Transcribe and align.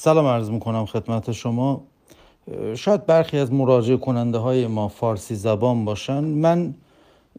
سلام 0.00 0.26
عرض 0.26 0.50
می‌کنم 0.50 0.86
خدمت 0.86 1.32
شما. 1.32 1.80
شاید 2.74 3.06
برخی 3.06 3.38
از 3.38 3.52
مراجع 3.52 3.96
کننده 3.96 4.38
های 4.38 4.66
ما 4.66 4.88
فارسی 4.88 5.34
زبان 5.34 5.84
باشن. 5.84 6.24
من 6.24 6.74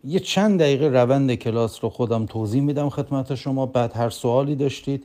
یه 0.04 0.20
چند 0.20 0.60
دقیقه 0.60 0.88
روند 0.88 1.36
کلاس 1.36 1.84
رو 1.84 1.90
خودم 1.90 2.26
توضیح 2.26 2.62
میدم 2.62 2.90
خدمت 2.90 3.36
شما. 3.36 3.66
بعد 3.66 3.98
هر 3.98 4.10
سوالی 4.10 4.56
داشتید 4.56 5.04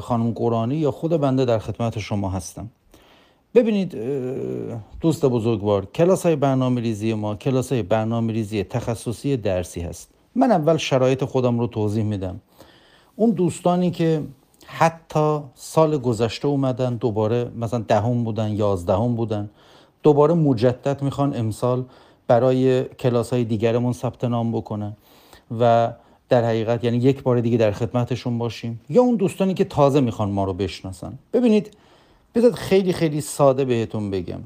خانم 0.00 0.30
قرانی 0.30 0.76
یا 0.76 0.90
خود 0.90 1.10
بنده 1.10 1.44
در 1.44 1.58
خدمت 1.58 1.98
شما 1.98 2.30
هستم. 2.30 2.68
ببینید 3.54 3.96
دوست 5.00 5.26
بزرگوار 5.26 5.84
کلاس 5.84 6.26
های 6.26 6.36
برنامه 6.36 6.80
ریزی 6.80 7.14
ما 7.14 7.34
کلاس 7.34 7.72
های 7.72 7.82
برنامه 7.82 8.32
ریزی 8.32 8.62
تخصصی 8.64 9.36
درسی 9.36 9.80
هست. 9.80 10.10
من 10.34 10.52
اول 10.52 10.76
شرایط 10.76 11.24
خودم 11.24 11.60
رو 11.60 11.66
توضیح 11.66 12.04
میدم. 12.04 12.40
اون 13.16 13.30
دوستانی 13.30 13.90
که 13.90 14.22
حتی 14.66 15.40
سال 15.54 15.98
گذشته 15.98 16.48
اومدن 16.48 16.96
دوباره 16.96 17.50
مثلا 17.56 17.84
دهم 17.88 18.24
بودن 18.24 18.52
یازدهم 18.52 19.14
بودن. 19.14 19.50
دوباره 20.02 20.34
مجدد 20.34 21.02
می‌خوان 21.02 21.36
امسال 21.36 21.84
برای 22.26 22.84
کلاس 22.84 23.32
های 23.32 23.44
دیگرمون 23.44 23.92
ثبت 23.92 24.24
نام 24.24 24.52
بکنن 24.52 24.96
و 25.60 25.92
در 26.28 26.44
حقیقت 26.44 26.84
یعنی 26.84 26.96
یک 26.96 27.22
بار 27.22 27.40
دیگه 27.40 27.56
در 27.56 27.70
خدمتشون 27.70 28.38
باشیم. 28.38 28.80
یا 28.90 29.02
اون 29.02 29.16
دوستانی 29.16 29.54
که 29.54 29.64
تازه 29.64 30.00
می‌خوان 30.00 30.30
ما 30.30 30.44
رو 30.44 30.52
بشناسن. 30.52 31.18
ببینید 31.32 31.76
بذارید 32.34 32.56
خیلی 32.56 32.92
خیلی 32.92 33.20
ساده 33.20 33.64
بهتون 33.64 34.10
بگم. 34.10 34.40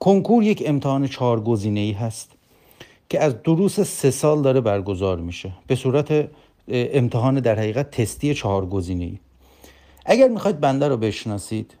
کنکور 0.00 0.42
یک 0.42 0.62
امتحان 0.66 1.06
چهار 1.06 1.40
گزینه 1.40 1.80
ای 1.80 1.92
هست 1.92 2.30
که 3.08 3.20
از 3.20 3.42
دروس 3.42 3.80
سه 3.80 4.10
سال 4.10 4.42
داره 4.42 4.60
برگزار 4.60 5.20
میشه. 5.20 5.52
به 5.66 5.74
صورت 5.74 6.28
امتحان 6.68 7.34
در 7.34 7.58
حقیقت 7.58 7.90
تستی 7.90 8.34
چهار 8.34 8.66
گزینه 8.66 9.04
ای 9.04 9.18
اگر 10.04 10.28
می‌خواید 10.28 10.60
بنده 10.60 10.88
رو 10.88 10.96
بشناسید 10.96 11.74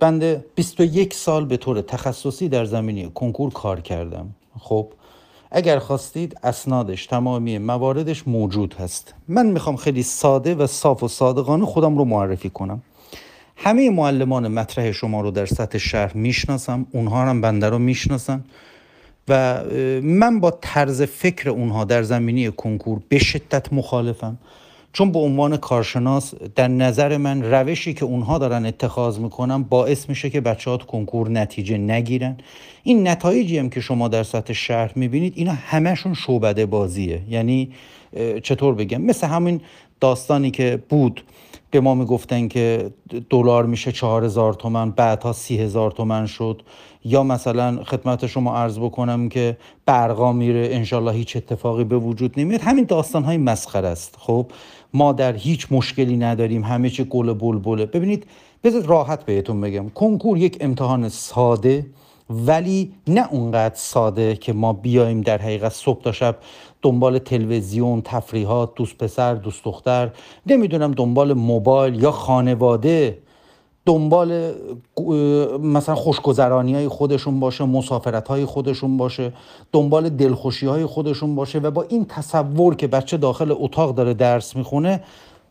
بنده 0.00 0.44
21 0.54 1.14
سال 1.14 1.44
به 1.44 1.56
طور 1.56 1.80
تخصصی 1.80 2.48
در 2.48 2.64
زمینه 2.64 3.08
کنکور 3.08 3.52
کار 3.52 3.80
کردم. 3.80 4.30
خب 4.58 4.88
اگر 5.50 5.78
خواستید 5.78 6.36
اسنادش 6.42 7.06
تمامی 7.06 7.58
مواردش 7.58 8.28
موجود 8.28 8.74
هست. 8.74 9.14
من 9.28 9.46
می‌خوام 9.46 9.76
خیلی 9.76 10.02
ساده 10.02 10.54
و 10.54 10.66
صاف 10.66 11.02
و 11.02 11.08
صادقانه 11.08 11.64
خودم 11.64 11.98
رو 11.98 12.04
معرفی 12.04 12.50
کنم. 12.50 12.82
همه 13.56 13.90
معلمان 13.90 14.48
مطرح 14.48 14.92
شما 14.92 15.20
رو 15.20 15.30
در 15.30 15.46
سطح 15.46 15.78
شهر 15.78 16.14
می‌شناسم 16.14 16.86
اونها 16.92 17.22
هم 17.22 17.40
بنده 17.40 17.68
رو 17.68 17.78
می‌شناسن 17.78 18.44
و 19.28 19.64
من 20.02 20.40
با 20.40 20.58
طرز 20.60 21.02
فکر 21.02 21.50
اونها 21.50 21.84
در 21.84 22.02
زمینی 22.02 22.50
کنکور 22.50 23.00
به 23.08 23.18
شدت 23.18 23.72
مخالفم. 23.72 24.38
چون 24.94 25.12
به 25.12 25.18
عنوان 25.18 25.56
کارشناس 25.56 26.34
در 26.54 26.68
نظر 26.68 27.16
من 27.16 27.42
روشی 27.42 27.94
که 27.94 28.04
اونها 28.04 28.38
دارن 28.38 28.66
اتخاذ 28.66 29.18
می‌کنن 29.18 29.62
باعث 29.62 30.08
میشه 30.08 30.30
که 30.30 30.40
بچه 30.40 30.70
ها 30.70 30.76
کنکور 30.76 31.30
نتیجه 31.30 31.78
نگیرن. 31.78 32.36
این 32.82 33.08
نتایجی 33.08 33.58
هم 33.58 33.68
که 33.68 33.80
شما 33.80 34.08
در 34.08 34.22
سطح 34.22 34.52
شهر 34.52 34.92
می‌بینید 34.96 35.32
اینا 35.36 35.52
همهشون 35.52 36.14
شعبده 36.14 36.66
بازیه. 36.66 37.20
یعنی 37.28 37.72
چطور 38.42 38.74
بگم؟ 38.74 39.02
مثل 39.02 39.26
همین 39.26 39.60
داستانی 40.00 40.50
که 40.50 40.82
بود 40.88 41.24
به 41.70 41.80
ما 41.80 41.94
می‌گفتن 41.94 42.48
که 42.48 42.90
دلار 43.30 43.66
میشه 43.66 43.92
چهار 43.92 44.24
هزار 44.24 44.54
تومن 44.54 44.90
بعدها 44.90 45.32
سی 45.32 45.58
هزار 45.58 45.90
تومن 45.90 46.26
شد. 46.26 46.62
یا 47.04 47.22
مثلا 47.22 47.84
خدمت 47.84 48.26
شما 48.26 48.56
عرض 48.56 48.78
بکنم 48.78 49.28
که 49.28 49.56
برقا 49.86 50.32
میره 50.32 50.68
انشالله 50.72 51.12
هیچ 51.12 51.36
اتفاقی 51.36 51.84
به 51.84 51.98
وجود 51.98 52.40
نمیاد. 52.40 52.60
همین 52.60 52.84
داستان 52.84 53.24
های 53.24 53.36
مسخره 53.36 53.88
است. 53.88 54.14
خب 54.18 54.46
ما 54.94 55.12
در 55.12 55.32
هیچ 55.32 55.66
مشکلی 55.70 56.16
نداریم 56.16 56.64
همه 56.64 56.90
چی 56.90 57.04
گل 57.04 57.32
بلبله. 57.32 57.86
ببینید 57.86 58.26
بذارید 58.64 58.86
راحت 58.86 59.24
بهتون 59.24 59.60
بگم. 59.60 59.88
کنکور 59.88 60.38
یک 60.38 60.56
امتحان 60.60 61.08
ساده 61.08 61.86
ولی 62.30 62.92
نه 63.08 63.32
اونقدر 63.32 63.74
ساده 63.74 64.36
که 64.36 64.52
ما 64.52 64.72
بیایم 64.72 65.20
در 65.20 65.38
حقیقت 65.38 65.72
صبح 65.72 66.02
تا 66.02 66.12
شب 66.12 66.36
دنبال 66.82 67.18
تلویزیون 67.18 68.02
تفریحات 68.02 68.74
دوست 68.74 68.98
پسر 68.98 69.34
دوست 69.34 69.64
دختر 69.64 70.10
نمی‌دونم 70.46 70.92
دنبال 70.92 71.32
موبایل 71.32 72.02
یا 72.02 72.10
خانواده. 72.10 73.18
دنبال 73.86 74.52
مثلا 75.62 75.94
خوشگذرانی 75.94 76.74
های 76.74 76.88
خودشون 76.88 77.40
باشه 77.40 77.64
مسافرت 77.64 78.28
های 78.28 78.44
خودشون 78.44 78.96
باشه 78.96 79.32
دنبال 79.72 80.08
دلخوشی 80.08 80.66
های 80.66 80.86
خودشون 80.86 81.34
باشه 81.34 81.58
و 81.58 81.70
با 81.70 81.82
این 81.82 82.04
تصور 82.04 82.74
که 82.74 82.86
بچه 82.86 83.16
داخل 83.16 83.54
اتاق 83.58 83.94
داره 83.94 84.14
درس 84.14 84.56
می‌خونه 84.56 85.00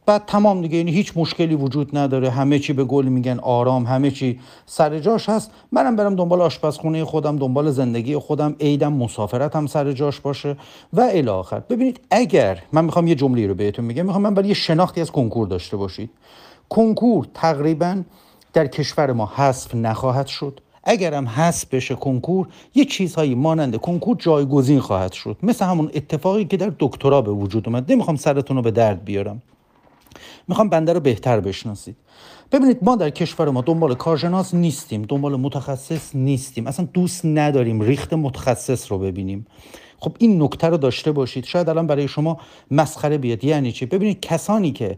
بعد 0.06 0.24
تمام 0.28 0.62
دیگه 0.62 0.78
یعنی 0.78 0.92
هیچ 0.92 1.14
مشکلی 1.16 1.56
وجود 1.56 1.98
نداره. 1.98 2.30
همه 2.30 2.60
چی 2.60 2.74
به 2.74 2.84
گل 2.84 3.06
میگن 3.06 3.40
آرام 3.40 3.86
همه 3.86 4.12
چی 4.12 4.40
سر 4.66 5.00
جاش 5.00 5.30
هست. 5.30 5.52
منم 5.72 5.96
برم 5.96 6.16
دنبال 6.16 6.42
آشپزخونه 6.42 7.06
خودم 7.06 7.38
دنبال 7.38 7.72
زندگی 7.72 8.18
خودم 8.18 8.56
عیدم 8.60 8.94
مسافرتم 8.94 9.68
سر 9.68 9.92
جاش 9.92 10.20
باشه 10.20 10.58
و 10.94 11.02
الی 11.02 11.30
آخر. 11.30 11.60
ببینید 11.60 12.00
اگر 12.12 12.60
من 12.72 12.86
می‌خوام 12.86 13.08
یه 13.08 13.16
جمله 13.16 13.48
رو 13.48 13.54
بهتون 13.54 13.86
میگم 13.86 14.06
می‌خوام 14.06 14.24
من 14.24 14.34
برای 14.34 14.48
یه 14.48 14.54
شناختی 14.54 15.02
از 15.02 15.12
کنکور 15.12 15.48
داشته 15.48 15.78
باشید. 15.78 16.10
کنکور 16.70 17.28
تقریبا 17.34 18.02
در 18.53 18.68
کشور 18.68 19.12
ما 19.12 19.31
حذف 19.36 19.75
نخواهد 19.75 20.28
شد. 20.28 20.59
اگرم 20.84 21.28
حذف 21.28 21.66
بشه 21.66 21.96
کنکور 21.96 22.47
یه 22.75 22.86
چیزهایی 22.86 23.36
مانند 23.36 23.75
کنکور 23.75 24.18
جایگزین 24.19 24.80
خواهد 24.80 25.12
شد. 25.12 25.38
مثل 25.44 25.66
همون 25.66 25.91
اتفاقی 25.94 26.46
که 26.46 26.58
در 26.58 26.72
دکترا 26.80 27.22
به 27.22 27.31
وجود 27.31 27.68
اومد. 27.68 27.91
نمی‌خوام 27.91 28.16
سرتون 28.16 28.58
رو 28.58 28.64
به 28.64 28.72
درد 28.72 29.06
بیارم. 29.06 29.41
می‌خوام 30.47 30.69
بنده 30.69 30.94
رو 30.94 31.00
بهتر 31.00 31.40
بشناسید. 31.40 31.96
ببینید 32.52 32.78
ما 32.81 32.96
در 32.96 33.09
کشور 33.09 33.50
ما 33.50 33.62
دنبال 33.62 33.96
کارشناس 33.96 34.53
نیستیم 34.53 35.02
دنبال 35.02 35.35
متخصص 35.35 36.16
نیستیم. 36.16 36.68
اصلا 36.68 36.88
دوست 36.94 37.25
نداریم 37.25 37.81
ریخت 37.81 38.14
متخصص 38.14 38.91
رو 38.91 38.97
ببینیم. 38.97 39.46
خب 40.03 40.16
این 40.19 40.44
نکته 40.44 40.68
رو 40.68 40.78
داشته 40.78 41.12
باشید. 41.12 41.46
شاید 41.46 41.69
الان 41.69 41.88
برای 41.88 42.08
شما 42.08 42.38
مسخره 42.72 43.18
بیاد. 43.18 43.44
یعنی 43.44 43.72
چی؟ 43.72 43.86
ببینید 43.86 44.19
کسانی 44.19 44.72
که 44.72 44.97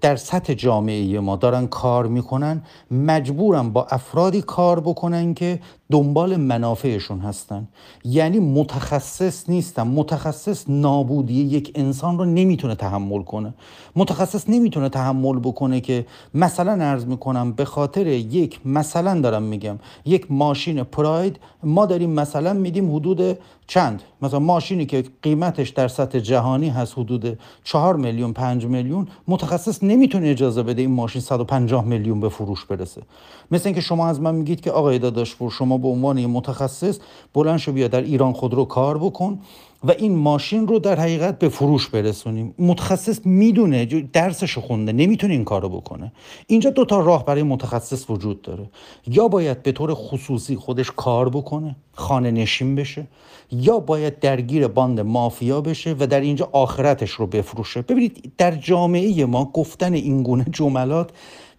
در 0.00 0.16
سطح 0.16 0.54
جامعه 0.54 1.20
ما 1.20 1.36
دارن 1.36 1.66
کار 1.66 2.06
می‌کنن 2.06 2.62
مجبورن 2.90 3.70
با 3.70 3.86
افرادی 3.90 4.42
کار 4.42 4.80
بکنن 4.80 5.34
که 5.34 5.60
دنبال 5.90 6.36
منافعشون 6.36 7.20
هستن. 7.20 7.68
یعنی 8.04 8.38
متخصص 8.38 9.50
نیستن. 9.50 9.82
متخصص 9.82 10.64
نابودی 10.68 11.34
یک 11.34 11.72
انسان 11.74 12.18
رو 12.18 12.24
نمی‌تونه 12.24 12.74
تحمل 12.74 13.22
کنه. 13.22 13.54
متخصص 13.96 14.48
نمی‌تونه 14.48 14.88
تحمل 14.88 15.38
بکنه 15.38 15.80
که 15.80 16.06
مثلا 16.34 16.72
ارز 16.72 17.06
می‌کنم 17.06 17.52
به 17.52 17.64
خاطر 17.64 18.06
یک 18.06 18.60
مثلا 18.64 19.20
دارم 19.20 19.42
میگم 19.42 19.78
یک 20.04 20.32
ماشین 20.32 20.82
پراید 20.82 21.36
ما 21.62 21.86
داریم 21.86 22.10
مثلا 22.10 22.52
میدیم 22.52 22.94
حدود 22.96 23.38
چند؟ 23.66 24.02
مثلا 24.22 24.38
ماشینی 24.38 24.86
که 24.86 25.04
قیمتش 25.22 25.68
در 25.68 25.88
سطح 25.88 26.18
جهانی 26.18 26.68
هست 26.68 26.98
حدود 26.98 27.38
4 27.64 27.96
میلیون 27.96 28.32
5 28.32 28.66
میلیون 28.66 29.08
متخصص 29.28 29.82
نمی‌تونه 29.82 30.28
اجازه 30.28 30.62
بده 30.62 30.82
این 30.82 30.90
ماشین 30.90 31.22
150 31.22 31.84
میلیون 31.84 32.20
به 32.20 32.28
فروش 32.28 32.64
برسه. 32.64 33.02
مثل 33.50 33.68
اینکه 33.68 33.80
شما 33.80 34.08
از 34.08 34.20
من 34.20 34.34
میگید 34.34 34.60
که 34.60 34.70
آقای 34.70 34.98
داداش 34.98 35.36
پور 35.36 35.50
شما 35.50 35.78
به 35.80 35.88
عنوان 35.88 36.18
یه 36.18 36.26
متخصص 36.26 36.98
بلند 37.34 37.58
شو 37.58 37.72
بیا 37.72 37.88
در 37.88 38.02
ایران 38.02 38.32
خودرو 38.32 38.64
کار 38.64 38.98
بکن 38.98 39.38
و 39.84 39.90
این 39.90 40.16
ماشین 40.16 40.68
رو 40.68 40.78
در 40.78 41.00
حقیقت 41.00 41.38
به 41.38 41.48
فروش 41.48 41.88
برسونیم. 41.88 42.54
متخصص 42.58 43.26
می‌دونه 43.26 43.84
درسش 44.12 44.58
خونده 44.58 44.92
نمی‌تونه 44.92 45.32
این 45.32 45.44
کارو 45.44 45.68
بکنه. 45.68 46.12
اینجا 46.46 46.70
دو 46.70 46.84
تا 46.84 47.00
راه 47.00 47.24
برای 47.24 47.42
متخصص 47.42 48.10
وجود 48.10 48.42
داره. 48.42 48.70
یا 49.06 49.28
باید 49.28 49.62
به 49.62 49.72
طور 49.72 49.94
خصوصی 49.94 50.56
خودش 50.56 50.90
کار 50.96 51.28
بکنه 51.28 51.76
خانه 51.92 52.30
نشین 52.30 52.74
بشه 52.74 53.06
یا 53.52 53.78
باید 53.78 54.18
درگیر 54.18 54.68
باند 54.68 55.00
مافیا 55.00 55.60
بشه 55.60 55.96
و 56.00 56.06
در 56.06 56.20
اینجا 56.20 56.48
آخرتش 56.52 57.10
رو 57.10 57.26
بفروشه. 57.26 57.82
ببینید 57.82 58.32
در 58.38 58.50
جامعه 58.50 59.24
ما 59.24 59.44
گفتن 59.44 59.92
این 59.92 60.22
گونه 60.22 60.46
جملات 60.52 61.10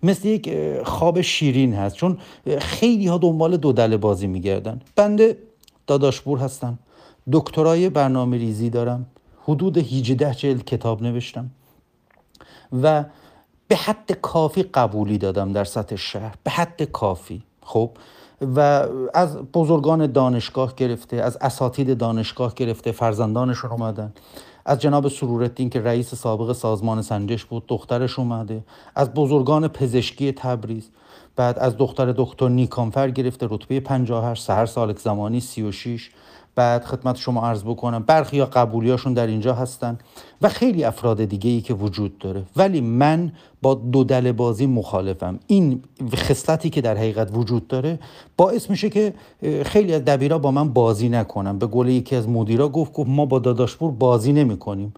مثل 0.03 0.28
یک 0.28 0.50
خواب 0.84 1.22
شیرین 1.22 1.73
هست. 1.73 1.96
چون 1.96 2.17
خیلی 2.59 3.08
ها 3.08 3.17
دنبال 3.17 3.58
دو 3.58 3.72
دل 3.72 3.97
بازی 3.97 4.28
میگردن. 4.28 4.81
بنده 4.96 5.37
داداشپور 5.87 6.40
هستم. 6.40 6.79
دکترای 7.31 7.90
برنامه 7.90 8.37
ریزی 8.37 8.70
دارم. 8.70 9.05
حدود 9.43 9.78
18 9.78 10.34
جلد 10.34 10.66
کتاب 10.66 11.03
نوشتم. 11.03 11.49
و 12.84 13.03
به 13.67 13.75
حد 13.75 14.11
کافی 14.11 14.64
قبولی 14.64 15.17
دادم 15.17 15.53
در 15.53 15.64
سطح 15.64 15.96
شهر. 15.96 16.35
به 16.43 16.52
حد 16.52 16.84
کافی. 16.84 17.43
خب؟ 17.61 17.91
و 18.55 18.87
از 19.14 19.37
بزرگان 19.37 20.11
دانشگاه 20.11 20.75
گرفته 20.75 21.17
از 21.17 21.37
اساتید 21.41 21.97
دانشگاه 21.97 22.53
گرفته 22.55 22.91
فرزندانشون 22.91 23.72
اومدن. 23.72 24.14
از 24.66 24.79
جناب 24.79 25.08
سرورالدین 25.08 25.69
که 25.69 25.81
رئیس 25.81 26.16
سابق 26.16 26.53
سازمان 26.53 27.02
سنجش 27.02 27.46
بود 27.46 27.63
دخترش 27.67 28.19
اومده. 28.19 28.63
از 28.96 29.13
بزرگان 29.13 29.67
پزشکی 29.67 30.31
تبریز. 30.31 30.90
بعد 31.35 31.59
از 31.59 31.78
دختر 31.78 32.13
دکتر 32.17 32.49
نیکانفر 32.49 33.09
گرفته 33.09 33.47
رتبه 33.49 33.79
58 33.79 34.43
سهر 34.43 34.66
سالک 34.66 34.99
زمانی 34.99 35.40
36 35.40 36.11
بعد 36.55 36.83
خدمت 36.83 37.15
شما 37.15 37.41
عرض 37.47 37.63
بکنم 37.63 38.03
برخی 38.07 38.37
یا 38.37 38.45
قبولیاشون 38.45 39.13
در 39.13 39.27
اینجا 39.27 39.53
هستن 39.53 39.97
و 40.41 40.49
خیلی 40.49 40.83
افراد 40.83 41.25
دیگه 41.25 41.49
ای 41.49 41.61
که 41.61 41.73
وجود 41.73 42.17
داره. 42.17 42.43
ولی 42.55 42.81
من 42.81 43.31
با 43.61 43.73
دو 43.73 44.03
دل 44.03 44.31
بازی 44.31 44.65
مخالفم. 44.65 45.39
این 45.47 45.83
خصلتی 46.15 46.69
که 46.69 46.81
در 46.81 46.97
حقیقت 46.97 47.29
وجود 47.33 47.67
داره 47.67 47.99
باعث 48.37 48.69
میشه 48.69 48.89
که 48.89 49.13
خیلی 49.65 49.93
از 49.93 50.05
دبیرا 50.05 50.39
با 50.39 50.51
من 50.51 50.73
بازی 50.73 51.09
نکنم 51.09 51.59
به 51.59 51.65
قول 51.65 51.87
یکی 51.87 52.15
از 52.15 52.29
مدیرا 52.29 52.69
گفت 52.69 52.93
گفت 52.93 53.09
ما 53.09 53.25
با 53.25 53.39
داداشپور 53.39 53.91
بازی 53.91 54.33
نمی‌کنیم. 54.33 54.93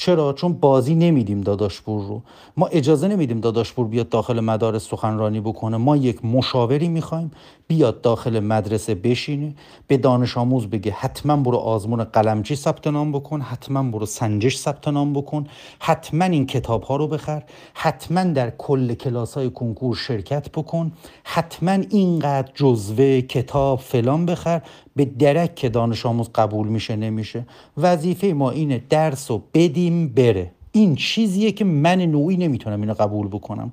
چرا؟ 0.00 0.32
چون 0.32 0.52
بازی 0.52 0.94
نمیدیم 0.94 1.40
داداشپور 1.40 2.06
رو. 2.06 2.22
ما 2.56 2.66
اجازه 2.66 3.08
نمیدیم 3.08 3.40
داداشپور 3.40 3.86
بیاد 3.86 4.08
داخل 4.08 4.40
مدارس 4.40 4.88
سخنرانی 4.88 5.40
بکنه. 5.40 5.76
ما 5.76 5.96
یک 5.96 6.24
مشاوری 6.24 6.88
می‌خوایم 6.88 7.30
بیاد 7.68 8.00
داخل 8.00 8.40
مدرسه 8.40 8.94
بشینه 8.94 9.54
به 9.86 9.96
دانش 9.96 10.36
آموز 10.38 10.66
بگه 10.66 10.92
حتما 10.92 11.36
برو 11.36 11.56
آزمون 11.56 12.04
قلمچی 12.04 12.56
ثبت 12.56 12.86
نام 12.86 13.12
بکن 13.12 13.40
حتما 13.40 13.82
برو 13.82 14.06
سنجش 14.06 14.58
ثبت 14.58 14.88
نام 14.88 15.12
بکن 15.12 15.46
حتما 15.78 16.24
این 16.24 16.46
کتاب 16.46 16.82
ها 16.82 16.96
رو 16.96 17.06
بخر 17.06 17.42
حتما 17.74 18.24
در 18.24 18.50
کل 18.50 18.94
کلاس 18.94 19.34
های 19.34 19.50
کنکور 19.50 19.96
شرکت 19.96 20.50
بکن 20.52 20.92
حتما 21.24 21.72
اینقدر 21.90 22.52
جزوه 22.54 23.20
کتاب 23.20 23.78
فلان 23.78 24.26
بخر. 24.26 24.62
به 24.98 25.04
درک 25.04 25.54
که 25.54 25.68
دانش 25.68 26.06
آموز 26.06 26.30
قبول 26.34 26.68
میشه 26.68 26.96
نمیشه. 26.96 27.46
وظیفه 27.76 28.26
ما 28.26 28.50
اینه 28.50 28.82
درس 28.90 29.30
رو 29.30 29.42
بدیم 29.54 30.08
بره. 30.08 30.50
این 30.72 30.94
چیزیه 30.94 31.52
که 31.52 31.64
من 31.64 32.00
نوعی 32.00 32.36
نمی‌تونم 32.36 32.80
اینو 32.80 32.94
قبول 32.94 33.28
بکنم. 33.28 33.72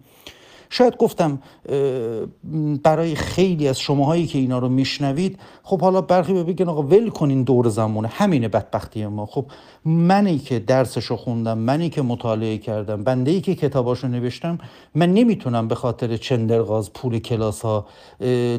شاید 0.70 0.98
گفتم 0.98 1.40
برای 2.84 3.16
خیلی 3.16 3.68
از 3.68 3.80
شماهایی 3.80 4.28
که 4.28 4.40
اینا 4.40 4.60
رو 4.60 4.70
میشنوید 4.70 5.40
خب 5.64 5.82
حالا 5.82 6.02
برخی 6.02 6.34
بگن 6.44 6.70
آقا 6.70 6.82
ول 6.84 7.10
کنین 7.10 7.44
دور 7.44 7.70
زمانه 7.70 8.08
همینه 8.08 8.48
بدبختی 8.48 9.06
ما. 9.06 9.26
خب 9.26 9.46
منی 9.86 10.40
که 10.40 10.60
درسشو 10.60 11.16
خوندم 11.16 11.58
منی 11.58 11.90
که 11.90 12.02
مطالعه 12.02 12.58
کردم 12.58 13.04
بنده 13.04 13.32
ای 13.32 13.42
که 13.42 13.56
کتاباشو 13.56 14.08
نوشتم 14.08 14.58
من 14.96 15.14
نمی‌تونم 15.14 15.68
به 15.68 15.76
خاطر 15.76 16.18
چندرغاز 16.18 16.94
پول 16.94 17.20
کلاس 17.20 17.62
ها 17.62 17.86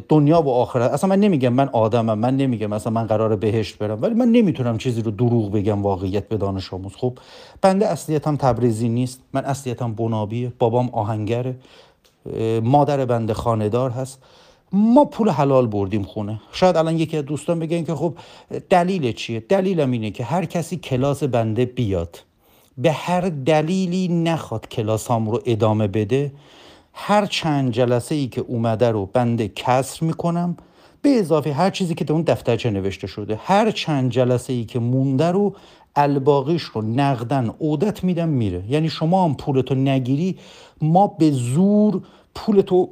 دنیا 0.08 0.42
و 0.42 0.48
آخرت 0.50 0.90
اصلا 0.90 1.10
من 1.10 1.20
نمیگم 1.20 1.52
من 1.52 1.68
آدمم 1.68 2.18
من 2.18 2.36
نمیگم 2.36 2.72
اصلا 2.72 2.92
من 2.92 3.06
قرار 3.06 3.36
بهشت 3.36 3.78
برم 3.78 4.02
ولی 4.02 4.14
من 4.14 4.28
نمی‌تونم 4.28 4.78
چیزی 4.78 5.02
رو 5.02 5.10
دروغ 5.10 5.52
بگم 5.52 5.82
واقعیت 5.82 6.28
به 6.28 6.36
دانش 6.36 6.74
آموز. 6.74 6.92
خب 6.96 7.18
بنده 7.62 7.86
اصلیتم 7.86 8.36
تبریزی 8.36 8.88
نیست 8.88 9.20
من 9.32 9.44
اصلیتم 9.44 9.94
بنابیه 9.94 10.52
بابام 10.58 10.88
آهنگره. 10.92 11.56
مادر 12.62 13.04
بنده 13.04 13.34
خاندار 13.34 13.90
هست. 13.90 14.22
ما 14.72 15.04
پول 15.04 15.28
حلال 15.28 15.66
بردیم 15.66 16.02
خونه. 16.02 16.40
شاید 16.52 16.76
الان 16.76 16.98
یکی 16.98 17.16
از 17.16 17.24
دوستان 17.24 17.58
بگن 17.58 17.84
که 17.84 17.94
خب 17.94 18.14
دلیل 18.70 19.12
چیه؟ 19.12 19.40
دلیلم 19.40 19.90
اینه 19.90 20.10
که 20.10 20.24
هر 20.24 20.44
کسی 20.44 20.76
کلاس 20.76 21.22
بنده 21.22 21.64
بیاد. 21.64 22.18
به 22.78 22.92
هر 22.92 23.20
دلیلی 23.20 24.08
نخواد 24.08 24.68
کلاس 24.68 25.10
هم 25.10 25.30
رو 25.30 25.42
ادامه 25.46 25.86
بده 25.86 26.32
هر 26.92 27.26
چند 27.26 27.72
جلسه 27.72 28.14
ای 28.14 28.26
که 28.26 28.40
اومده 28.40 28.90
رو 28.90 29.06
بنده 29.06 29.48
کسر 29.48 30.06
می‌کنم 30.06 30.56
به 31.02 31.08
اضافه 31.08 31.52
هر 31.52 31.70
چیزی 31.70 31.94
که 31.94 32.04
در 32.04 32.12
اون 32.12 32.22
دفترچه 32.22 32.70
نوشته 32.70 33.06
شده 33.06 33.40
هر 33.44 33.70
چند 33.70 34.10
جلسه 34.10 34.52
ای 34.52 34.64
که 34.64 34.78
مونده 34.78 35.26
رو 35.26 35.54
الباقیش 35.96 36.62
رو 36.62 36.82
نقدن 36.82 37.54
عودت 37.60 38.04
میدم 38.04 38.28
میره. 38.28 38.64
یعنی 38.68 38.88
شما 38.88 39.24
هم 39.24 39.34
پولتو 39.34 39.74
نگیری 39.74 40.36
ما 40.82 41.06
به 41.06 41.30
زور 41.30 42.02
پولتو 42.34 42.88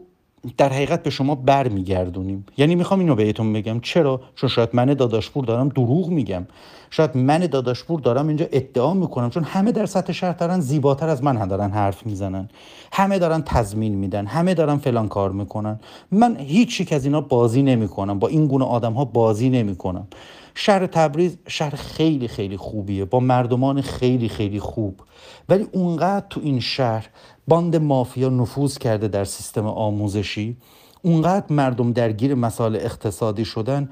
در 0.56 0.72
حقیقت 0.72 1.02
به 1.02 1.10
شما 1.10 1.34
برمیگردونیم. 1.34 2.46
یعنی 2.56 2.74
می‌خوام 2.74 3.00
اینو 3.00 3.14
بهتون 3.14 3.52
بگم. 3.52 3.80
چرا؟ 3.80 4.20
چون 4.34 4.50
شاید 4.50 4.68
من 4.72 4.84
داداشپور 4.84 5.44
دارم 5.44 5.68
دروغ 5.68 6.08
میگم. 6.08 6.46
شاید 6.90 7.16
من 7.16 7.38
داداشپور 7.38 8.00
دارم 8.00 8.28
اینجا 8.28 8.46
ادعا 8.52 8.94
می‌کنم. 8.94 9.30
چون 9.30 9.44
همه 9.44 9.72
در 9.72 9.86
سطح 9.86 10.12
شهر 10.12 10.32
دارن 10.32 10.60
زیباتر 10.60 11.08
از 11.08 11.24
من 11.24 11.36
هم 11.36 11.48
دارن 11.48 11.70
حرف 11.70 12.06
می‌زنن. 12.06 12.48
همه 12.92 13.18
دارن 13.18 13.42
تضمین 13.42 13.94
میدن. 13.94 14.26
همه 14.26 14.54
دارن 14.54 14.76
فلان 14.76 15.08
کار 15.08 15.32
می‌کنن. 15.32 15.80
من 16.10 16.36
هیچ 16.36 16.80
یک 16.80 16.92
از 16.92 17.04
اینا 17.04 17.20
بازی 17.20 17.62
نمی‌کنم. 17.62 18.18
با 18.18 18.28
این 18.28 18.46
گونه 18.46 18.64
آدم 18.64 18.92
ها 18.92 19.04
بازی 19.04 19.50
نمی‌کنم. 19.50 20.06
شهر 20.54 20.86
تبریز 20.86 21.38
شهر 21.48 21.74
خیلی 21.76 22.28
خیلی 22.28 22.56
خوبیه. 22.56 23.04
با 23.04 23.20
مردمان 23.20 23.80
خیلی 23.80 24.28
خیلی 24.28 24.60
خوب. 24.60 25.00
ولی 25.48 25.66
اونقدر 25.72 26.26
تو 26.30 26.40
این 26.44 26.60
شهر 26.60 27.08
باند 27.48 27.76
مافیا 27.76 28.28
نفوذ 28.28 28.78
کرده 28.78 29.08
در 29.08 29.24
سیستم 29.24 29.66
آموزشی 29.66 30.56
اونقدر 31.04 31.46
مردم 31.50 31.92
درگیر 31.92 32.34
مسائل 32.34 32.76
اقتصادی 32.76 33.44
شدن 33.44 33.88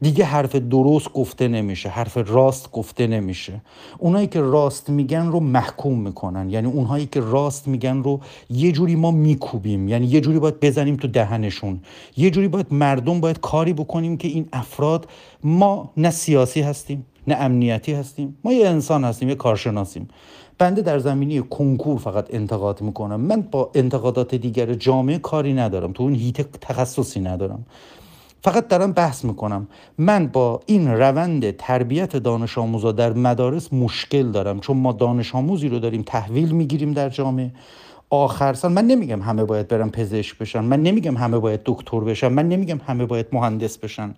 دیگه 0.00 0.24
حرف 0.24 0.56
درست 0.56 1.12
گفته 1.12 1.48
نمیشه 1.48 1.88
حرف 1.88 2.16
راست 2.16 2.72
گفته 2.72 3.06
نمیشه. 3.06 3.62
اونایی 3.98 4.26
که 4.26 4.40
راست 4.40 4.90
میگن 4.90 5.26
رو 5.26 5.40
محکوم 5.40 6.00
می‌کنن. 6.00 6.50
یعنی 6.50 6.66
اونهایی 6.66 7.06
که 7.06 7.20
راست 7.20 7.68
میگن 7.68 8.02
رو 8.02 8.20
یه 8.50 8.72
جوری 8.72 8.96
ما 8.96 9.10
میکوبیم. 9.10 9.88
یعنی 9.88 10.06
یه 10.06 10.20
جوری 10.20 10.38
باید 10.38 10.60
بزنیم 10.60 10.96
تو 10.96 11.08
دهنشون. 11.08 11.80
یه 12.16 12.30
جوری 12.30 12.48
باید 12.48 12.66
مردم 12.70 13.20
باید 13.20 13.40
کاری 13.40 13.72
بکنیم 13.72 14.16
که 14.16 14.28
این 14.28 14.48
افراد 14.52 15.08
ما 15.44 15.92
نه 15.96 16.10
سیاسی 16.10 16.60
هستیم 16.60 17.06
نه 17.26 17.34
امنیتی 17.34 17.92
هستیم. 17.92 18.38
ما 18.44 18.52
یه 18.52 18.68
انسان 18.68 19.04
هستیم 19.04 19.28
یه 19.28 19.34
کارشناسیم. 19.34 20.08
بنده 20.60 20.82
در 20.82 20.98
زمینی 20.98 21.42
کنکور 21.42 21.98
فقط 21.98 22.26
انتقاد 22.30 22.80
می‌کنم. 22.80 23.20
من 23.20 23.40
با 23.40 23.70
انتقادات 23.74 24.34
دیگر 24.34 24.74
جامعه 24.74 25.18
کاری 25.18 25.54
ندارم. 25.54 25.92
تو 25.92 26.02
اون 26.02 26.14
هیت 26.14 26.40
تخصصی 26.60 27.20
ندارم. 27.20 27.66
فقط 28.42 28.68
دارم 28.68 28.92
بحث 28.92 29.24
می‌کنم. 29.24 29.68
من 29.98 30.26
با 30.26 30.60
این 30.66 30.88
روند 30.88 31.56
تربیت 31.56 32.16
دانش 32.16 32.58
آموزا 32.58 32.92
در 32.92 33.12
مدارس 33.12 33.72
مشکل 33.72 34.30
دارم. 34.30 34.60
چون 34.60 34.76
ما 34.76 34.92
دانش 34.92 35.34
آموزی 35.34 35.68
رو 35.68 35.78
داریم 35.78 36.02
تحویل 36.06 36.52
می‌گیریم 36.52 36.92
در 36.92 37.08
جامعه. 37.08 37.50
آخر 38.10 38.52
سال 38.54 38.72
من 38.72 38.84
نمیگم 38.84 39.22
همه 39.22 39.44
باید 39.44 39.68
برن 39.68 39.90
پزشک 39.90 40.38
بشن. 40.38 40.60
من 40.60 40.82
نمیگم 40.82 41.16
همه 41.16 41.38
باید 41.38 41.60
دکتر 41.64 42.00
بشن. 42.00 42.28
من 42.28 42.48
نمیگم 42.48 42.80
همه 42.86 43.06
باید 43.06 43.26
مهندس 43.32 43.78
بشن. 43.78 44.14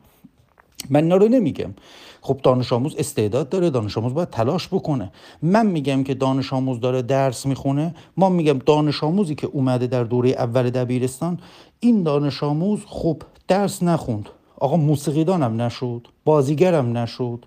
من 0.90 1.02
اینا 1.02 1.16
رو 1.16 1.28
نمیگم. 1.28 1.74
خب 2.20 2.40
دانش 2.42 2.72
آموز 2.72 2.94
استعداد 2.98 3.48
داره 3.48 3.70
دانش 3.70 3.98
آموز 3.98 4.14
باید 4.14 4.30
تلاش 4.30 4.68
بکنه. 4.68 5.12
من 5.42 5.66
میگم 5.66 6.04
که 6.04 6.14
دانش 6.14 6.52
آموز 6.52 6.80
داره 6.80 7.02
درس 7.02 7.46
می‌خونه 7.46 7.94
ما 8.16 8.28
میگم 8.28 8.58
دانش 8.58 9.04
آموزی 9.04 9.34
که 9.34 9.46
اومده 9.46 9.86
در 9.86 10.04
دوره 10.04 10.30
اول 10.30 10.70
دبیرستان 10.70 11.38
این 11.80 12.02
دانش 12.02 12.42
آموز 12.42 12.80
خب 12.86 13.22
درس 13.48 13.82
نخوند. 13.82 14.28
آقا 14.58 14.76
موسیقیدانم 14.76 15.62
نشد 15.62 16.08
بازیگرم 16.24 16.98
نشد. 16.98 17.44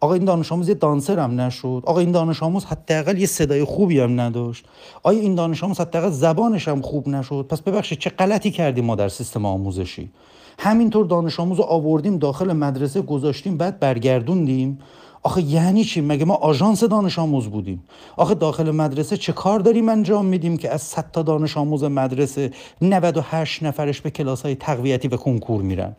آقا 0.00 0.14
این 0.14 0.24
دانش 0.24 0.52
آموز 0.52 0.68
یه 0.68 0.74
دانسر 0.74 1.18
هم 1.18 1.40
نشد. 1.40 1.82
آقا 1.86 2.00
این 2.00 2.12
دانش 2.12 2.42
آموز 2.42 2.64
حداقل 2.64 3.18
یه 3.18 3.26
صدای 3.26 3.64
خوبی 3.64 4.00
هم 4.00 4.20
نداشت. 4.20 4.64
آیا 5.02 5.20
این 5.20 5.34
دانش 5.34 5.64
آموز 5.64 5.80
حداقل 5.80 6.10
زبانش 6.10 6.68
هم 6.68 6.82
خوب 6.82 7.08
نشد؟ 7.08 7.46
پس 7.48 7.62
ببخشید 7.62 7.98
چه 7.98 8.10
غلطی 8.10 8.50
کردیم 8.50 8.84
ما 8.84 8.94
در 8.94 9.08
سیستم 9.08 9.44
آموزشی؟ 9.46 10.10
همینطور 10.58 11.06
دانش 11.06 11.40
آموز 11.40 11.60
آوردیم 11.60 12.18
داخل 12.18 12.52
مدرسه 12.52 13.02
گذاشتیم 13.02 13.56
بعد 13.56 13.80
برگردوندیم. 13.80 14.78
آخه 15.22 15.42
یعنی 15.42 15.84
چی؟ 15.84 16.00
مگه 16.00 16.24
ما 16.24 16.34
آژانس 16.34 16.84
دانش 16.84 17.18
آموز 17.18 17.46
بودیم؟ 17.46 17.84
آخه 18.16 18.34
داخل 18.34 18.70
مدرسه 18.70 19.16
چه 19.16 19.32
کار 19.32 19.60
داریم 19.60 19.88
انجام 19.88 20.26
میدیم 20.26 20.56
که 20.56 20.70
از 20.70 20.82
100 20.82 21.10
تا 21.12 21.22
دانش 21.22 21.56
آموز 21.56 21.84
مدرسه 21.84 22.50
98 22.82 23.62
نفرش 23.62 24.00
به 24.00 24.10
کلاس 24.10 24.42
های 24.42 24.54
تقویتی 24.54 25.08
و 25.08 25.16
کنکور 25.16 25.62
میرن؟ 25.62 25.96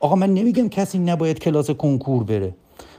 آقا 0.00 0.14
من 0.14 0.34
نمیگم 0.34 0.68
کسی 0.68 0.98
نباید 0.98 1.38
کلاس 1.38 1.70
کنکور 1.70 2.24
بره. 2.24 2.54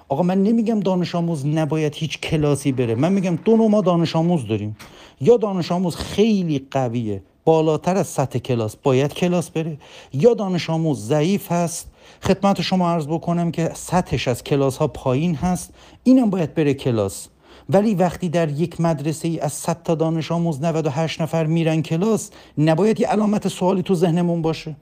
آقا 0.09 0.23
من 0.23 0.43
نمیگم 0.43 0.79
دانش 0.79 1.15
آموز 1.15 1.45
نباید 1.45 1.95
هیچ 1.95 2.19
کلاسی 2.19 2.71
بره. 2.71 2.95
من 2.95 3.13
میگم 3.13 3.35
دو 3.45 3.57
نوع 3.57 3.69
ما 3.69 3.81
دانش 3.81 4.15
آموز 4.15 4.47
داریم. 4.47 4.77
یا 5.21 5.37
دانش 5.37 5.71
آموز 5.71 5.95
خیلی 5.95 6.67
قویه 6.71 7.23
بالاتر 7.45 7.97
از 7.97 8.07
سطح 8.07 8.39
کلاس 8.39 8.75
باید 8.75 9.13
کلاس 9.13 9.49
بره. 9.49 9.77
یا 10.13 10.33
دانش 10.33 10.69
آموز 10.69 11.07
ضعیف 11.07 11.51
هست. 11.51 11.87
خدمت 12.21 12.61
شما 12.61 12.89
عرض 12.89 13.07
بکنم 13.07 13.51
که 13.51 13.71
سطحش 13.73 14.27
از 14.27 14.43
کلاس 14.43 14.77
ها 14.77 14.87
پایین 14.87 15.35
هست. 15.35 15.73
اینم 16.03 16.29
باید 16.29 16.53
بره 16.53 16.73
کلاس. 16.73 17.27
ولی 17.69 17.95
وقتی 17.95 18.29
در 18.29 18.49
یک 18.49 18.81
مدرسه 18.81 19.27
ای 19.27 19.39
از 19.39 19.53
100 19.53 19.83
تا 19.83 19.95
دانش 19.95 20.31
آموز 20.31 20.61
98 20.61 21.21
نفر 21.21 21.45
میرن 21.45 21.81
کلاس 21.81 22.29
نباید 22.57 22.99
یه 22.99 23.07
علامت 23.07 23.47
سوالی 23.47 23.83
تو 23.83 23.95
ذهنمون 23.95 24.41
باشه. 24.41 24.75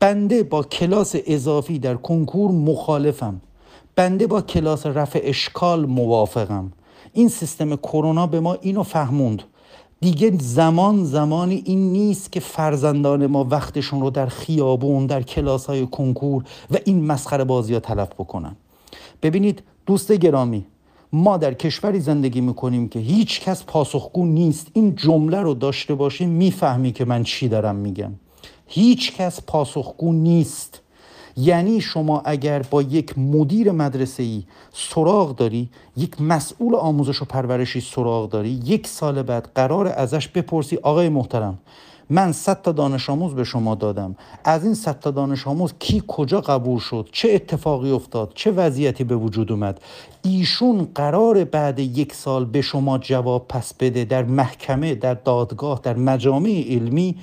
بنده 0.00 0.42
با 0.42 0.62
کلاس 0.62 1.16
اضافی 1.26 1.78
در 1.78 1.94
کنکور 1.94 2.50
مخالفم. 2.50 3.40
بنده 3.96 4.26
با 4.26 4.42
کلاس 4.42 4.86
رفع 4.86 5.20
اشکال 5.22 5.86
موافقم. 5.86 6.72
این 7.12 7.28
سیستم 7.28 7.76
کرونا 7.76 8.26
به 8.26 8.40
ما 8.40 8.54
اینو 8.54 8.82
فهموند. 8.82 9.42
دیگه 10.04 10.32
زمان 10.38 11.04
زمانی 11.04 11.62
این 11.64 11.92
نیست 11.92 12.32
که 12.32 12.40
فرزندان 12.40 13.26
ما 13.26 13.44
وقتشون 13.44 14.00
رو 14.00 14.10
در 14.10 14.26
خیابون 14.26 15.06
در 15.06 15.22
کلاس 15.22 15.66
های 15.66 15.86
کنکور 15.86 16.44
و 16.70 16.76
این 16.84 17.04
مسخره 17.04 17.44
بازی 17.44 17.74
ها 17.74 17.80
تلف 17.80 18.08
بکنن. 18.08 18.56
ببینید 19.22 19.62
دوست 19.86 20.12
گرامی 20.12 20.66
ما 21.12 21.36
در 21.36 21.54
کشوری 21.54 22.00
زندگی 22.00 22.40
می‌کنیم 22.40 22.88
که 22.88 22.98
هیچ 22.98 23.40
کس 23.40 23.64
پاسخگو 23.64 24.26
نیست. 24.26 24.66
این 24.72 24.94
جمله 24.94 25.40
رو 25.40 25.54
داشته 25.54 25.94
باشیم 25.94 26.28
می‌فهمی 26.28 26.92
که 26.92 27.04
من 27.04 27.22
چی 27.22 27.48
دارم 27.48 27.76
میگم. 27.76 28.12
هیچ 28.66 29.16
کس 29.16 29.40
پاسخگو 29.46 30.12
نیست. 30.12 30.80
یعنی 31.36 31.80
شما 31.80 32.22
اگر 32.24 32.62
با 32.62 32.82
یک 32.82 33.18
مدیر 33.18 33.72
مدرسه 33.72 34.22
ای 34.22 34.42
سراغ 34.72 35.36
داری 35.36 35.68
یک 35.96 36.20
مسئول 36.20 36.74
آموزش 36.74 37.22
و 37.22 37.24
پرورشی 37.24 37.80
سراغ 37.80 38.30
داری 38.30 38.60
یک 38.64 38.86
سال 38.86 39.22
بعد 39.22 39.50
قرار 39.54 39.88
ازش 39.88 40.28
بپرسی 40.28 40.76
آقای 40.76 41.08
محترم 41.08 41.58
من 42.10 42.32
صد 42.32 42.62
تا 42.62 42.72
دانش 42.72 43.10
آموز 43.10 43.34
به 43.34 43.44
شما 43.44 43.74
دادم. 43.74 44.16
از 44.44 44.64
این 44.64 44.74
صد 44.74 45.00
تا 45.00 45.10
دانش 45.10 45.46
آموز 45.46 45.72
کی 45.78 46.02
کجا 46.08 46.40
قبول 46.40 46.78
شد؟ 46.78 47.08
چه 47.12 47.32
اتفاقی 47.32 47.90
افتاد؟ 47.90 48.32
چه 48.34 48.50
وضعیتی 48.50 49.04
به 49.04 49.16
وجود 49.16 49.52
اومد؟ 49.52 49.80
ایشون 50.22 50.88
قرار 50.94 51.44
بعد 51.44 51.78
یک 51.78 52.14
سال 52.14 52.44
به 52.44 52.62
شما 52.62 52.98
جواب 52.98 53.48
پس 53.48 53.74
بده 53.74 54.04
در 54.04 54.24
محکمه 54.24 54.94
در 54.94 55.14
دادگاه 55.14 55.80
در 55.82 55.96
مجامع 55.96 56.64
علمی 56.68 57.16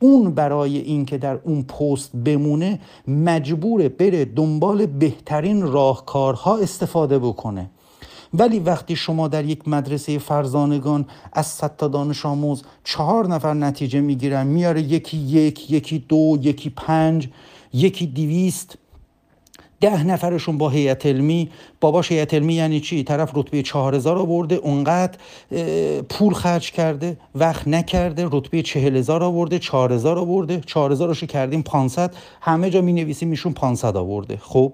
اون 0.00 0.30
برای 0.34 0.78
اینکه 0.78 1.18
در 1.18 1.38
اون 1.44 1.62
پست 1.62 2.16
بمونه 2.16 2.80
مجبور 3.08 3.88
بره 3.88 4.24
دنبال 4.24 4.86
بهترین 4.86 5.62
راهکارها 5.62 6.56
استفاده 6.58 7.18
بکنه. 7.18 7.70
ولی 8.34 8.58
وقتی 8.58 8.96
شما 8.96 9.28
در 9.28 9.44
یک 9.44 9.68
مدرسه 9.68 10.18
فرزانگان 10.18 11.06
از 11.32 11.46
صد 11.46 11.76
تا 11.76 11.88
دانش 11.88 12.26
آموز 12.26 12.62
چهار 12.84 13.26
نفر 13.28 13.54
نتیجه 13.54 14.00
می‌گیرن 14.00 14.46
میاره 14.46 14.82
یکی 14.82 15.16
یک 15.16 15.70
یکی 15.70 15.98
دو 16.08 16.38
یکی 16.42 16.70
پنج 16.70 17.28
یکی 17.72 18.06
دیویست 18.06 18.78
ده 19.80 20.04
نفرشون 20.04 20.58
با 20.58 20.68
هیئت 20.68 21.06
علمی 21.06 21.50
باباش 21.80 22.12
هیئت 22.12 22.34
علمی 22.34 22.54
یعنی 22.54 22.80
چی؟ 22.80 23.04
طرف 23.04 23.30
رتبه 23.34 23.62
4000 23.62 24.18
آورده 24.18 24.54
اونقدر 24.54 25.18
پول 26.08 26.34
خرج 26.34 26.70
کرده 26.70 27.16
وقت 27.34 27.68
نکرده 27.68 28.28
رتبه 28.32 28.62
40000 28.62 29.22
آورده 29.22 29.58
4000 29.58 30.18
آورده 30.18 30.60
4000 30.66 31.08
رو 31.08 31.14
کردیم 31.14 31.62
500 31.62 32.14
همه 32.40 32.70
جا 32.70 32.80
می 32.80 32.92
نویسیم 32.92 33.30
ایشون 33.30 33.52
500 33.52 33.96
آورده. 33.96 34.38
خب؟ 34.42 34.72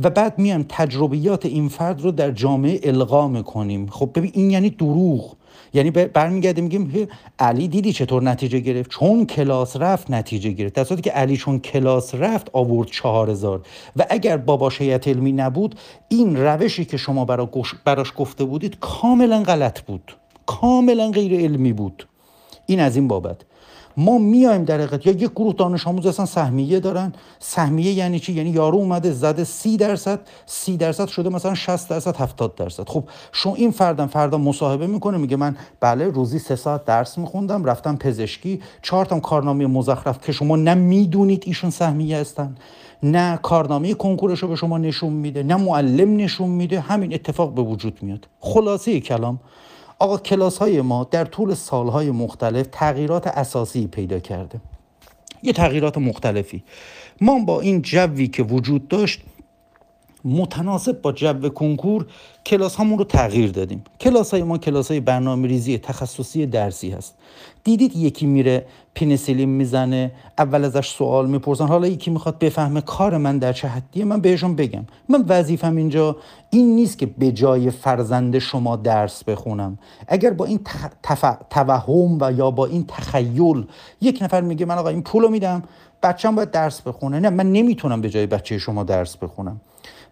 و 0.00 0.10
بعد 0.10 0.38
میایم 0.38 0.66
تجربیات 0.68 1.46
این 1.46 1.68
فرد 1.68 2.00
رو 2.02 2.10
در 2.10 2.30
جامعه 2.30 2.80
القا 2.82 3.28
می‌کنیم. 3.28 3.86
خب 3.86 4.10
ببین 4.14 4.30
این 4.34 4.50
یعنی 4.50 4.70
دروغ. 4.70 5.36
یعنی 5.74 5.90
برمیگردیم 5.90 6.64
میگیم 6.64 7.08
علی 7.38 7.68
دیدی 7.68 7.92
چطور 7.92 8.22
نتیجه 8.22 8.58
گرفت؟ 8.58 8.90
چون 8.90 9.26
کلاس 9.26 9.76
رفت 9.76 10.10
نتیجه 10.10 10.50
گرفت. 10.50 10.74
در 10.74 10.84
که 10.84 11.10
علی 11.10 11.36
چون 11.36 11.58
کلاس 11.58 12.14
رفت 12.14 12.50
آورد 12.52 12.88
چهار 12.88 13.30
هزار 13.30 13.60
و 13.96 14.06
اگر 14.10 14.36
باباش 14.36 14.80
هیئت 14.80 15.08
علمی 15.08 15.32
نبود 15.32 15.74
این 16.08 16.36
روشی 16.42 16.84
که 16.84 16.96
شما 16.96 17.24
براش 17.84 18.12
گفته 18.16 18.44
بودید 18.44 18.76
کاملا 18.80 19.42
غلط 19.42 19.80
بود. 19.80 20.16
کاملا 20.46 21.10
غیر 21.10 21.40
علمی 21.40 21.72
بود. 21.72 22.08
این 22.66 22.80
از 22.80 22.96
این 22.96 23.08
بابت. 23.08 23.36
ما 23.96 24.18
میایم 24.18 24.64
در 24.64 24.80
حقیقت 24.80 25.06
یا 25.06 25.12
یک 25.12 25.30
گروه 25.30 25.54
دانش 25.54 25.86
آموز 25.86 26.06
اصلا 26.06 26.26
سهمیه 26.26 26.80
دارن. 26.80 27.12
سهمیه 27.38 27.92
یعنی 27.92 28.20
چی؟ 28.20 28.32
یعنی 28.32 28.50
یارو 28.50 28.78
اومده 28.78 29.12
زده 29.12 29.44
سی 29.44 29.76
درصد. 29.76 30.20
سی 30.46 30.76
درصد 30.76 31.08
شده 31.08 31.28
مثلا 31.28 31.54
60 31.54 31.88
درصد 31.88 32.16
70 32.16 32.54
درصد. 32.54 32.88
خب 32.88 33.04
شما 33.32 33.54
این 33.54 33.70
فردم 33.70 34.06
فردا 34.06 34.38
مصاحبه 34.38 34.86
می‌کنه 34.86 35.18
میگه 35.18 35.36
من 35.36 35.56
بله 35.80 36.08
روزی 36.08 36.38
سه 36.38 36.56
ساعت 36.56 36.84
درس 36.84 37.18
میخوندم 37.18 37.64
رفتم 37.64 37.96
پزشکی. 37.96 38.60
چهار 38.82 39.04
تا 39.04 39.20
کارنامه 39.20 39.66
مزخرف 39.66 40.20
که 40.20 40.32
شما 40.32 40.56
نه 40.56 40.74
می‌دونید 40.74 41.42
ایشون 41.46 41.70
سهمیه 41.70 42.16
هستن. 42.16 42.56
نه 43.02 43.36
کارنامه 43.36 43.94
کنکورش 43.94 44.38
رو 44.38 44.48
به 44.48 44.56
شما 44.56 44.78
نشون 44.78 45.12
میده 45.12 45.42
نه 45.42 45.56
معلم 45.56 46.16
نشون 46.16 46.50
میده 46.50 46.80
همین 46.80 47.14
اتفاق 47.14 47.54
به 47.54 47.62
وجود 47.62 48.02
میاد. 48.02 48.28
خلاصه 48.40 49.00
کلام 49.00 49.40
آقا 49.98 50.18
کلاس 50.18 50.58
های 50.58 50.80
ما 50.80 51.08
در 51.10 51.24
طول 51.24 51.54
سالهای 51.54 52.10
مختلف 52.10 52.66
تغییرات 52.72 53.26
اساسی 53.26 53.86
پیدا 53.86 54.18
کرده. 54.18 54.60
یه 55.42 55.52
تغییرات 55.52 55.98
مختلفی. 55.98 56.62
ما 57.20 57.38
با 57.38 57.60
این 57.60 57.82
جوی 57.82 58.28
که 58.28 58.42
وجود 58.42 58.88
داشت 58.88 59.20
متناسب 60.24 61.02
با 61.02 61.12
جو 61.12 61.48
کنکور 61.48 62.06
کلاس 62.46 62.76
همون 62.76 62.98
رو 62.98 63.04
تغییر 63.04 63.50
دادیم. 63.50 63.84
کلاس 64.00 64.30
های 64.30 64.42
ما 64.42 64.58
کلاس 64.58 64.90
های 64.90 65.00
برنامه 65.00 65.48
ریزی 65.48 65.78
تخصصی 65.78 66.46
درسی 66.46 66.90
هست. 66.90 67.14
دیدید 67.64 67.96
یکی 67.96 68.26
میره 68.26 68.66
پینسیلین 68.94 69.48
می‌زنه 69.48 70.12
اول 70.38 70.64
ازش 70.64 70.88
سوال 70.88 71.30
می‌پرسن. 71.30 71.66
حالا 71.66 71.86
یکی 71.86 72.10
می‌خواد 72.10 72.38
بفهمه 72.38 72.80
کار 72.80 73.16
من 73.16 73.38
در 73.38 73.52
چه 73.52 73.68
حدیه 73.68 74.04
من 74.04 74.20
بهشون 74.20 74.56
بگم. 74.56 74.84
من 75.08 75.24
وظیفم 75.28 75.76
اینجا 75.76 76.16
این 76.50 76.76
نیست 76.76 76.98
که 76.98 77.06
به 77.06 77.32
جای 77.32 77.70
فرزند 77.70 78.38
شما 78.38 78.76
درس 78.76 79.24
بخونم. 79.24 79.78
اگر 80.08 80.30
با 80.30 80.44
این 80.44 80.60
توهم 81.50 82.18
و 82.20 82.32
یا 82.32 82.50
با 82.50 82.66
این 82.66 82.84
تخیل 82.88 83.66
یک 84.00 84.18
نفر 84.22 84.40
میگه 84.40 84.66
من 84.66 84.78
آقا 84.78 84.88
این 84.88 85.02
پولو 85.02 85.28
میدم 85.28 85.62
بچه‌م 86.02 86.34
باید 86.34 86.50
درس 86.50 86.80
بخونه. 86.80 87.20
نه 87.20 87.30
من 87.30 87.52
نمی‌تونم 87.52 88.00
به 88.00 88.10
جای 88.10 88.26
بچه 88.26 88.58
شما 88.58 88.84
درس 88.84 89.16
بخونم. 89.16 89.60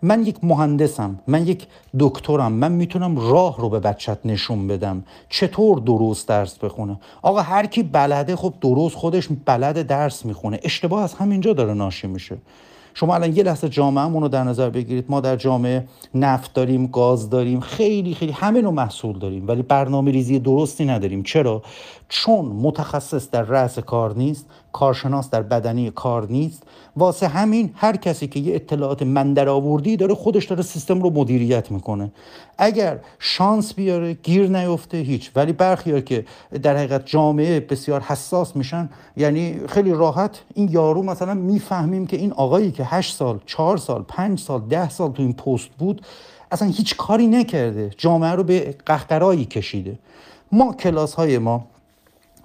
من 0.02 0.26
یک 0.26 0.36
مهندسم 0.42 1.18
من 1.26 1.46
یک 1.46 1.66
دکترم 1.98 2.52
من 2.52 2.72
می‌تونم 2.72 3.16
راه 3.16 3.60
رو 3.60 3.68
به 3.68 3.80
بچت 3.80 4.18
نشون 4.24 4.66
بدم. 4.68 5.04
چطور 5.28 5.78
درست 5.78 6.28
درس 6.28 6.58
بخونه؟ 6.58 7.00
آقا 7.22 7.40
هر 7.40 7.66
کی 7.66 7.82
بلده 7.82 8.36
خب 8.36 8.54
درست 8.60 8.96
خودش 8.96 9.28
بلد 9.44 9.86
درس 9.86 10.24
می‌خونه. 10.24 10.60
اشتباه 10.62 11.02
از 11.02 11.14
همینجا 11.14 11.52
داره 11.52 11.74
ناشی 11.74 12.06
میشه. 12.06 12.36
شما 12.94 13.14
الان 13.14 13.36
یه 13.36 13.42
لحظه 13.42 13.68
جامعهمون 13.68 14.22
رو 14.22 14.28
در 14.28 14.44
نظر 14.44 14.70
بگیرید. 14.70 15.04
ما 15.08 15.20
در 15.20 15.36
جامعه 15.36 15.84
نفت 16.14 16.54
داریم 16.54 16.86
گاز 16.86 17.30
داریم 17.30 17.60
خیلی 17.60 18.14
خیلی 18.14 18.32
همه 18.32 18.62
نوع 18.62 18.72
محصول 18.72 19.18
داریم 19.18 19.48
ولی 19.48 19.62
برنامه 19.62 20.10
ریزی 20.10 20.38
درستی 20.38 20.84
نداریم. 20.84 21.22
چرا؟ 21.22 21.62
چون 22.08 22.44
متخصص 22.44 23.30
در 23.30 23.42
رأس 23.42 23.78
کار 23.78 24.16
نیست. 24.16 24.46
کارشناس 24.72 25.30
در 25.30 25.42
بدنی 25.42 25.90
کار 25.90 26.26
نیست. 26.26 26.62
واسه 26.96 27.28
همین 27.28 27.70
هر 27.74 27.96
کسی 27.96 28.28
که 28.28 28.40
یه 28.40 28.54
اطلاعات 28.54 29.02
من 29.02 29.38
آوردی 29.48 29.96
داره 29.96 30.14
خودش 30.14 30.44
داره 30.44 30.62
سیستم 30.62 31.02
رو 31.02 31.10
مدیریت 31.10 31.70
می‌کنه. 31.70 32.12
اگر 32.58 32.98
شانس 33.18 33.74
بیاره 33.74 34.12
گیر 34.12 34.48
نیفته 34.48 34.96
هیچ. 34.96 35.30
ولی 35.36 35.52
برخیار 35.52 36.00
که 36.00 36.24
در 36.62 36.76
حقیقت 36.76 37.06
جامعه 37.06 37.60
بسیار 37.60 38.00
حساس 38.00 38.56
میشن 38.56 38.88
یعنی 39.16 39.60
خیلی 39.68 39.90
راحت 39.90 40.40
این 40.54 40.68
یارو 40.72 41.02
مثلا 41.02 41.34
می‌فهمیم 41.34 42.06
که 42.06 42.16
این 42.16 42.32
آقایی 42.32 42.70
که 42.70 42.84
هشت 42.84 43.16
سال 43.16 43.38
چهار 43.46 43.76
سال 43.76 44.02
پنج 44.02 44.40
سال 44.40 44.60
ده 44.60 44.90
سال 44.90 45.12
تو 45.12 45.22
این 45.22 45.32
پست 45.32 45.68
بود 45.78 46.02
اصلا 46.52 46.68
هیچ 46.68 46.96
کاری 46.96 47.26
نکرده. 47.26 47.90
جامعه 47.96 48.30
رو 48.30 48.44
به 48.44 48.74
قهقرایی 48.86 49.44
کشیده. 49.44 49.98
ما 50.52 50.72
کلاس 50.72 51.14
های 51.14 51.38
ما 51.38 51.64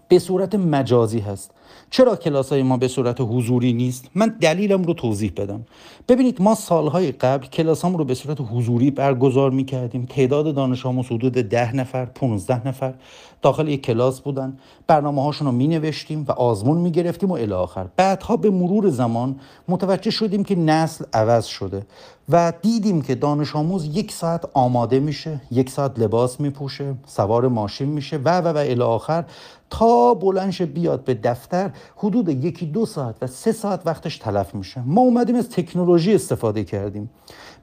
به 0.08 0.20
صورت 0.20 0.56
مجازی 0.56 1.20
هست. 1.20 1.52
چرا 1.96 2.16
کلاس 2.16 2.50
های 2.50 2.64
ما 2.64 2.78
به 2.78 2.88
صورت 2.88 3.22
حضوری 3.22 3.74
نیست؟ 3.74 4.06
من 4.16 4.36
دلیلم 4.42 4.84
رو 4.84 4.94
توضیح 4.94 5.32
بدم. 5.38 5.66
ببینید 6.08 6.42
ما 6.42 6.56
سالهای 6.56 7.12
قبل 7.12 7.48
کلاس 7.48 7.86
رو 7.86 8.06
به 8.06 8.14
صورت 8.14 8.38
حضوری 8.42 8.92
برگزار 8.92 9.52
می 9.52 9.66
کردیم 9.66 10.06
تعداد 10.06 10.56
دانش 10.56 10.86
آموز 10.86 11.06
حدود 11.06 11.34
ده 11.34 11.76
نفر 11.76 12.06
15 12.06 12.68
نفر 12.68 12.94
داخل 13.42 13.68
یک 13.68 13.82
کلاس 13.82 14.20
بودن. 14.22 14.58
برنامه 14.88 15.24
هاشون 15.24 15.48
رو 15.48 15.54
می 15.54 15.68
نوشتیم 15.68 16.26
و 16.28 16.32
آزمون 16.32 16.78
می 16.78 16.92
گرفتیم 16.92 17.30
و 17.30 17.34
الی 17.34 17.54
آخر. 17.54 17.86
بعدها 17.96 18.38
به 18.38 18.50
مرور 18.50 18.90
زمان 18.90 19.40
متوجه 19.68 20.12
شدیم 20.12 20.44
که 20.44 20.56
نسل 20.56 21.06
عوض 21.14 21.46
شده 21.46 21.86
و 22.30 22.54
دیدیم 22.62 23.02
که 23.02 23.16
دانش 23.16 23.56
آموز 23.56 23.98
یک 23.98 24.12
ساعت 24.12 24.46
آماده 24.54 25.00
میشه 25.00 25.42
یک 25.52 25.70
ساعت 25.70 26.00
لباس 26.00 26.40
میپوشه 26.40 26.96
سوار 27.06 27.48
ماشین 27.48 27.90
میشه 27.90 28.18
و 28.18 28.42
و 28.42 28.48
و 28.48 28.58
الی 28.58 28.82
آخر 28.82 29.26
تا 29.70 30.14
بلنش 30.14 30.62
بیاد 30.62 31.04
به 31.04 31.14
دفتر 31.14 31.72
حدود 31.96 32.30
یکی 32.30 32.66
دو 32.66 32.86
ساعت 32.86 33.16
و 33.22 33.28
سه 33.28 33.52
ساعت 33.52 33.82
وقتش 33.86 34.18
تلف 34.18 34.56
میشه. 34.56 34.84
ما 34.86 35.02
اومدیم 35.02 35.36
از 35.36 35.50
تکنولوژی 35.50 36.16
استفاده 36.16 36.64
کردیم. 36.64 37.10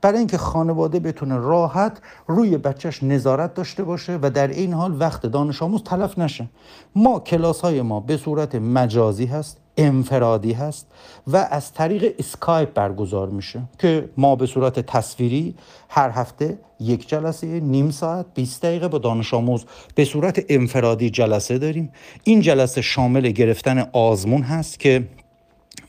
برای 0.00 0.18
اینکه 0.18 0.38
خانواده 0.38 1.00
بتونه 1.00 1.36
راحت 1.36 1.98
روی 2.26 2.58
بچهش 2.58 3.02
نظارت 3.02 3.54
داشته 3.54 3.84
باشه 3.84 4.18
و 4.22 4.30
در 4.30 4.48
این 4.48 4.72
حال 4.72 5.00
وقت 5.00 5.26
دانش 5.26 5.62
آموز 5.62 5.82
تلف 5.82 6.18
نشه. 6.18 6.48
ما 6.94 7.20
کلاس 7.20 7.60
های 7.60 7.82
ما 7.82 8.00
به 8.00 8.16
صورت 8.16 8.54
مجازی 8.54 9.26
هست. 9.26 9.61
انفرادی 9.76 10.52
هست 10.52 10.86
و 11.26 11.36
از 11.36 11.72
طریق 11.72 12.14
اسکایپ 12.18 12.74
برگزار 12.74 13.28
میشه 13.28 13.62
که 13.78 14.08
ما 14.16 14.36
به 14.36 14.46
صورت 14.46 14.80
تصویری 14.80 15.54
هر 15.88 16.10
هفته 16.10 16.58
یک 16.80 17.08
جلسه 17.08 17.60
نیم 17.60 17.90
ساعت 17.90 18.26
20 18.34 18.62
دقیقه 18.62 18.88
با 18.88 18.98
دانش 18.98 19.34
آموز 19.34 19.64
به 19.94 20.04
صورت 20.04 20.44
انفرادی 20.48 21.10
جلسه 21.10 21.58
داریم. 21.58 21.92
این 22.24 22.40
جلسه 22.40 22.82
شامل 22.82 23.30
گرفتن 23.30 23.86
آزمون 23.92 24.42
هست 24.42 24.78
که 24.80 25.04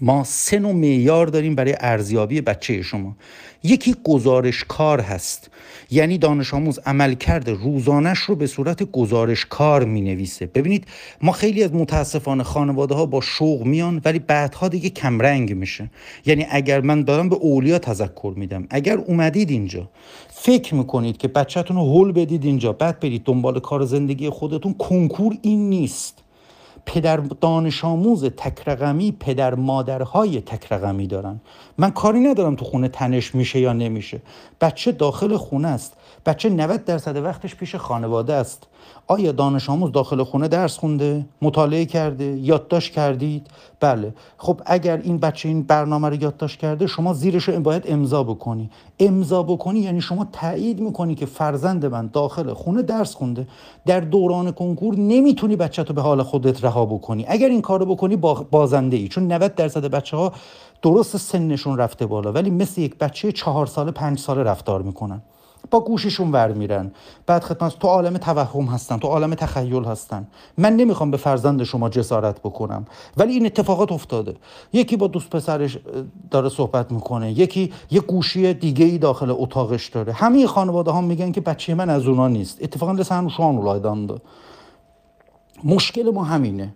ما 0.01 0.23
سه 0.23 0.59
نوع 0.59 0.73
معیار 0.73 1.27
داریم 1.27 1.55
برای 1.55 1.75
ارزیابی 1.79 2.41
بچه 2.41 2.81
شما. 2.81 3.15
یکی 3.63 3.95
گزارش 4.03 4.63
کار 4.67 5.01
هست. 5.01 5.49
یعنی 5.91 6.17
دانش 6.17 6.53
آموز 6.53 6.79
عمل 6.85 7.13
کرده 7.13 7.53
روزانش 7.53 8.19
رو 8.19 8.35
به 8.35 8.47
صورت 8.47 8.83
گزارش 8.83 9.45
کار 9.45 9.83
می 9.83 10.01
نویسه 10.01 10.45
ببینید 10.45 10.85
ما 11.21 11.31
خیلی 11.31 11.63
از 11.63 11.73
متاسفانه 11.73 12.43
خانواده 12.43 12.95
ها 12.95 13.05
با 13.05 13.21
شوق 13.21 13.63
میان 13.65 14.01
ولی 14.05 14.19
بعدها 14.19 14.67
دیگه 14.67 14.89
کمرنگ 14.89 15.53
میشه. 15.53 15.89
یعنی 16.25 16.45
اگر 16.49 16.81
من 16.81 17.03
دارم 17.03 17.29
به 17.29 17.35
اولیا 17.35 17.79
تذکر 17.79 18.33
میدم. 18.35 18.67
اگر 18.69 18.97
اومدید 18.97 19.49
اینجا 19.49 19.89
فکر 20.29 20.75
می‌کنید 20.75 21.17
که 21.17 21.27
بچهتون 21.27 21.77
رو 21.77 21.83
هول 21.83 22.11
بدید 22.11 22.45
اینجا 22.45 22.73
بعد 22.73 22.99
برید 22.99 23.23
دنبال 23.23 23.59
کار 23.59 23.85
زندگی 23.85 24.29
خودتون 24.29 24.73
کنکور 24.73 25.37
این 25.41 25.69
نیست. 25.69 26.22
پدر 26.85 27.17
دانش 27.17 27.85
آموز 27.85 28.25
تکرقمی 28.25 29.11
پدر 29.19 29.55
مادرهای 29.55 30.41
تکرقمی 30.41 31.07
دارن. 31.07 31.41
من 31.77 31.91
کاری 31.91 32.19
ندارم 32.19 32.55
تو 32.55 32.65
خونه 32.65 32.87
تنش 32.87 33.35
میشه 33.35 33.59
یا 33.59 33.73
نمیشه. 33.73 34.21
بچه 34.61 34.91
داخل 34.91 35.37
خونه 35.37 35.67
است. 35.67 35.93
بچه 36.25 36.49
90 36.49 36.85
درصد 36.85 37.17
وقتش 37.17 37.55
پیش 37.55 37.75
خانواده 37.75 38.33
است. 38.33 38.67
آیا 39.07 39.31
دانش 39.31 39.69
آموز 39.69 39.91
داخل 39.91 40.23
خونه 40.23 40.47
درس 40.47 40.77
خونده 40.77 41.25
مطالعه 41.41 41.85
کرده 41.85 42.23
یادداشت 42.23 42.93
کردید؟ 42.93 43.47
بله. 43.79 44.13
خب 44.37 44.61
اگر 44.65 44.97
این 44.97 45.17
بچه 45.17 45.49
این 45.49 45.63
برنامه 45.63 46.09
رو 46.09 46.15
یادداشت 46.15 46.59
کرده 46.59 46.87
شما 46.87 47.13
زیرش 47.13 47.43
رو 47.43 47.59
باید 47.59 47.83
امضا 47.87 48.23
بکنی. 48.23 48.69
امضا 48.99 49.43
بکنی 49.43 49.79
یعنی 49.79 50.01
شما 50.01 50.27
تایید 50.31 50.79
می‌کنی 50.79 51.15
که 51.15 51.25
فرزند 51.25 51.85
من 51.85 52.07
داخل 52.07 52.53
خونه 52.53 52.81
درس 52.81 53.15
خونده. 53.15 53.47
در 53.85 53.99
دوران 53.99 54.51
کنکور 54.51 54.95
نمی‌تونی 54.95 55.55
بچه 55.55 55.83
تو 55.83 55.93
به 55.93 56.01
حال 56.01 56.23
خودت 56.23 56.63
رها 56.63 56.85
بکنی. 56.85 57.25
اگر 57.27 57.49
این 57.49 57.61
کارو 57.61 57.85
بکنی 57.85 58.15
بازنده 58.51 58.97
ای 58.97 59.07
چون 59.07 59.31
90 59.31 59.55
درصد 59.55 59.85
بچه 59.85 60.17
ها 60.17 60.33
درست 60.81 61.17
سنشون 61.17 61.77
رفته 61.77 62.05
بالا 62.05 62.31
ولی 62.31 62.49
مثل 62.49 62.81
یک 62.81 62.97
بچه 62.97 63.31
چهار 63.31 63.65
ساله 63.65 63.91
پنج 63.91 64.19
ساله 64.19 64.43
رفتار 64.43 64.81
می‌کنن. 64.81 65.21
با 65.71 65.79
گوششون 65.79 66.31
ور 66.31 66.51
میرن. 66.51 66.91
بعد 67.25 67.43
خدمت 67.43 67.79
تو 67.79 67.87
عالم 67.87 68.17
توهم 68.17 68.65
هستن 68.65 68.97
تو 68.97 69.07
عالم 69.07 69.35
تخیل 69.35 69.83
هستن. 69.83 70.27
من 70.57 70.75
نمی‌خوام 70.75 71.11
به 71.11 71.17
فرزند 71.17 71.63
شما 71.63 71.89
جسارت 71.89 72.39
بکنم. 72.39 72.85
ولی 73.17 73.33
این 73.33 73.45
اتفاقات 73.45 73.91
افتاده. 73.91 74.35
یکی 74.73 74.97
با 74.97 75.07
دوست 75.07 75.29
پسرش 75.29 75.77
داره 76.31 76.49
صحبت 76.49 76.91
می‌کنه. 76.91 77.31
یکی 77.31 77.73
یه 77.91 78.01
گوشی 78.01 78.53
دیگه 78.53 78.85
ای 78.85 78.97
داخل 78.97 79.35
اتاقش 79.37 79.87
داره. 79.87 80.13
همه 80.13 80.47
خانواده 80.47 80.91
ها 80.91 81.01
میگن 81.01 81.31
که 81.31 81.41
بچه 81.41 81.75
من 81.75 81.89
از 81.89 82.07
اونا 82.07 82.27
نیست. 82.27 82.57
اتفاقا 82.61 82.91
لسان 82.91 83.29
شان 83.29 84.19
مشکل 85.63 86.11
ما 86.11 86.23
همینه. 86.23 86.75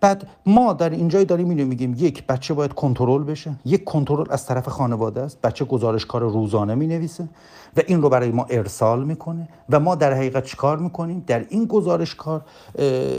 بعد 0.00 0.28
ما 0.46 0.72
در 0.72 0.90
اینجای 0.90 1.24
داریم 1.24 1.50
اینو 1.50 1.66
میگیم 1.66 1.94
یک 1.98 2.26
بچه 2.26 2.54
باید 2.54 2.72
کنترل 2.72 3.24
بشه. 3.24 3.54
یک 3.64 3.84
کنترل 3.84 4.26
از 4.30 4.46
طرف 4.46 4.68
خانواده 4.68 5.20
است. 5.20 5.40
بچه 5.40 5.64
گزارش 5.64 6.06
کار 6.06 6.22
روزانه 6.22 6.74
می 6.74 6.86
نویسه 6.86 7.28
و 7.76 7.80
این 7.86 8.02
رو 8.02 8.08
برای 8.08 8.30
ما 8.30 8.46
ارسال 8.50 9.04
می‌کنه 9.04 9.48
و 9.70 9.80
ما 9.80 9.94
در 9.94 10.12
حقیقت 10.12 10.44
چیکار 10.44 10.78
می‌کنیم؟ 10.78 11.24
در 11.26 11.46
این 11.48 11.64
گزارش 11.64 12.14
کار 12.14 12.42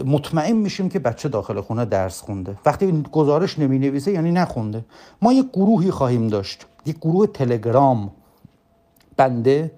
مطمئن 0.05 0.55
میشیم 0.55 0.89
که 0.89 0.99
بچه 0.99 1.29
داخل 1.29 1.61
خونه 1.61 1.85
درس 1.85 2.21
خونده. 2.21 2.55
وقتی 2.65 2.85
این 2.85 3.05
گزارش 3.11 3.59
نمی 3.59 3.79
نویسه 3.79 4.11
یعنی 4.11 4.31
نخونده. 4.31 4.85
ما 5.21 5.33
یک 5.33 5.45
گروهی 5.53 5.91
خواهیم 5.91 6.27
داشت. 6.27 6.65
یک 6.85 6.97
گروه 6.97 7.27
تلگرام 7.27 8.11
بنده 9.17 9.71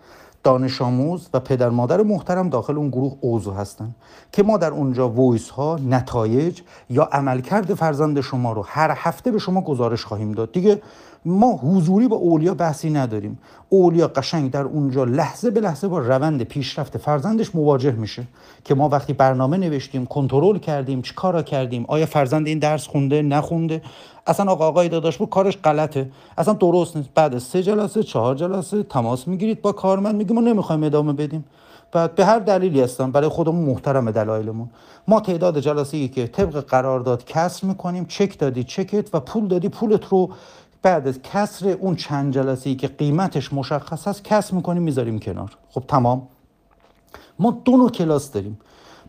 دانش 0.43 0.81
آموز 0.81 1.29
و 1.33 1.39
پدر 1.39 1.69
مادر 1.69 2.01
محترم 2.01 2.49
داخل 2.49 2.77
اون 2.77 2.89
گروه 2.89 3.17
عضو 3.23 3.51
هستن 3.51 3.95
که 4.31 4.43
ما 4.43 4.57
در 4.57 4.71
اونجا 4.71 5.09
voice 5.09 5.49
ها 5.49 5.79
نتایج 5.87 6.61
یا 6.89 7.03
عملکرد 7.03 7.73
فرزند 7.73 8.21
شما 8.21 8.53
رو 8.53 8.65
هر 8.67 8.93
هفته 8.97 9.31
به 9.31 9.39
شما 9.39 9.61
گزارش 9.61 10.05
خواهیم 10.05 10.31
داد. 10.31 10.51
دیگه 10.51 10.81
ما 11.25 11.51
حضوری 11.51 12.07
با 12.07 12.15
اولیا 12.15 12.53
بحثی 12.53 12.89
نداریم. 12.89 13.39
اولیا 13.69 14.07
قشنگ 14.07 14.51
در 14.51 14.63
اونجا 14.63 15.03
لحظه 15.03 15.51
به 15.51 15.59
لحظه 15.59 15.87
با 15.87 15.99
روند 15.99 16.43
پیشرفت 16.43 16.97
فرزندش 16.97 17.55
مواجه 17.55 17.91
میشه 17.91 18.23
که 18.63 18.75
ما 18.75 18.89
وقتی 18.89 19.13
برنامه 19.13 19.57
نوشتیم 19.57 20.05
کنترل 20.05 20.57
کردیم 20.57 21.01
چی 21.01 21.13
کارا 21.15 21.41
کردیم؟ 21.41 21.85
آیا 21.87 22.05
فرزند 22.05 22.47
این 22.47 22.59
درس 22.59 22.87
خونده 22.87 23.21
نخونده؟ 23.21 23.81
اصلا 24.27 24.51
آقا 24.51 24.67
آقای 24.67 24.89
داداش 24.89 25.17
پور 25.17 25.29
کارش 25.29 25.57
غلطه. 25.57 26.09
اصلا 26.37 26.53
درست 26.53 26.97
نیست. 26.97 27.09
بعد 27.15 27.37
سه 27.37 27.63
جلسه 27.63 28.03
چهار 28.03 28.35
جلسه 28.35 28.83
تماس 28.83 29.27
می‌گیرید 29.27 29.61
با 29.61 29.71
کارمند. 29.71 30.15
میگیم 30.15 30.35
ما 30.35 30.41
نمی‌خوایم 30.41 30.83
ادامه 30.83 31.13
بدیم. 31.13 31.45
بعد 31.91 32.15
به 32.15 32.25
هر 32.25 32.39
دلیلی 32.39 32.81
هستن 32.81 33.11
برای 33.11 33.29
خودمون 33.29 33.65
محترم 33.65 34.11
دلایلمون. 34.11 34.69
ما 35.07 35.19
تعداد 35.19 35.59
جلسه 35.59 35.97
ای 35.97 36.07
که 36.07 36.27
طبق 36.27 36.59
قرارداد 36.59 37.25
کسر 37.25 37.67
می‌کنیم 37.67 38.05
چک 38.05 38.39
دادی 38.39 38.63
چکت 38.63 39.15
و 39.15 39.19
پول 39.19 39.47
دادی. 39.47 39.69
پولت 39.69 40.05
رو 40.05 40.29
بعد 40.81 41.07
از 41.07 41.19
کسر 41.21 41.69
اون 41.69 41.95
چند 41.95 42.33
جلسه 42.33 42.69
ای 42.69 42.75
که 42.75 42.87
قیمتش 42.87 43.53
مشخص 43.53 44.07
هست 44.07 44.23
کسر 44.23 44.55
می‌کنیم 44.55 44.83
می‌ذاریم 44.83 45.19
کنار. 45.19 45.57
خب 45.69 45.83
تمام. 45.87 46.27
ما 47.39 47.61
دو 47.65 47.77
نوع 47.77 47.89
کلاس 47.89 48.31
داریم. 48.31 48.59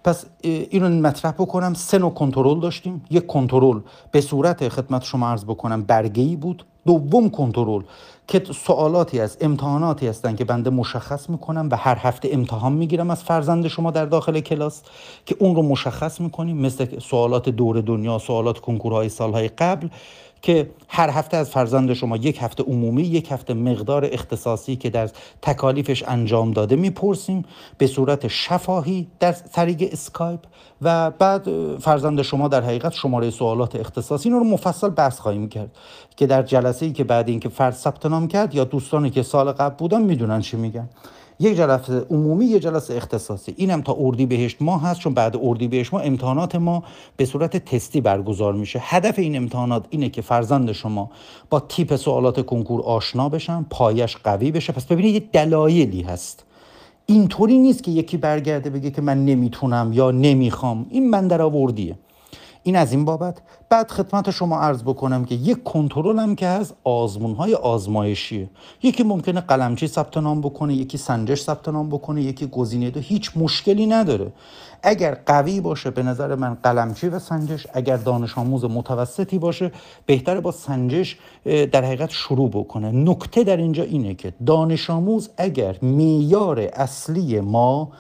پس 0.05 0.25
اینو 0.43 0.89
مطرح 0.89 1.33
بکنم. 1.33 1.75
سه 1.75 1.99
نوع 1.99 2.11
کنترل 2.11 2.61
داشتیم. 2.61 3.05
یک 3.11 3.27
کنترل 3.27 3.81
به 4.13 4.21
صورت 4.21 4.69
خدمت 4.69 5.05
شما 5.05 5.29
عرض 5.29 5.45
بکنم 5.45 5.83
برگه 5.83 6.37
بود. 6.37 6.65
دوم 6.87 7.31
کنترل 7.31 7.83
که 8.27 8.43
سوالاتی 8.55 9.21
از 9.21 9.37
امتحاناتی 9.41 10.07
هستن 10.07 10.37
که 10.37 10.45
بنده 10.45 10.71
مشخص 10.71 11.31
می‌کنم 11.31 11.69
و 11.71 11.77
هر 11.77 11.97
هفته 11.97 12.29
امتحان 12.33 12.73
می‌گیرم 12.73 13.11
از 13.11 13.23
فرزند 13.25 13.69
شما 13.69 13.91
در 13.91 14.05
داخل 14.07 14.41
کلاس 14.41 14.83
که 15.27 15.37
اون 15.39 15.57
رو 15.57 15.63
مشخص 15.63 16.21
می‌کنیم. 16.21 16.57
مثل 16.57 16.99
سوالات 16.99 17.49
دور 17.49 17.81
دنیا 17.81 18.19
سوالات 18.19 18.59
کنکورهای 18.59 19.09
سالهای 19.09 19.49
قبل. 19.49 19.89
که 20.43 20.71
هر 20.89 21.11
هفته 21.11 21.37
از 21.37 21.51
فرزند 21.51 21.93
شما 21.93 22.17
یک 22.17 22.39
هفته 22.43 22.63
عمومی 22.63 23.03
یک 23.03 23.33
هفته 23.33 23.55
مقدار 23.55 24.09
اختصاصی 24.13 24.77
که 24.77 24.91
در 24.91 25.11
تکالیفش 25.43 26.05
انجام 26.09 26.53
داده 26.53 26.77
می‌پرسیم 26.77 27.45
به 27.79 27.87
صورت 27.87 28.29
شفاهی 28.29 29.07
در 29.21 29.33
طریق 29.33 29.89
اسکایپ 29.93 30.41
و 30.83 31.11
بعد 31.11 31.77
فرزند 31.79 32.23
شما 32.23 32.49
در 32.49 32.63
حقیقت 32.63 32.93
شماره 32.93 33.31
سوالات 33.31 33.77
اختصاصی 33.77 34.31
رو 34.31 34.45
مفصل 34.45 34.89
بحث 34.89 35.19
خواهیم 35.19 35.49
کرد 35.49 35.77
که 36.17 36.27
در 36.27 36.43
جلسه 36.43 36.87
ای 36.87 36.93
که 36.93 37.05
بعد 37.05 37.29
اینکه 37.29 37.49
فرد 37.49 37.75
ثبت 37.75 38.07
نام 38.07 38.29
کرد 38.29 38.55
یا 38.55 38.65
دوستانی 38.65 39.11
که 39.11 39.23
سال 39.23 39.53
قبل 39.53 39.75
بودن 39.75 40.03
می‌دونن 40.03 40.41
چی 40.41 40.57
میگن. 40.57 40.89
یک 41.43 41.57
جلسه 41.57 42.07
عمومی 42.11 42.45
یک 42.45 42.63
جلسه 42.63 42.95
اختصاصی. 42.95 43.55
اینم 43.57 43.83
تا 43.83 43.97
اردی 43.99 44.27
بهشت 44.27 44.63
ماه 44.63 44.83
هست 44.83 45.01
چون 45.01 45.15
بعد 45.15 45.37
اردی 45.43 45.69
بهشت 45.69 45.95
ماه 45.95 46.07
امتحانات 46.07 46.55
ما 46.57 46.83
به 47.17 47.25
صورت 47.25 47.57
تستی 47.57 48.01
برگزار 48.01 48.53
میشه. 48.55 48.79
هدف 48.83 49.19
این 49.19 49.37
امتحانات 49.37 49.87
اینه 49.91 50.09
که 50.09 50.23
فرزند 50.23 50.73
شما 50.73 51.11
با 51.51 51.61
تیپ 51.61 51.97
سوالات 51.97 52.47
کنکور 52.47 52.83
آشنا 52.83 53.29
بشن 53.29 53.67
پایش 53.71 54.17
قوی 54.17 54.51
بشه. 54.51 54.73
پس 54.73 54.85
ببینید 54.85 55.15
یه 55.15 55.21
دلایلی 55.33 56.03
هست. 56.03 56.45
اینطوری 57.07 57.59
نیست 57.59 57.83
که 57.83 57.91
یکی 57.91 58.17
برگرده 58.17 58.71
بگه 58.71 58.91
که 58.91 59.03
من 59.03 59.25
نمی‌تونم 59.25 59.91
یا 59.93 60.11
نمی‌خوام. 60.11 60.87
این 60.91 61.11
من 61.11 61.29
در 61.29 61.43
آوردیه. 61.43 61.95
این 62.63 62.77
از 62.77 62.93
این 62.93 63.05
بابت. 63.05 63.43
بعد 63.69 63.91
خدمت 63.91 64.31
شما 64.31 64.59
عرض 64.59 64.83
بکنم 64.83 65.25
که 65.25 65.35
یک 65.35 65.63
کنترل 65.63 66.19
هم 66.19 66.37
که 66.37 66.47
از 66.47 66.75
آزمون 66.85 67.35
های 67.35 67.55
آزمایشیه 67.55 68.51
یکی 68.83 69.03
ممکنه 69.03 69.41
قلمچی 69.41 69.87
ثبت 69.87 70.17
نام 70.17 70.41
بکنه 70.41 70.75
یکی 70.75 70.99
سنجش 70.99 71.43
ثبت 71.43 71.69
نام 71.69 71.89
بکنه 71.89 72.23
یکی 72.23 72.47
گزینه 72.47 72.91
دو. 72.91 73.01
هیچ 73.01 73.31
مشکلی 73.37 73.87
نداره. 73.87 74.33
اگر 74.83 75.19
قوی 75.27 75.61
باشه 75.61 75.91
به 75.91 76.03
نظر 76.03 76.35
من 76.35 76.55
قلمچی 76.63 77.09
و 77.09 77.19
سنجش 77.19 77.67
اگر 77.73 77.97
دانش 77.97 78.39
آموز 78.39 78.65
متوسطی 78.65 79.39
باشه 79.39 79.73
بهتره 80.07 80.41
با 80.41 80.53
سنجش 80.53 81.19
در 81.45 81.85
حقیقت 81.85 82.11
شروع 82.11 82.51
بکنه. 82.51 82.93
نکته 82.93 83.45
در 83.45 83.57
اینجا 83.57 83.83
اینه 83.83 84.15
که 84.15 84.33
دانش 84.47 84.91
آموز 84.91 85.31
اگر 85.37 85.79
میار 85.83 86.61
اصلی 86.61 87.41
ما 87.41 87.93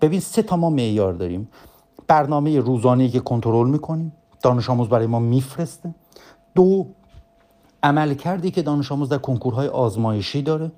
ببین 0.00 0.20
سه 0.20 0.42
تا 0.42 0.56
ما 0.56 0.70
معیار 0.70 1.12
داریم. 1.12 1.48
برنامه 2.08 2.60
روزانه 2.60 3.08
که 3.08 3.20
کنترل 3.20 3.68
می‌کنیم. 3.70 4.12
دانش 4.42 4.70
آموز 4.70 4.88
برای 4.88 5.06
ما 5.06 5.18
میفرسته. 5.18 5.94
دو 6.54 6.86
عمل 7.82 8.14
کردی 8.14 8.50
که 8.50 8.62
دانش 8.62 8.92
آموز 8.92 9.08
در 9.08 9.18
کنکورهای 9.18 9.68
آزمایشی 9.68 10.42
داره. 10.42 10.72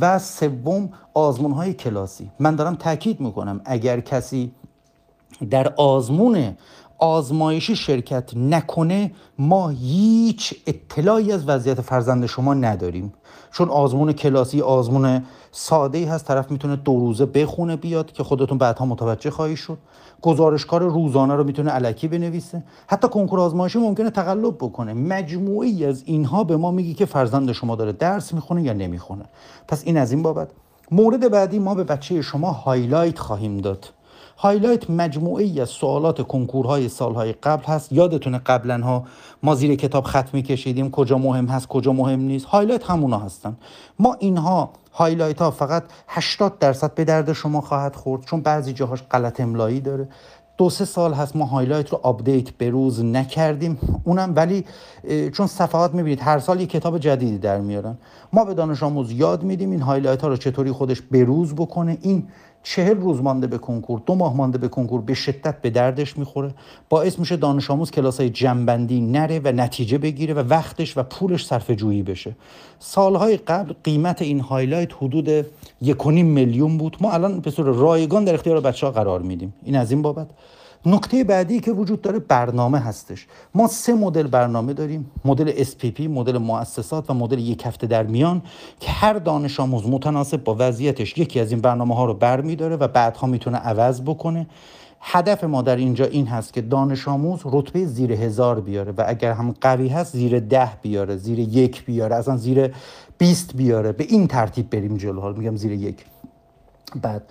و 0.00 0.18
سوم 0.18 0.90
آزمون 1.14 1.52
های 1.52 1.74
کلاسی. 1.74 2.30
من 2.38 2.56
دارم 2.56 2.74
تاکید 2.74 3.20
می‌کنم 3.20 3.60
اگر 3.64 4.00
کسی 4.00 4.52
در 5.50 5.74
آزمون 5.76 6.56
آزمایشی 7.00 7.76
شرکت 7.76 8.36
نکنه 8.36 9.12
ما 9.38 9.68
هیچ 9.68 10.54
اطلاعی 10.66 11.32
از 11.32 11.48
وضعیت 11.48 11.80
فرزند 11.80 12.26
شما 12.26 12.54
نداریم. 12.54 13.12
چون 13.52 13.68
آزمون 13.68 14.12
کلاسی 14.12 14.60
آزمون 14.60 15.22
ساده 15.52 15.98
ای 15.98 16.04
هست 16.04 16.24
طرف 16.26 16.50
می‌تونه 16.50 16.76
دو 16.76 17.00
روزه 17.00 17.26
بخونه 17.26 17.76
بیاد 17.76 18.12
که 18.12 18.22
خودتون 18.22 18.58
بعدها 18.58 18.84
متوجه 18.84 19.30
خواهی 19.30 19.56
شد. 19.56 19.78
گزارشکار 20.22 20.82
روزانه 20.82 21.34
رو 21.34 21.44
می‌تونه 21.44 21.70
الکی 21.70 22.08
بنویسه. 22.08 22.62
حتی 22.86 23.08
کنکور 23.08 23.40
آزمایشی 23.40 23.78
ممکنه 23.78 24.10
تقلب 24.10 24.54
بکنه. 24.56 24.94
مجموعی 24.94 25.84
از 25.84 26.02
اینها 26.06 26.44
به 26.44 26.56
ما 26.56 26.70
میگه 26.70 26.94
که 26.94 27.06
فرزند 27.06 27.52
شما 27.52 27.76
داره 27.76 27.92
درس 27.92 28.34
می‌خونه 28.34 28.62
یا 28.62 28.72
نمی‌خونه. 28.72 29.24
پس 29.68 29.82
این 29.84 29.96
از 29.96 30.12
این 30.12 30.22
بابت. 30.22 30.48
مورد 30.90 31.30
بعدی 31.30 31.58
ما 31.58 31.74
به 31.74 31.84
بچه 31.84 32.22
شما 32.22 32.50
highlight 32.52 33.18
خواهیم 33.18 33.58
داد. 33.58 33.88
highlight 34.42 34.90
مجموعه 34.90 35.62
از 35.62 35.68
سوالات 35.68 36.22
کنکورهای 36.22 36.88
سالهای 36.88 37.32
قبل 37.32 37.64
هست. 37.64 37.92
یادتونه 37.92 38.38
قبلا 38.38 38.78
ها 38.78 39.04
ما 39.42 39.54
زیر 39.54 39.74
کتاب 39.74 40.04
خط 40.04 40.34
میکشیدیم 40.34 40.90
کجا 40.90 41.18
مهم 41.18 41.46
هست 41.46 41.68
کجا 41.68 41.92
مهم 41.92 42.20
نیست. 42.20 42.46
highlight 42.46 42.90
همونا 42.90 43.18
هستن. 43.18 43.56
ما 43.98 44.16
اینها 44.18 44.70
highlight 44.92 45.42
ها 45.42 45.50
فقط 45.50 45.84
80 46.08 46.58
درصد 46.58 46.94
به 46.94 47.04
درد 47.04 47.32
شما 47.32 47.60
خواهد 47.60 47.96
خورد 47.96 48.24
چون 48.24 48.40
بعضی 48.40 48.72
جاهاش 48.72 49.02
غلط 49.10 49.40
املایی 49.40 49.80
داره. 49.80 50.08
دو 50.58 50.70
سه 50.70 50.84
سال 50.84 51.14
هست 51.14 51.36
ما 51.36 51.44
highlight 51.44 51.88
رو 51.88 52.00
update 52.02 52.50
به 52.50 52.70
روز 52.70 53.04
نکردیم. 53.04 53.78
اونم 54.04 54.32
ولی 54.36 54.64
چون 55.32 55.46
صفحات 55.46 55.94
می‌بینید 55.94 56.20
هر 56.20 56.38
سال 56.38 56.60
یه 56.60 56.66
کتاب 56.66 56.98
جدیدی 56.98 57.38
در 57.38 57.60
میارن. 57.60 57.98
ما 58.32 58.44
به 58.44 58.54
دانش 58.54 58.82
آموز 58.82 59.12
یاد 59.12 59.42
میدیم 59.42 59.70
این 59.70 59.80
highlight 59.80 60.22
ها 60.22 60.28
رو 60.28 60.36
چطوری 60.36 60.72
خودش 60.72 61.00
بروز 61.00 61.54
بکنه. 61.54 61.98
این 62.02 62.26
چهل 62.62 62.96
روز 62.96 63.22
مانده 63.22 63.46
به 63.46 63.58
کنکور 63.58 64.02
دو 64.06 64.14
ماه 64.14 64.36
مانده 64.36 64.58
به 64.58 64.68
کنکور 64.68 65.00
به 65.00 65.14
شدت 65.14 65.60
به 65.62 65.70
دردش 65.70 66.18
می‌خوره. 66.18 66.54
باعث 66.88 67.18
میشه 67.18 67.36
دانش 67.36 67.70
آموز 67.70 67.90
کلاس 67.90 68.20
های 68.20 68.30
جمع 68.30 68.60
بندی 68.60 69.00
نره 69.00 69.40
و 69.44 69.52
نتیجه 69.52 69.98
بگیره 69.98 70.34
و 70.34 70.38
وقتش 70.38 70.98
و 70.98 71.02
پولش 71.02 71.46
صرفه 71.46 71.70
جویی 71.70 72.02
بشه. 72.02 72.36
سالهای 72.78 73.36
قبل 73.36 73.74
قیمت 73.84 74.22
این 74.22 74.40
highlight 74.40 74.92
حدود 74.92 75.46
یک 75.82 76.06
میلیون 76.06 76.78
بود. 76.78 76.96
ما 77.00 77.12
الان 77.12 77.40
به 77.40 77.50
صورت 77.50 77.76
رایگان 77.78 78.24
در 78.24 78.34
اختیار 78.34 78.60
بچه 78.60 78.86
ها 78.86 78.92
قرار 78.92 79.22
میدیم. 79.22 79.54
این 79.62 79.76
از 79.76 79.90
این 79.90 80.02
بابت. 80.02 80.26
نکته 80.86 81.24
بعدی 81.24 81.60
که 81.60 81.72
وجود 81.72 82.02
داره 82.02 82.18
برنامه 82.18 82.78
هستش. 82.78 83.26
ما 83.54 83.66
سه 83.66 83.94
مدل 83.94 84.26
برنامه 84.26 84.72
داریم. 84.72 85.10
مدل 85.24 85.64
SPP 85.64 86.00
مدل 86.00 86.38
مؤسسات 86.38 87.10
و 87.10 87.14
مدل 87.14 87.38
یک 87.38 87.66
هفته 87.66 87.86
در 87.86 88.02
میان 88.02 88.42
که 88.80 88.90
هر 88.90 89.12
دانش 89.12 89.60
آموز 89.60 89.86
متناسب 89.86 90.44
با 90.44 90.56
وضعیتش 90.58 91.18
یکی 91.18 91.40
از 91.40 91.50
این 91.50 91.60
برنامه 91.60 91.94
ها 91.94 92.04
رو 92.04 92.14
برمیداره 92.14 92.76
و 92.76 92.88
بعدها 92.88 93.26
می‌تونه 93.26 93.58
عوض 93.58 94.00
بکنه. 94.00 94.46
هدف 95.00 95.44
ما 95.44 95.62
در 95.62 95.76
اینجا 95.76 96.04
این 96.04 96.26
هست 96.26 96.52
که 96.52 96.60
دانش 96.60 97.08
آموز 97.08 97.40
رتبه 97.44 97.86
زیر 97.86 98.12
هزار 98.12 98.60
بیاره 98.60 98.92
و 98.98 99.04
اگر 99.06 99.32
هم 99.32 99.54
قوی 99.60 99.88
هست 99.88 100.12
زیر 100.12 100.40
ده 100.40 100.70
بیاره 100.82 101.16
زیر 101.16 101.38
یک 101.38 101.84
بیاره 101.84 102.16
اصلا 102.16 102.36
زیر 102.36 102.74
بیست 103.18 103.56
بیاره. 103.56 103.92
به 103.92 104.04
این 104.04 104.26
ترتیب 104.26 104.70
بریم 104.70 104.96
جلو. 104.96 105.20
حال 105.20 105.36
میگم 105.36 105.56
زیر 105.56 105.72
یک. 105.72 106.04
بعد 106.96 107.22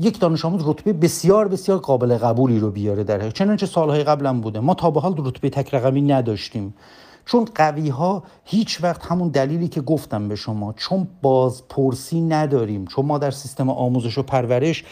یک 0.00 0.20
دانش 0.20 0.44
آموز 0.44 0.68
رتبه 0.68 0.92
بسیار 0.92 1.48
بسیار 1.48 1.78
قابل 1.78 2.16
قبولی 2.16 2.58
رو 2.58 2.70
بیاره 2.70 3.04
در 3.04 3.30
چنانچه 3.30 3.66
سالهای 3.66 4.04
قبلا 4.04 4.40
بوده. 4.40 4.60
ما 4.60 4.74
تا 4.74 4.90
به 4.90 5.00
حال 5.00 5.14
رتبه 5.18 5.50
تک 5.50 5.74
رقمی 5.74 6.02
نداشتیم. 6.02 6.74
چون 7.26 7.44
قوی 7.54 7.88
ها 7.88 8.22
هیچ 8.44 8.84
وقت 8.84 9.06
همون 9.06 9.28
دلیلی 9.28 9.68
که 9.68 9.80
گفتم 9.80 10.28
به 10.28 10.36
شما 10.36 10.72
چون 10.72 11.08
بازپرسی 11.22 12.20
نداریم 12.20 12.84
چون 12.86 13.06
ما 13.06 13.18
در 13.18 13.30
سیستم 13.30 13.70
آموزش 13.70 14.18
و 14.18 14.22
پرورش 14.22 14.84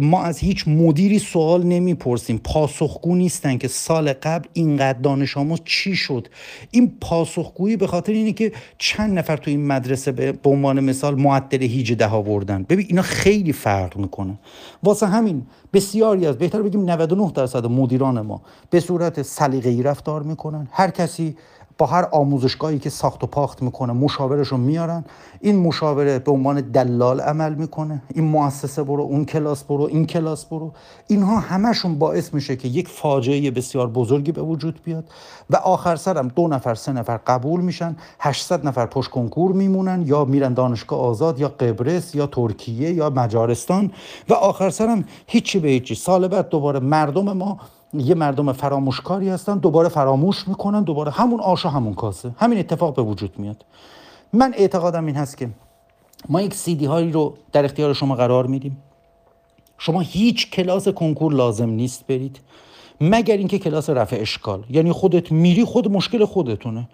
ما 0.00 0.22
از 0.22 0.38
هیچ 0.38 0.68
مدیری 0.68 1.18
سوال 1.18 1.62
نمی‌پرسیم. 1.62 2.40
پاسخگو 2.44 3.14
نیستن 3.14 3.58
که 3.58 3.68
سال 3.68 4.12
قبل 4.12 4.48
اینقدر 4.52 4.98
دانش 4.98 5.36
آموز 5.36 5.60
چی 5.64 5.96
شد؟ 5.96 6.28
این 6.70 6.92
پاسخگویی 7.00 7.76
به 7.76 7.86
خاطر 7.86 8.12
اینه 8.12 8.32
که 8.32 8.52
چند 8.78 9.18
نفر 9.18 9.36
تو 9.36 9.50
این 9.50 9.66
مدرسه 9.66 10.12
به 10.12 10.50
عنوان 10.50 10.80
مثال 10.80 11.14
معدل 11.14 11.62
هیچ 11.62 11.92
ده 11.92 12.08
آوردن. 12.08 12.62
ببین 12.62 12.86
اینا 12.88 13.02
خیلی 13.02 13.52
فرق 13.52 13.96
می‌کنه. 13.96 14.38
واسه 14.82 15.06
همین 15.06 15.46
بسیاری 15.72 16.26
از 16.26 16.38
بهتر 16.38 16.62
بگیم 16.62 16.90
99 16.90 17.32
درصد 17.34 17.66
مدیران 17.66 18.20
ما 18.20 18.42
به 18.70 18.80
صورت 18.80 19.22
سلیقه‌ای 19.22 19.82
رفتار 19.82 20.22
می‌کنن. 20.22 20.68
هر 20.72 20.90
کسی 20.90 21.36
با 21.78 21.86
هر 21.86 22.08
آموزشگاهی 22.12 22.78
که 22.78 22.90
ساخت 22.90 23.24
و 23.24 23.26
پاخت 23.26 23.62
می‌کنه 23.62 23.92
مشاورش 23.92 24.48
رو 24.48 24.56
میارن. 24.56 25.04
این 25.40 25.56
مشاوره 25.56 26.18
به 26.18 26.32
عنوان 26.32 26.60
دلال 26.60 27.20
عمل 27.20 27.54
می‌کنه. 27.54 28.02
این 28.14 28.24
مؤسسه 28.24 28.82
برو 28.82 29.02
اون 29.02 29.24
کلاس 29.24 29.64
برو 29.64 29.82
این 29.82 30.06
کلاس 30.06 30.44
برو. 30.44 30.72
اینها 31.06 31.40
همشون 31.40 31.98
باعث 31.98 32.34
میشه 32.34 32.56
که 32.56 32.68
یک 32.68 32.88
فاجعه 32.88 33.50
بسیار 33.50 33.86
بزرگی 33.86 34.32
به 34.32 34.42
وجود 34.42 34.80
بیاد 34.84 35.04
و 35.50 35.56
آخر 35.56 35.96
سرم 35.96 36.28
دو 36.28 36.48
نفر 36.48 36.74
سه 36.74 36.92
نفر 36.92 37.16
قبول 37.16 37.60
میشن. 37.60 37.96
800 38.20 38.66
نفر 38.66 38.86
پشت 38.86 39.10
کنکور 39.10 39.52
میمونن 39.52 40.02
یا 40.06 40.24
میرن 40.24 40.54
دانشگاه 40.54 41.00
آزاد 41.00 41.40
یا 41.40 41.48
قبرس 41.48 42.14
یا 42.14 42.26
ترکیه 42.26 42.92
یا 42.92 43.10
مجارستان. 43.10 43.90
و 44.28 44.34
آخر 44.34 44.70
سرم 44.70 45.04
هیچی 45.26 45.58
به 45.58 45.68
هیچی. 45.68 45.94
سال 45.94 46.28
بعد 46.28 46.48
دوباره 46.48 46.80
مردم 46.80 47.32
ما 47.32 47.58
یه 48.00 48.14
مردم 48.14 48.52
فراموشکاری 48.52 49.28
هستن 49.28 49.58
دوباره 49.58 49.88
فراموش 49.88 50.48
می‌کنن 50.48 50.82
دوباره 50.82 51.10
همون 51.10 51.40
آشا 51.40 51.68
همون 51.68 51.94
کاسه. 51.94 52.30
همین 52.38 52.58
اتفاق 52.58 52.94
به 52.94 53.02
وجود 53.02 53.38
میاد. 53.38 53.64
من 54.32 54.54
اعتقادم 54.56 55.06
این 55.06 55.16
هست 55.16 55.36
که 55.36 55.50
ما 56.28 56.42
یک 56.42 56.54
سیدی 56.54 56.84
هایی 56.86 57.12
رو 57.12 57.34
در 57.52 57.64
اختیار 57.64 57.92
شما 57.92 58.14
قرار 58.14 58.46
میدیم. 58.46 58.82
شما 59.78 60.00
هیچ 60.00 60.50
کلاس 60.50 60.88
کنکور 60.88 61.32
لازم 61.32 61.70
نیست 61.70 62.06
برید. 62.06 62.40
مگر 63.00 63.36
اینکه 63.36 63.58
کلاس 63.58 63.90
رفع 63.90 64.16
اشکال. 64.20 64.64
یعنی 64.70 64.92
خودت 64.92 65.32
میری 65.32 65.64
خود 65.64 65.90
مشکل 65.92 66.24
خودتونه. 66.24 66.88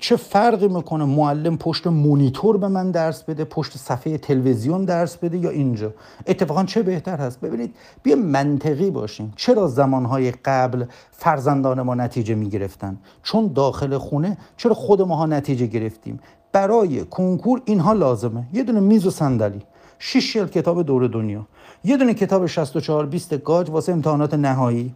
چه 0.00 0.16
فرقی 0.16 0.68
می‌کنه 0.68 1.04
معلم 1.04 1.58
پشت 1.58 1.86
مونیتور 1.86 2.56
به 2.56 2.68
من 2.68 2.90
درس 2.90 3.22
بده 3.22 3.44
پشت 3.44 3.76
صفحه 3.76 4.18
تلویزیون 4.18 4.84
درس 4.84 5.16
بده 5.16 5.38
یا 5.38 5.50
اینجا؟ 5.50 5.94
اتفاقا 6.26 6.64
چه 6.64 6.82
بهتر 6.82 7.16
هست؟ 7.16 7.40
ببینید 7.40 7.74
بیا 8.02 8.16
منطقی 8.16 8.90
باشیم. 8.90 9.32
چرا 9.36 9.66
زمانهای 9.66 10.30
قبل 10.30 10.84
فرزندان 11.12 11.82
ما 11.82 11.94
نتیجه 11.94 12.34
می‌گرفتن؟ 12.34 12.98
چون 13.22 13.52
داخل 13.52 13.98
خونه 13.98 14.38
چرا 14.56 14.74
خود 14.74 15.02
ماها 15.02 15.26
نتیجه 15.26 15.66
گرفتیم؟ 15.66 16.20
برای 16.52 17.04
کنکور 17.04 17.62
اینها 17.64 17.92
لازمه. 17.92 18.46
یه 18.52 18.62
دونه 18.62 18.80
میز 18.80 19.06
و 19.06 19.10
صندلی. 19.10 19.62
شش 19.98 20.36
کتاب 20.36 20.82
دور 20.82 21.06
دنیا. 21.06 21.46
یه 21.84 21.96
دونه 21.96 22.14
کتاب 22.14 22.46
64 22.46 23.06
20 23.06 23.34
گاج 23.34 23.70
واسه 23.70 23.92
امتحانات 23.92 24.34
نهایی. 24.34 24.94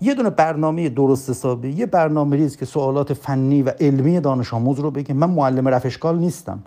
یه 0.00 0.14
دونه 0.14 0.30
برنامه 0.30 0.88
درست 0.88 1.30
حسابی 1.30 1.70
یه 1.70 1.86
برنامه 1.86 2.36
ریز 2.36 2.56
که 2.56 2.66
سوالات 2.66 3.12
فنی 3.12 3.62
و 3.62 3.72
علمی 3.80 4.20
دانش 4.20 4.54
آموز 4.54 4.80
رو 4.80 4.90
بگه. 4.90 5.14
من 5.14 5.30
معلم 5.30 5.68
رفشکال 5.68 6.18
نیستم. 6.18 6.62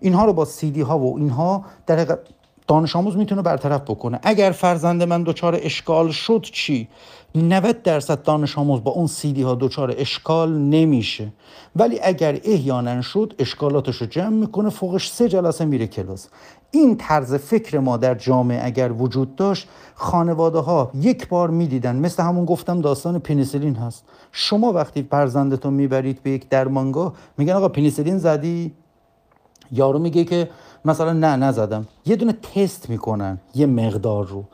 اینها 0.00 0.24
رو 0.24 0.32
با 0.32 0.44
سیدی 0.44 0.80
ها 0.80 0.98
و 0.98 1.18
اینها 1.18 1.64
در 1.86 2.18
دانش 2.66 2.96
آموز 2.96 3.16
می‌تونه 3.16 3.42
برطرف 3.42 3.80
بکنه. 3.80 4.20
اگر 4.22 4.50
فرزند 4.50 5.02
من 5.02 5.22
دچار 5.22 5.58
اشکال 5.62 6.10
شد 6.10 6.46
چی؟ 6.52 6.88
90 7.34 7.82
درصد 7.82 8.22
دانش 8.22 8.58
آموز 8.58 8.84
با 8.84 8.90
اون 8.90 9.06
سیدی 9.06 9.42
ها 9.42 9.54
دچار 9.60 9.94
اشکال 9.98 10.58
نمیشه. 10.58 11.32
ولی 11.76 12.00
اگر 12.02 12.40
احیانا 12.44 13.02
شد 13.02 13.34
اشکالاتش 13.38 13.96
رو 13.96 14.06
جمع 14.06 14.28
می‌کنه 14.28 14.70
فوقش 14.70 15.10
سه 15.10 15.28
جلسه 15.28 15.64
میره 15.64 15.86
کلاس. 15.86 16.28
این 16.74 16.96
طرز 16.96 17.34
فکر 17.34 17.78
ما 17.78 17.96
در 17.96 18.14
جامعه 18.14 18.66
اگر 18.66 18.92
وجود 18.92 19.36
داشت 19.36 19.68
خانواده 19.94 20.58
ها 20.58 20.90
یک 20.94 21.28
بار 21.28 21.50
می‌دیدن 21.50 21.96
مثل 21.96 22.22
همون 22.22 22.44
گفتم 22.44 22.80
داستان 22.80 23.18
پنیسیلین 23.18 23.74
هست. 23.74 24.04
شما 24.32 24.72
وقتی 24.72 25.06
فرزندتون 25.10 25.74
می‌برید 25.74 26.22
به 26.22 26.30
یک 26.30 26.48
درمانگاه 26.48 27.12
میگن 27.38 27.52
آقا 27.52 27.68
پنیسیلین 27.68 28.18
زدی؟ 28.18 28.72
یارو 29.72 29.98
میگه 29.98 30.24
که 30.24 30.50
مثلا 30.84 31.12
نه 31.12 31.36
نزدم. 31.36 31.86
یه 32.06 32.16
دونه 32.16 32.32
تست 32.32 32.90
می‌کنن 32.90 33.38
یه 33.54 33.66
مقدار 33.66 34.26
رو. 34.26 34.44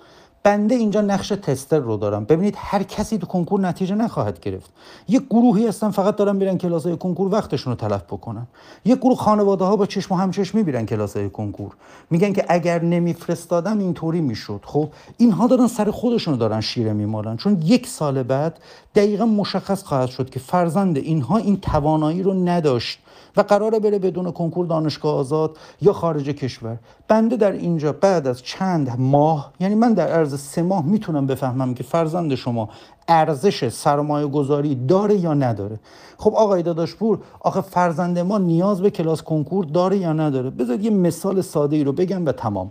بنده 0.49 0.75
اینجا 0.75 1.01
نقش 1.01 1.29
تستر 1.29 1.79
رو 1.79 1.97
دارم. 1.97 2.25
ببینید 2.25 2.55
هر 2.57 2.83
کسی 2.83 3.19
تو 3.19 3.27
کنکور 3.27 3.61
نتیجه 3.61 3.95
نخواهد 3.95 4.41
گرفت. 4.41 4.71
یه 5.09 5.21
گروهی 5.21 5.67
هستن 5.67 5.91
فقط 5.91 6.17
دارن 6.17 6.37
میرن 6.37 6.59
کلاس 6.59 6.87
های 6.87 6.97
کنکور 6.97 7.33
وقتشون 7.33 7.73
رو 7.73 7.77
تلف 7.77 8.03
بکنن. 8.03 8.47
یه 8.85 8.97
گروه 8.97 9.17
خانواده 9.17 9.65
ها 9.65 9.77
با 9.77 9.87
چشم 9.87 10.15
و 10.15 10.19
همچشم 10.19 10.59
می‌برن 10.59 10.87
کلاس 10.87 11.17
های 11.17 11.31
کنکور. 11.31 11.73
میگن 12.11 12.33
که 12.33 12.45
اگر 12.49 12.83
نمیفرستادم 12.83 13.79
اینطوری 13.79 14.21
می‌شد. 14.21 14.61
خب 14.65 14.89
اینها 15.17 15.47
دارن 15.47 15.67
سر 15.67 15.91
خودشون 15.91 16.35
رو 16.35 16.41
دارن 16.41 16.61
شیره 16.61 16.93
میمالن. 16.93 17.37
چون 17.37 17.63
یک 17.65 17.87
سال 17.87 18.23
بعد 18.23 18.59
دقیقا 18.95 19.27
مشخص 19.27 19.83
خواهد 19.83 20.09
شد 20.09 20.31
که 20.31 20.39
فرزند 20.39 20.97
اینها 20.97 21.37
این 21.37 21.61
توانایی 21.61 22.23
رو 22.23 22.35
نداشت. 22.49 22.99
و 23.37 23.41
قراره 23.41 23.79
بره 23.79 23.99
بدون 23.99 24.33
کنکور 24.33 24.67
دانشگاه 24.67 25.15
آزاد 25.15 25.57
یا 25.81 25.93
خارج 25.93 26.29
کشور. 26.29 26.77
بنده 27.09 27.37
در 27.37 27.53
اینجا 27.53 27.93
بعد 27.93 28.27
از 28.27 28.43
چند 28.43 28.91
ماه 28.99 29.53
یعنی 29.61 29.75
من 29.75 29.93
در 29.93 30.09
عرض 30.09 30.41
سه 30.41 30.63
ماه 30.63 30.87
می‌تونم 30.87 31.27
بفهمم 31.27 31.75
که 31.75 31.83
فرزند 31.83 32.35
شما 32.35 32.69
ارزش 33.09 33.69
سرمایه 33.69 34.27
گذاری 34.27 34.75
داره 34.75 35.17
یا 35.17 35.35
نداره. 35.35 35.79
خب 36.19 36.35
آقای 36.35 36.63
داداشپور 36.63 37.19
آخه 37.41 37.61
فرزند 37.61 38.19
ما 38.19 38.39
نیاز 38.39 38.81
به 38.81 38.91
کلاس 38.91 39.23
کنکور 39.23 39.65
داره 39.65 39.97
یا 39.97 40.13
نداره؟ 40.13 40.51
بذارید 40.51 40.85
یه 40.85 40.91
مثال 40.91 41.41
ساده 41.41 41.77
ای 41.77 41.85
رو 41.85 41.93
بگم 41.93 42.27
و 42.27 42.33
تمام. 42.33 42.71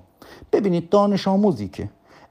ببینید 0.52 0.90
دانش 0.90 1.28
آموزی 1.28 1.68
که 1.68 1.90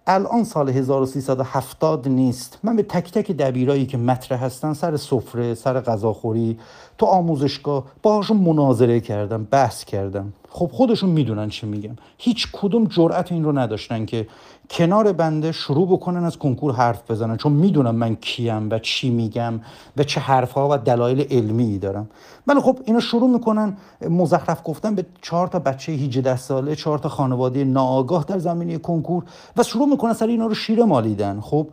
الان 0.08 0.44
سال 0.44 0.68
1370 0.68 2.08
نیست. 2.08 2.58
من 2.62 2.76
به 2.76 2.82
تک 2.82 3.12
تک 3.12 3.32
دبیرایی 3.32 3.86
که 3.86 3.98
مطرح 3.98 4.44
هستن 4.44 4.72
سر 4.72 4.96
سفره 4.96 5.54
سر 5.54 5.80
غذاخوری 5.80 6.58
تو 6.98 7.06
آموزشگاه 7.06 7.84
باهاشون 8.02 8.36
مناظره 8.36 9.00
کردم 9.00 9.44
بحث 9.44 9.84
کردم. 9.84 10.32
خب 10.56 10.70
خودشون 10.72 11.10
می‌دونن 11.10 11.48
چی 11.48 11.66
میگم 11.66 11.96
هیچ 12.18 12.48
کدوم 12.52 12.84
جرأت 12.84 13.32
این 13.32 13.44
رو 13.44 13.58
نداشتن 13.58 14.06
که 14.06 14.26
کنار 14.70 15.12
بنده 15.12 15.52
شروع 15.52 15.88
بکنن 15.88 16.24
از 16.24 16.38
کنکور 16.38 16.72
حرف 16.72 17.10
بزنن 17.10 17.36
چون 17.36 17.52
می‌دونم 17.52 17.94
من 17.94 18.14
کیم 18.14 18.70
و 18.70 18.78
چی 18.78 19.10
میگم 19.10 19.60
و 19.96 20.04
چه 20.04 20.20
حرفها 20.20 20.68
و 20.70 20.78
دلایل 20.78 21.26
علمی 21.30 21.78
دارم. 21.78 22.08
ولی 22.46 22.60
خب 22.60 22.78
اینا 22.84 23.00
شروع 23.00 23.30
می‌کنن 23.30 23.76
مزخرف 24.10 24.60
گفتن 24.64 24.94
به 24.94 25.06
چهار 25.22 25.48
تا 25.48 25.58
بچه 25.58 25.92
18 25.92 26.36
ساله 26.36 26.76
چهار 26.76 26.98
تا 26.98 27.08
خانواده 27.08 27.64
ناآگاه 27.64 28.24
در 28.24 28.38
زمینه 28.38 28.78
کنکور 28.78 29.24
و 29.56 29.62
شروع 29.62 29.88
می‌کنن 29.88 30.12
سر 30.12 30.26
اینا 30.26 30.46
رو 30.46 30.54
شیره 30.54 30.84
مالیدن. 30.84 31.40
خب 31.40 31.66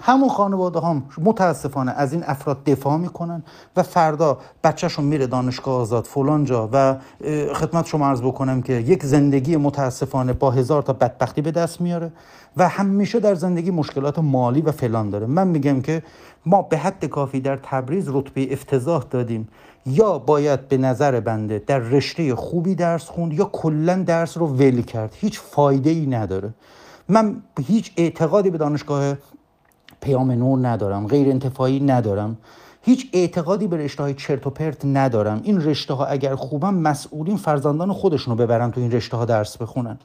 همون 0.00 0.28
خانواده 0.28 0.80
هم 0.80 1.02
متاسفانه 1.18 1.92
از 1.92 2.12
این 2.12 2.24
افراد 2.26 2.64
دفاع 2.64 2.96
می‌کنن 2.96 3.42
و 3.76 3.82
فردا 3.82 4.38
بچهشون 4.64 5.04
میره 5.04 5.26
دانشگاه 5.26 5.74
آزاد 5.74 6.04
فلان 6.04 6.44
جا 6.44 6.68
و 6.72 6.96
خدمت 7.54 7.86
شما 7.86 8.06
عرض 8.06 8.20
بکنم 8.22 8.62
که 8.62 8.72
یک 8.72 9.04
زندگی 9.04 9.56
متاسفانه 9.56 10.32
با 10.32 10.50
هزار 10.50 10.82
تا 10.82 10.92
بدبختی 10.92 11.42
به 11.42 11.50
دست 11.50 11.80
میاره 11.80 12.12
و 12.56 12.68
همیشه 12.68 13.20
در 13.20 13.34
زندگی 13.34 13.70
مشکلات 13.70 14.18
مالی 14.18 14.60
و 14.60 14.72
فلان 14.72 15.10
داره. 15.10 15.26
من 15.26 15.48
میگم 15.48 15.82
که 15.82 16.02
ما 16.46 16.62
به 16.62 16.78
حد 16.78 17.04
کافی 17.04 17.40
در 17.40 17.56
تبریز 17.56 18.08
رتبه 18.08 18.52
افتضاح 18.52 19.04
دادیم. 19.10 19.48
یا 19.86 20.18
باید 20.18 20.68
به 20.68 20.76
نظر 20.76 21.20
بنده 21.20 21.62
در 21.66 21.78
رشته 21.78 22.34
خوبی 22.34 22.74
درس 22.74 23.04
خوند 23.04 23.32
یا 23.32 23.44
کلا 23.44 24.02
درس 24.02 24.38
رو 24.38 24.46
ول 24.46 24.82
کرد. 24.82 25.14
هیچ 25.16 25.40
فایده 25.40 25.90
ای 25.90 26.06
نداره. 26.06 26.54
من 27.08 27.42
هیچ 27.66 27.92
اعتقادی 27.96 28.50
به 28.50 28.58
دانشگاه 28.58 29.14
پیام 30.00 30.30
نور 30.30 30.68
ندارم 30.68 31.06
غیر 31.06 31.28
انتفاعی 31.28 31.80
ندارم. 31.80 32.36
هیچ 32.82 33.10
اعتقادی 33.12 33.66
به 33.66 33.76
رشته 33.76 34.02
های 34.02 34.14
چرت 34.14 34.46
و 34.46 34.50
پرت 34.50 34.84
ندارم. 34.84 35.40
این 35.44 35.60
رشته 35.60 35.94
ها 35.94 36.06
اگر 36.06 36.34
خوبم 36.34 36.74
مسئولین 36.74 37.36
فرزندان 37.36 37.92
خودشونو 37.92 38.36
ببرن 38.36 38.70
تو 38.70 38.80
این 38.80 38.90
رشته 38.90 39.16
ها 39.16 39.24
درس 39.24 39.56
بخونن. 39.56 39.98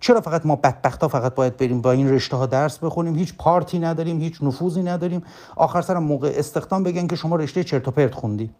چرا 0.00 0.20
فقط 0.20 0.46
ما 0.46 0.56
بدبخت 0.56 1.02
ها 1.02 1.08
فقط 1.08 1.34
باید 1.34 1.56
بریم 1.56 1.80
با 1.80 1.92
این 1.92 2.10
رشته 2.10 2.36
ها 2.36 2.46
درس 2.46 2.78
بخونیم؟ 2.78 3.14
هیچ 3.14 3.34
پارتی 3.38 3.78
نداریم 3.78 4.20
هیچ 4.20 4.42
نفوذی 4.42 4.82
نداریم. 4.82 5.22
آخر 5.56 5.82
سر 5.82 5.98
موقع 5.98 6.32
استخدام 6.36 6.82
بگن 6.82 7.06
که 7.06 7.16
شما 7.16 7.36
رشته 7.36 7.64
چرت 7.64 7.88
و 7.88 7.90
پرت 7.90 8.14
خوندی. 8.14 8.50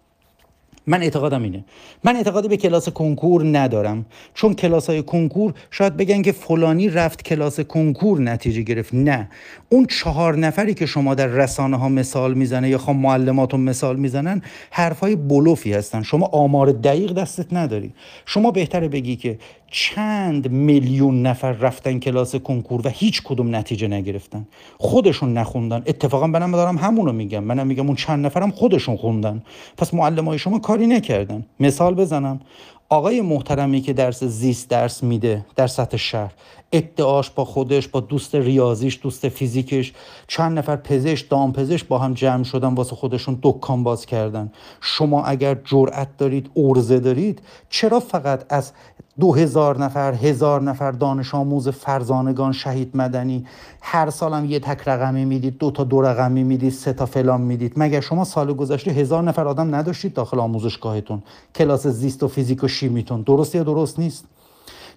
من 0.86 1.02
اعتقادم 1.02 1.42
اینه. 1.42 1.64
من 2.04 2.16
اعتقادی 2.16 2.48
به 2.48 2.56
کلاس 2.56 2.88
کنکور 2.88 3.58
ندارم. 3.58 4.06
چون 4.34 4.54
کلاس 4.54 4.90
های 4.90 5.02
کنکور 5.02 5.54
شاید 5.70 5.96
بگن 5.96 6.22
که 6.22 6.32
فلانی 6.32 6.88
رفت 6.88 7.22
کلاس 7.22 7.60
کنکور 7.60 8.20
نتیجه 8.20 8.62
گرفت. 8.62 8.94
نه. 8.94 9.28
اون 9.68 9.86
چهار 9.86 10.38
نفری 10.38 10.74
که 10.74 10.86
شما 10.86 11.14
در 11.14 11.26
رسانه 11.26 11.76
ها 11.76 11.88
مثال 11.88 12.34
می‌زنه 12.34 12.68
یا 12.68 12.78
خواهم 12.78 13.00
معلماتون 13.00 13.60
مثال 13.60 13.96
می‌زنن 13.96 14.42
حرفای 14.70 15.16
بلوفی 15.16 15.72
هستن. 15.72 16.02
شما 16.02 16.26
آمار 16.26 16.72
دقیق 16.72 17.12
دستت 17.12 17.52
نداری. 17.52 17.92
شما 18.26 18.50
بهتره 18.50 18.88
بگی 18.88 19.16
که 19.16 19.38
چند 19.70 20.50
میلیون 20.50 21.22
نفر 21.22 21.52
رفتن 21.52 21.98
کلاس 21.98 22.36
کنکور 22.36 22.86
و 22.86 22.90
هیچ 22.90 23.22
کدوم 23.22 23.56
نتیجه 23.56 23.88
نگرفتن. 23.88 24.46
خودشون 24.78 25.32
نخوندن. 25.32 25.82
اتفاقا 25.86 26.26
منم 26.26 26.52
دارم 26.52 26.78
همونو 26.78 27.12
میگم. 27.12 27.44
منم 27.44 27.66
میگم 27.66 27.86
اون 27.86 27.96
چند 27.96 28.26
نفرم 28.26 28.50
خودشون 28.50 28.96
خوندن. 28.96 29.42
پس 29.76 29.94
معلم 29.94 30.24
های 30.24 30.38
شما 30.38 30.58
کاری 30.72 30.86
نکردن. 30.86 31.46
مثال 31.60 31.94
بزنم. 31.94 32.40
آقای 32.88 33.20
محترمی 33.20 33.80
که 33.80 33.92
درس 33.92 34.24
زیست 34.24 34.70
درس 34.70 35.02
میده 35.02 35.44
در 35.56 35.66
سطح 35.66 35.96
شهر 35.96 36.32
ادعاش 36.72 37.30
با 37.30 37.44
خودش 37.44 37.88
با 37.88 38.00
دوست 38.00 38.34
ریاضیش 38.34 39.00
دوست 39.02 39.28
فیزیکش. 39.28 39.92
چند 40.28 40.58
نفر 40.58 40.76
پزشک 40.76 41.30
دام 41.30 41.52
پزشک 41.52 41.88
با 41.88 41.98
هم 41.98 42.14
جمع 42.14 42.44
شدن 42.44 42.74
واسه 42.74 42.96
خودشون 42.96 43.38
دکان 43.42 43.82
باز 43.82 44.06
کردن. 44.06 44.52
شما 44.80 45.24
اگر 45.24 45.56
جرأت 45.64 46.16
دارید 46.18 46.50
ارزه 46.56 47.00
دارید 47.00 47.42
چرا 47.70 48.00
فقط 48.00 48.44
از 48.48 48.72
دو 49.20 49.34
هزار 49.34 49.78
نفر 49.78 50.12
هزار 50.12 50.62
نفر 50.62 50.90
دانش 50.92 51.34
آموز 51.34 51.68
فرزانگان 51.68 52.52
شهید 52.52 52.90
مدنی 52.94 53.46
هر 53.82 54.10
سالم 54.10 54.44
یه 54.44 54.60
تک 54.60 54.88
رقمی 54.88 55.24
می‌دید 55.24 55.58
دو 55.58 55.70
تا 55.70 55.84
دو 55.84 56.02
رقمی 56.02 56.42
می‌دید 56.42 56.72
سه 56.72 56.92
تا 56.92 57.06
فلان 57.06 57.40
می‌دید؟ 57.40 57.72
مگر 57.76 58.00
شما 58.00 58.24
سال 58.24 58.52
گذشته 58.52 58.90
هزار 58.90 59.22
نفر 59.22 59.48
آدم 59.48 59.74
نداشتید 59.74 60.14
داخل 60.14 60.40
آموزشگاهتون؟ 60.40 61.22
کلاس 61.54 61.86
زیست 61.86 62.22
و 62.22 62.28
فیزیک 62.28 62.64
و 62.64 62.68
شیمیتون. 62.68 63.22
درست 63.22 63.54
یا 63.54 63.62
درست 63.62 63.98
نیست؟ 63.98 64.24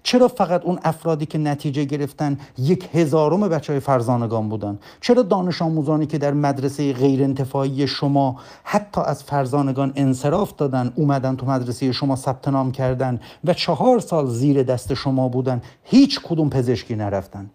چرا 0.02 0.28
فقط 0.28 0.64
اون 0.64 0.78
افرادی 0.84 1.26
که 1.26 1.38
نتیجه 1.38 1.84
گرفتن 1.84 2.38
یک 2.58 2.88
هزارم 2.94 3.48
بچه 3.48 3.72
های 3.72 3.80
فرزانگان 3.80 4.48
بودن؟ 4.48 4.78
چرا 5.00 5.22
دانش 5.22 5.62
آموزانی 5.62 6.06
که 6.06 6.18
در 6.18 6.32
مدرسه 6.32 6.92
غیر 6.92 7.22
انتفاعی 7.22 7.86
شما 7.86 8.36
حتی 8.64 9.00
از 9.00 9.22
فرزانگان 9.22 9.92
انصراف 9.96 10.56
دادن 10.56 10.92
اومدن 10.94 11.36
تو 11.36 11.46
مدرسه 11.46 11.92
شما 11.92 12.16
ثبت 12.16 12.48
نام 12.48 12.72
کردن 12.72 13.20
و 13.44 13.54
چهار 13.54 14.00
سال 14.00 14.26
زیر 14.26 14.62
دست 14.62 14.94
شما 14.94 15.28
بودن 15.28 15.62
هیچ 15.84 16.20
کدوم 16.20 16.50
پزشکی 16.50 16.96
نرفتن؟ 16.96 17.50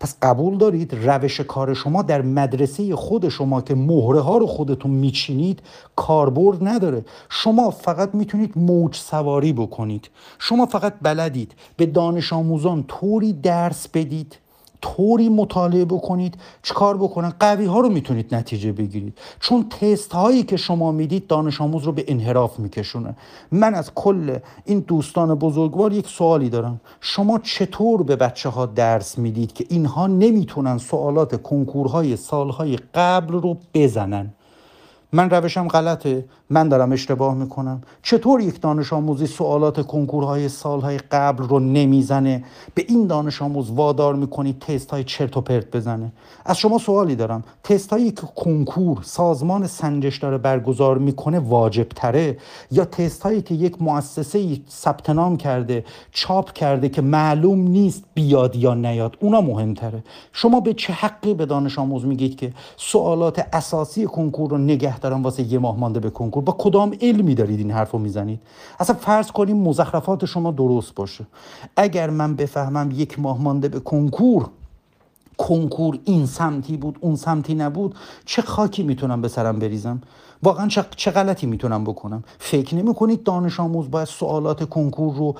پس 0.00 0.16
قبول 0.22 0.58
دارید 0.58 0.94
روش 0.94 1.40
کار 1.40 1.74
شما 1.74 2.02
در 2.02 2.22
مدرسه 2.22 2.96
خود 2.96 3.28
شما 3.28 3.60
که 3.60 3.74
مهره 3.74 4.20
ها 4.20 4.36
رو 4.36 4.46
خودتون 4.46 4.90
میچینید 4.90 5.62
کاربرد 5.96 6.68
نداره. 6.68 7.04
شما 7.28 7.70
فقط 7.70 8.14
می‌تونید 8.14 8.58
موج 8.58 8.96
سواری 8.96 9.52
بکنید. 9.52 10.10
شما 10.38 10.66
فقط 10.66 10.94
بلدید. 11.02 11.54
به 11.76 11.86
دانش 11.86 12.32
آموزان 12.32 12.84
طوری 12.88 13.32
درس 13.32 13.88
بدید 13.88 14.38
طوری 14.84 15.28
مطالعه 15.28 15.84
بکنید 15.84 16.34
چیکار 16.62 16.96
بکنن؟ 16.96 17.32
قوی 17.40 17.64
ها 17.64 17.80
رو 17.80 17.88
می‌تونید 17.88 18.34
نتیجه 18.34 18.72
بگیرید. 18.72 19.18
چون 19.40 19.68
تست 19.68 20.12
هایی 20.12 20.42
که 20.42 20.56
شما 20.56 20.92
می‌دید 20.92 21.26
دانش 21.26 21.60
آموز 21.60 21.82
رو 21.82 21.92
به 21.92 22.04
انحراف 22.08 22.58
میکشونه. 22.58 23.16
من 23.52 23.74
از 23.74 23.94
کل 23.94 24.38
این 24.64 24.80
دوستان 24.80 25.34
بزرگوار 25.34 25.92
یک 25.92 26.08
سوالی 26.08 26.48
دارم. 26.48 26.80
شما 27.00 27.38
چطور 27.38 28.02
به 28.02 28.16
بچه 28.16 28.48
ها 28.48 28.66
درس 28.66 29.18
می‌دید 29.18 29.52
که 29.52 29.64
اینها 29.68 30.06
نمی‌تونن 30.06 30.78
سوالات 30.78 31.42
کنکورهای 31.42 32.16
سالهای 32.16 32.78
قبل 32.94 33.32
رو 33.34 33.56
بزنن؟ 33.74 34.34
من 35.14 35.30
روشم 35.30 35.68
غلطه. 35.68 36.24
من 36.50 36.68
دارم 36.68 36.92
اشتباه 36.92 37.34
می‌کنم. 37.34 37.82
چطور 38.02 38.40
یک 38.40 38.60
دانش 38.60 38.92
آموزی 38.92 39.26
سوالات 39.26 39.86
کنکورهای 39.86 40.48
سالهای 40.48 40.98
قبل 40.98 41.44
رو 41.44 41.60
نمی‌زنه؟ 41.60 42.44
به 42.74 42.84
این 42.88 43.06
دانش 43.06 43.42
آموز 43.42 43.70
وادار 43.70 44.14
می‌کنی 44.14 44.52
تست 44.52 44.90
های 44.90 45.04
چرت 45.04 45.36
و 45.36 45.40
پرت 45.40 45.76
بزنه. 45.76 46.12
از 46.44 46.58
شما 46.58 46.78
سوالی 46.78 47.16
دارم. 47.16 47.44
تست 47.64 47.90
هایی 47.90 48.10
که 48.10 48.22
کنکور 48.36 48.98
سازمان 49.02 49.66
سنجش 49.66 50.18
داره 50.18 50.38
برگزار 50.38 50.98
می‌کنه 50.98 51.38
واجب 51.38 51.88
تره 51.88 52.38
یا 52.70 52.84
تست 52.84 53.22
هایی 53.22 53.42
که 53.42 53.54
یک 53.54 53.82
مؤسسه 53.82 54.60
ثبت 54.70 55.10
نام 55.10 55.36
کرده 55.36 55.84
چاپ 56.12 56.52
کرده 56.52 56.88
که 56.88 57.02
معلوم 57.02 57.58
نیست 57.58 58.04
بیاد 58.14 58.56
یا 58.56 58.74
نیاد؟ 58.74 59.16
اونا 59.20 59.40
مهمتره. 59.40 60.04
شما 60.32 60.60
به 60.60 60.74
چه 60.74 60.92
حقی 60.92 61.34
به 61.34 61.46
دانش 61.46 61.78
آموز 61.78 62.06
میگید 62.06 62.36
که 62.36 62.52
سوالات 62.76 63.46
اساسی 63.52 64.06
کنکور 64.06 64.50
رو 64.50 64.58
نگه 64.58 65.03
دارن 65.04 65.22
واسه 65.22 65.52
یه 65.52 65.58
ماه 65.58 65.78
مانده 65.78 66.00
به 66.00 66.10
کنکور. 66.10 66.42
با 66.42 66.52
کدام 66.58 66.96
علمی 67.00 67.34
دارید 67.34 67.58
این 67.58 67.70
حرف 67.70 67.90
رو 67.90 67.98
می‌زنید؟ 67.98 68.40
اصلا 68.80 68.96
فرض 68.96 69.30
کنیم 69.30 69.56
مزخرفات 69.56 70.24
شما 70.24 70.50
درست 70.50 70.94
باشه. 70.94 71.26
اگر 71.76 72.10
من 72.10 72.34
بفهمم 72.34 72.90
یک 72.90 73.18
ماه 73.18 73.42
مانده 73.42 73.68
به 73.68 73.80
کنکور 73.80 74.48
کنکور 75.38 75.98
این 76.04 76.26
سمتی 76.26 76.76
بود 76.76 76.98
اون 77.00 77.16
سمتی 77.16 77.54
نبود 77.54 77.94
چه 78.24 78.42
خاکی 78.42 78.82
می‌تونم 78.82 79.20
به 79.20 79.28
سرم 79.28 79.58
بریزم؟ 79.58 80.00
واقعا 80.42 80.68
چه 80.96 81.10
غلطی 81.10 81.46
می‌تونم 81.46 81.84
بکنم؟ 81.84 82.24
فکر 82.38 82.74
نمی 82.74 82.94
کنید 82.94 83.22
دانش 83.22 83.60
آموز 83.60 83.90
باید 83.90 84.08
سوالات 84.08 84.68
کنکور 84.68 85.14
رو 85.14 85.34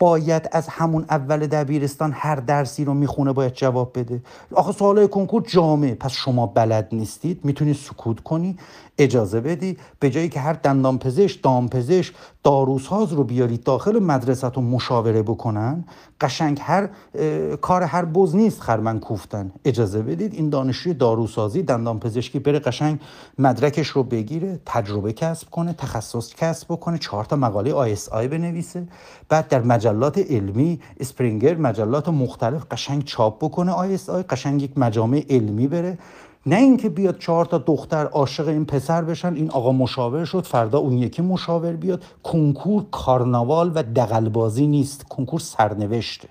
باید 0.00 0.48
از 0.52 0.68
همون 0.68 1.04
اول 1.10 1.46
دبیرستان 1.46 2.12
هر 2.14 2.36
درسی 2.36 2.84
رو 2.84 2.94
می‌خونه 2.94 3.32
باید 3.32 3.52
جواب 3.52 3.98
بده. 3.98 4.22
آخه 4.54 4.72
سوالای 4.72 5.08
کنکور 5.08 5.42
جامعه 5.46 5.94
پس 5.94 6.12
شما 6.12 6.46
بلد 6.46 6.88
نیستید. 6.92 7.40
می‌تونی 7.44 7.74
سکوت 7.74 8.20
کنی. 8.20 8.56
اجازه 8.98 9.40
بدی. 9.40 9.78
به 10.00 10.10
جایی 10.10 10.28
که 10.28 10.40
هر 10.40 10.52
دندان 10.52 10.98
پزشک 10.98 11.42
دام 11.42 11.68
پزشک 11.68 12.14
داروساز 12.42 13.12
رو 13.12 13.24
بیارید 13.24 13.62
داخل 13.62 13.98
مدرسه 13.98 14.60
مشاوره 14.60 15.22
بکنن. 15.22 15.84
قشنگ 16.20 16.60
هر 16.62 16.88
کار 17.60 17.82
هر 17.82 18.04
بز 18.04 18.36
نیست 18.36 18.60
خرمن 18.60 18.98
کوفتن. 18.98 19.52
اجازه 19.64 20.02
بدید 20.02 20.34
این 20.34 20.50
دانشجوی 20.50 20.94
داروسازی 20.94 21.62
دندان 21.62 22.00
پزشکی 22.00 22.38
بره 22.38 22.58
قشنگ 22.58 23.00
مدرکش 23.38 23.88
رو 23.88 24.02
بگیره 24.02 24.60
تجربه 24.66 25.12
کسب 25.12 25.50
کنه 25.50 25.72
تخصص 25.72 26.34
کسب 26.34 26.66
بکنه 26.68 26.98
چهار 26.98 27.24
تا 27.24 27.36
مقاله 27.36 27.74
آی 28.12 28.28
بنویسه. 28.28 28.88
بعد 29.28 29.48
در 29.48 29.62
مجلات 29.90 30.18
علمی 30.18 30.80
اسپرینگر 31.00 31.56
مجلات 31.56 32.08
مختلف 32.08 32.62
قشنگ 32.70 33.04
چاپ 33.04 33.44
بکنه 33.44 33.72
ISI 33.72 34.22
قشنگ 34.22 34.62
یک 34.62 34.78
مجامع 34.78 35.24
علمی 35.30 35.66
بره. 35.66 35.98
نه 36.46 36.56
اینکه 36.56 36.88
بیاد 36.88 37.18
چهار 37.18 37.44
تا 37.44 37.58
دختر 37.58 38.06
عاشق 38.06 38.48
این 38.48 38.64
پسر 38.64 39.02
بشن 39.02 39.34
این 39.34 39.50
آقا 39.50 39.72
مشاور 39.72 40.24
شد 40.24 40.46
فردا 40.46 40.78
اون 40.78 40.92
یکی 40.92 41.22
مشاور 41.22 41.72
بیاد. 41.72 42.02
کنکور 42.22 42.84
کارناوال 42.90 43.72
و 43.74 43.82
دقلبازی 43.82 44.66
نیست 44.66 45.04
کنکور 45.08 45.40
سرنوشته. 45.40 46.28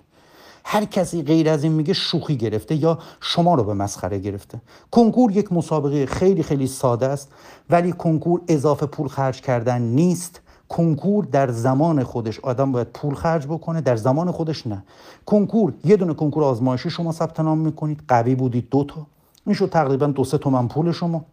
هر 0.65 0.85
کسی 0.85 1.23
غیر 1.23 1.49
از 1.49 1.63
این 1.63 1.71
میگه 1.71 1.93
شوخی 1.93 2.37
گرفته 2.37 2.75
یا 2.75 2.99
شما 3.21 3.55
رو 3.55 3.63
به 3.63 3.73
مسخره 3.73 4.19
گرفته. 4.19 4.61
کنکور 4.91 5.31
یک 5.31 5.53
مسابقه 5.53 6.05
خیلی 6.05 6.43
خیلی 6.43 6.67
ساده 6.67 7.07
است 7.07 7.29
ولی 7.69 7.91
کنکور 7.91 8.41
اضافه 8.47 8.85
پول 8.85 9.07
خرج 9.07 9.41
کردن 9.41 9.81
نیست. 9.81 10.41
کنکور 10.69 11.25
در 11.25 11.51
زمان 11.51 12.03
خودش 12.03 12.39
آدم 12.39 12.71
باید 12.71 12.87
پول 12.87 13.15
خرج 13.15 13.47
بکنه 13.47 13.81
در 13.81 13.95
زمان 13.95 14.31
خودش 14.31 14.67
نه. 14.67 14.83
کنکور 15.25 15.73
یه 15.85 15.97
دونه 15.97 16.13
کنکور 16.13 16.43
آزمایشی 16.43 16.89
شما 16.89 17.11
ثبت 17.11 17.39
نام 17.39 17.57
می‌کنید 17.57 18.01
قوی 18.07 18.35
بودید 18.35 18.69
دو 18.69 18.83
تا. 18.83 19.05
این 19.45 19.55
شد 19.55 19.69
تقریبا 19.69 20.07
دو 20.07 20.23
سه 20.23 20.37
تومن 20.37 20.67
پول 20.67 20.91
شما 20.91 21.25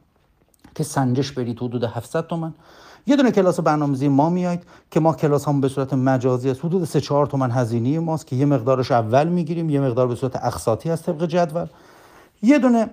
که 0.75 0.85
سنجش 0.85 1.33
برید 1.33 1.59
حدود 1.59 1.85
700 1.85 2.27
تومن. 2.27 2.55
یه 3.07 3.17
دونه 3.17 3.31
کلاس 3.31 3.61
برنامه‌ریزی 3.61 4.09
ما 4.09 4.31
میاید 4.31 4.63
که 4.91 5.01
ما 5.01 5.15
کلاس 5.15 5.49
هم 5.49 5.61
به 5.61 5.69
صورت 5.69 5.93
مجازی 5.93 6.51
است. 6.51 6.65
حدود 6.65 6.85
3 6.85 7.01
4 7.01 7.27
تومن 7.27 7.51
هزینه 7.51 7.99
ماست 7.99 8.27
که 8.27 8.37
یه 8.37 8.47
مقدارش 8.47 8.93
اول 8.93 9.29
می‌گیریم 9.29 9.71
یه 9.71 9.81
مقدار 9.81 10.07
به 10.07 10.15
صورت 10.15 10.37
اقساطی 10.37 10.91
از 10.91 11.03
طبق 11.03 11.27
جدول. 11.27 11.67
یه 12.43 12.59
دونه 12.59 12.91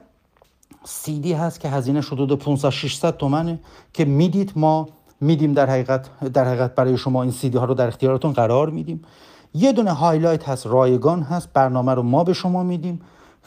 سی 0.84 1.20
دی 1.20 1.34
هست 1.34 1.60
که 1.60 1.70
هزینه 1.70 2.02
حدود 2.02 2.40
500 2.40 2.70
600 2.70 3.18
تومنه 3.18 3.60
که 3.94 4.06
می‌دید 4.06 4.52
ما 4.56 4.88
میدیم 5.24 5.54
در 5.54 5.70
حقیقت 5.70 6.10
در 6.34 6.46
حقیقت 6.46 6.76
برای 6.76 6.98
شما 6.98 7.22
این 7.22 7.32
سی 7.32 7.50
دی 7.50 7.58
ها 7.58 7.66
رو 7.66 7.74
در 7.74 7.88
اختیارتون 7.88 8.34
قرار 8.34 8.70
میدیم. 8.70 9.02
یه 9.54 9.72
دونه 9.72 9.92
highlight 9.92 10.50
هست 10.50 10.68
رایگان 10.68 11.22
هست 11.22 11.50
برنامه 11.54 11.94
رو 11.94 12.04
ما 12.04 12.24
به 12.24 12.34
شما 12.34 12.64
میدیم. 12.64 13.02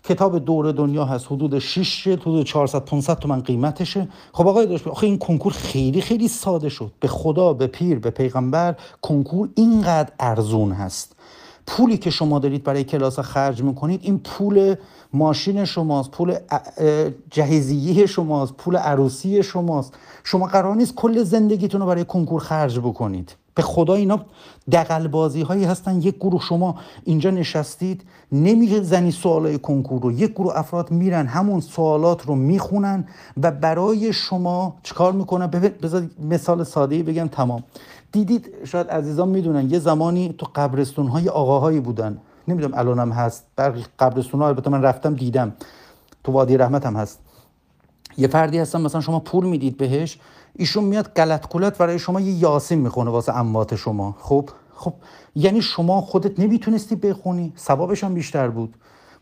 کتاب 0.05 0.39
دور 0.39 0.73
دنیا 0.73 1.05
هست 1.05 1.27
حدود 1.27 1.59
6 1.59 2.05
جلد 2.05 2.21
حدود 2.21 2.47
400 2.47 2.85
500 2.85 3.19
تومن 3.19 3.41
قیمتشه. 3.41 4.09
خب 4.33 4.47
آقای 4.47 4.67
داداش 4.67 4.87
آخه 4.87 5.07
این 5.07 5.19
کنکور 5.19 5.53
خیلی 5.53 6.01
خیلی 6.01 6.29
ساده 6.29 6.69
شد. 6.69 6.93
به 7.01 7.09
خدا 7.09 7.53
به 7.53 7.67
پیر 7.67 7.99
به 7.99 8.11
پیغمبر 8.11 8.75
کنکور 9.03 9.49
اینقدر 9.55 10.13
ارزون 10.21 10.73
هست. 10.73 11.16
پولی 11.67 11.99
که 11.99 12.11
شما 12.11 12.39
دارید 12.39 12.65
برای 12.65 12.85
کلاس 12.85 13.19
خرج 13.19 13.63
می‌کنید 13.63 14.01
این 14.03 14.19
پول 14.19 14.75
ماشین 15.13 15.65
شماست 15.65 16.11
پول 16.11 16.37
جهیزیه 17.31 18.07
شماست 18.07 18.53
پول 18.53 18.77
عروسی 18.77 19.43
شماست. 19.43 19.95
شما 20.25 20.47
قرار 20.47 20.77
نیست 20.77 20.95
کل 20.95 21.23
زندگیتون 21.23 21.81
رو 21.81 21.87
برای 21.87 22.05
کنکور 22.05 22.41
خرج 22.41 22.79
بکنید. 22.79 23.37
به 23.55 23.63
خدا 23.63 23.95
اینا 23.95 24.21
دقل 24.73 25.09
بازی 25.09 25.43
هایی 25.43 25.65
هستن. 25.65 26.01
یک 26.01 26.17
گروه 26.17 26.43
شما 26.43 26.77
اینجا 27.05 27.31
نشستید 27.31 28.03
نمی‌زنی 28.33 29.11
سوالای 29.11 29.59
کنکور 29.59 30.03
رو. 30.03 30.13
یک 30.13 30.33
گروه 30.33 30.59
افراد 30.59 30.91
میرن 30.91 31.27
همون 31.27 31.61
سوالات 31.61 32.27
رو 32.27 32.35
می‌خونن 32.35 33.09
و 33.43 33.51
برای 33.51 34.13
شما 34.13 34.77
چیکار 34.83 35.13
می‌کنن 35.13 35.47
بذار 35.47 36.03
مثال 36.31 36.65
ساده 36.65 37.03
بگم 37.03 37.29
تمام. 37.29 37.65
دیدید 38.13 38.55
شاید 38.65 38.89
عزیزان 38.89 39.29
می‌دونن 39.29 39.71
یه 39.71 39.79
زمانی 39.79 40.35
تو 40.39 40.47
قبرستون 40.55 41.07
های 41.07 41.29
آقاهایی 41.29 41.81
بودن. 41.81 42.19
نمی‌دونم 42.49 42.79
الانم 42.79 43.13
هست 43.13 43.45
برقی 43.57 43.85
قبرستون 43.99 44.41
ها 44.41 44.49
البته 44.49 44.71
من 44.71 44.83
رفتم 44.83 45.15
دیدم. 45.15 45.53
تو 46.25 46.33
وادی 46.33 46.57
رحمت 46.57 46.87
هم 46.87 46.97
هست. 46.97 47.21
یه 48.19 48.29
فردی 48.29 48.59
هستن 48.59 48.81
مثلا 48.81 49.01
شما 49.01 49.21
پول 49.21 49.47
می‌دید 49.47 49.77
بهش 49.77 50.19
ایشون 50.55 50.85
میاد 50.85 51.15
گلت 51.15 51.49
کلت 51.49 51.79
برای 51.79 51.99
شما 51.99 52.21
یه 52.21 52.33
یاسین 52.33 52.79
می‌خونه 52.79 53.11
واسه 53.11 53.37
اموات 53.37 53.75
شما. 53.75 54.17
خب؟ 54.21 54.51
خب 54.75 54.95
یعنی 55.35 55.63
شما 55.63 56.01
خودت 56.01 56.41
نمی‌تونستی 56.41 56.97
بخونی 56.97 57.53
ثوابش 57.59 58.05
هم 58.05 58.15
بیشتر 58.15 58.49
بود. 58.49 58.75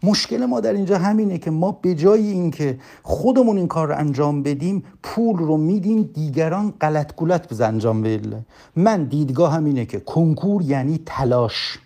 مشکل 0.04 0.46
ما 0.46 0.60
در 0.60 0.72
اینجا 0.72 0.98
همینه 0.98 1.38
که 1.38 1.50
ما 1.50 1.72
به 1.72 1.94
جای 1.94 2.26
اینکه 2.26 2.78
خودمون 3.02 3.56
این 3.56 3.68
کار 3.68 3.88
رو 3.88 3.98
انجام 3.98 4.42
بدیم 4.42 4.84
پول 5.02 5.38
رو 5.38 5.56
میدیم 5.56 6.02
دیگران 6.02 6.74
غلط 6.80 7.14
گلت 7.14 7.48
بز 7.48 7.60
انجام 7.60 8.02
بده. 8.02 8.46
من 8.76 9.04
دیدگاه 9.04 9.52
همینه 9.52 9.86
که 9.86 10.00
کنکور 10.00 10.62
یعنی 10.62 11.00
تلاش. 11.06 11.78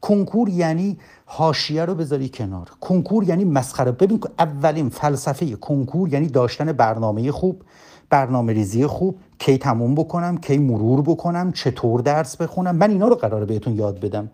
کنکور 0.00 0.48
یعنی 0.48 0.98
حاشیه 1.26 1.84
رو 1.84 1.94
بذاری 1.94 2.28
کنار. 2.28 2.70
کنکور 2.80 3.24
یعنی 3.24 3.44
مسخره. 3.44 3.92
ببین 3.92 4.20
اولین 4.38 4.88
فلسفه 4.88 5.56
کنکور 5.56 6.08
یعنی 6.08 6.26
داشتن 6.26 6.72
برنامه 6.72 7.32
خوب 7.32 7.62
برنامه 8.10 8.52
ریزی 8.52 8.86
خوب 8.86 9.18
کی 9.38 9.58
تموم 9.58 9.94
بکنم 9.94 10.38
کی 10.38 10.58
مرور 10.58 11.02
بکنم 11.02 11.52
چطور 11.52 12.00
درس 12.00 12.36
بخونم. 12.36 12.76
من 12.76 12.90
اینا 12.90 13.08
رو 13.08 13.14
قراره 13.14 13.44
بهتون 13.44 13.74
یاد 13.74 14.00
بدم. 14.00 14.30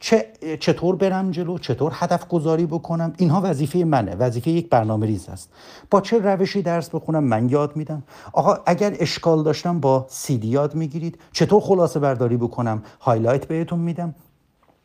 چه، 0.00 0.26
چطور 0.60 0.96
برم 0.96 1.30
جلو 1.30 1.58
چطور 1.58 1.92
هدف 1.94 2.28
گذاری 2.28 2.66
بکنم؟ 2.66 3.12
اینها 3.16 3.40
وظیفه 3.44 3.78
منه 3.78 4.14
وظیفه 4.14 4.50
یک 4.50 4.70
برنامه 4.70 5.06
ریز 5.06 5.28
است. 5.28 5.50
با 5.90 6.00
چه 6.00 6.18
روشی 6.18 6.62
درس 6.62 6.90
بخونم؟ 6.90 7.24
من 7.24 7.48
یاد 7.48 7.76
میدم. 7.76 8.02
آقا 8.32 8.58
اگر 8.66 8.96
اشکال 9.00 9.42
داشتم 9.42 9.80
با 9.80 10.06
سی 10.08 10.28
دی 10.28 10.48
یاد 10.48 10.74
می‌گیرید. 10.74 11.18
چطور 11.32 11.60
خلاصه 11.60 12.00
برداری 12.00 12.36
بکنم؟ 12.36 12.82
highlight 13.00 13.48
بهتون 13.48 13.78
میدم. 13.78 14.14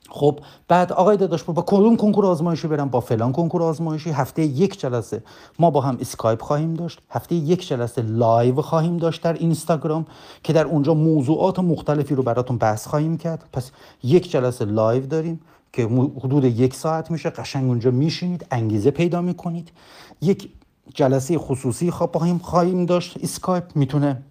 خب 0.10 0.40
بعد 0.68 0.92
آقای 0.92 1.18
داداش 1.18 1.44
با 1.44 1.64
کدوم 1.68 1.98
کنکور 1.98 2.26
آزمایشی 2.26 2.68
برم؟ 2.68 2.90
با 2.90 3.00
فلان 3.00 3.32
کنکور 3.32 3.64
آزمایشی. 3.64 4.10
هفته 4.10 4.42
یک 4.42 4.80
جلسه. 4.80 5.24
ما 5.60 5.72
با 5.72 5.82
هم 5.82 5.98
اسکایپ 6.02 6.42
خواهیم 6.42 6.74
داشت. 6.74 7.00
هفته 7.10 7.36
یک 7.36 7.68
جلسه 7.68 8.02
live 8.02 8.62
خواهیم 8.62 8.98
داشت 8.98 9.22
در 9.22 9.34
اینستاگرام 9.34 10.06
که 10.44 10.54
در 10.54 10.66
اونجا 10.66 10.94
موضوعات 10.94 11.60
مختلفی 11.60 12.16
رو 12.16 12.24
براتون 12.24 12.58
بحث 12.58 12.88
خواهیم 12.88 13.18
کرد. 13.18 13.44
پس 13.54 13.72
یک 14.04 14.32
جلسه 14.32 14.66
live 14.66 15.06
داریم 15.06 15.40
که 15.74 15.84
حدود 16.24 16.46
یک 16.46 16.74
ساعت 16.74 17.12
میشه. 17.12 17.30
قشنگ 17.30 17.68
اونجا 17.68 17.92
میشینید 17.92 18.46
انگیزه 18.52 18.92
پیدا 18.92 19.22
می‌کنید. 19.22 19.72
یک 20.22 20.50
جلسه 20.94 21.38
خصوصی 21.38 21.92
خواهیم 21.92 22.38
خواهیم 22.38 22.86
داشت. 22.86 23.18
اسکایپ 23.24 23.64
می‌تونه 23.76 24.22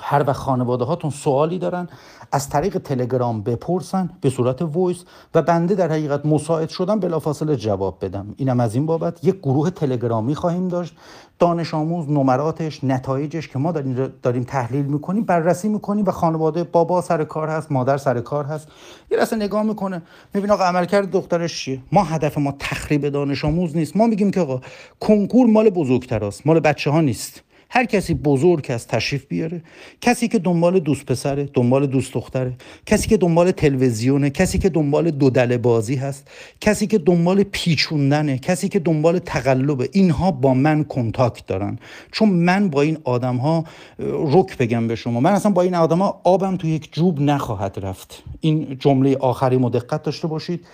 هر 0.00 0.22
وقت 0.22 0.36
خانواده 0.36 0.84
هاتون 0.84 1.10
سوالی 1.10 1.58
دارن 1.58 1.88
از 2.32 2.48
طریق 2.48 2.78
تلگرام 2.78 3.42
بپرسن 3.42 4.10
به 4.20 4.30
صورت 4.30 4.62
voice 4.62 5.04
و 5.34 5.42
بنده 5.42 5.74
در 5.74 5.92
حقیقت 5.92 6.26
مساعد 6.26 6.68
شدم 6.68 7.00
بلافاصله 7.00 7.56
جواب 7.56 7.98
بدم. 8.00 8.34
اینم 8.36 8.60
از 8.60 8.74
این 8.74 8.86
بابت 8.86 9.24
یک 9.24 9.38
گروه 9.38 9.70
تلگرامی 9.70 10.34
خواهیم 10.34 10.68
داشت. 10.68 10.94
دانش 11.38 11.74
آموز 11.74 12.10
نمراتش 12.10 12.84
نتایجش 12.84 13.48
که 13.48 13.58
ما 13.58 13.72
داریم, 13.72 14.12
داریم 14.22 14.44
تحلیل 14.44 14.84
می‌کنیم 14.84 15.24
بررسی 15.24 15.68
می‌کنیم 15.68 16.04
و 16.04 16.10
خانواده 16.10 16.64
بابا 16.64 17.00
سر 17.00 17.24
کار 17.24 17.48
هست 17.48 17.72
مادر 17.72 17.96
سر 17.96 18.20
کار 18.20 18.44
هست. 18.44 18.68
یه 19.10 19.18
لحظه 19.18 19.36
نگاه 19.36 19.62
می‌کنه. 19.62 20.02
میبین 20.34 20.50
آقا 20.50 20.64
عملکرد 20.64 21.10
دخترش 21.10 21.64
چیه؟ 21.64 21.80
ما 21.92 22.04
هدف 22.04 22.38
ما 22.38 22.54
تخریب 22.58 23.08
دانش 23.08 23.44
آموز 23.44 23.76
نیست. 23.76 23.96
ما 23.96 24.06
میگیم 24.06 24.30
که 24.30 24.40
آقا 24.40 24.60
کنکور 25.00 25.46
مال 25.46 25.70
بزرگتراست 25.70 26.46
مال 26.46 26.60
بچه 26.60 26.90
ها 26.90 27.00
نیست. 27.00 27.42
هر 27.74 27.84
کسی 27.84 28.14
بزرگ 28.14 28.70
است 28.70 28.88
تشریف 28.88 29.26
بیاره. 29.26 29.62
کسی 30.00 30.28
که 30.28 30.38
دنبال 30.38 30.78
دوست 30.78 31.06
پسره 31.06 31.48
دنبال 31.54 31.86
دوست 31.86 32.14
دختره. 32.14 32.52
کسی 32.86 33.08
که 33.08 33.16
دنبال 33.16 33.50
تلویزیونه 33.50 34.30
کسی 34.30 34.58
که 34.58 34.68
دنبال 34.68 35.10
دودل 35.10 35.56
بازی 35.56 35.94
هست. 35.94 36.28
کسی 36.60 36.86
که 36.86 36.98
دنبال 36.98 37.42
پیچوندنه. 37.42 38.38
کسی 38.38 38.68
که 38.68 38.78
دنبال 38.78 39.18
تقلبه 39.18 39.88
اینها 39.92 40.30
با 40.30 40.54
من 40.54 40.84
کنتاکت 40.84 41.46
دارن. 41.46 41.78
چون 42.10 42.28
من 42.28 42.68
با 42.68 42.82
این 42.82 42.98
آدم 43.04 43.36
ها 43.36 43.64
رک 43.98 44.58
بگم 44.58 44.88
به 44.88 44.94
شما. 44.94 45.20
من 45.20 45.32
اصلا 45.32 45.52
با 45.52 45.62
این 45.62 45.74
آدم 45.74 45.98
ها 45.98 46.20
آبم 46.24 46.56
تو 46.56 46.66
یک 46.66 46.92
جوب 46.92 47.20
نخواهد 47.20 47.78
رفت. 47.82 48.22
این 48.40 48.76
جمله 48.78 49.16
آخری 49.16 49.58
دقت 49.58 50.02
داشته 50.02 50.28
باشید. 50.28 50.66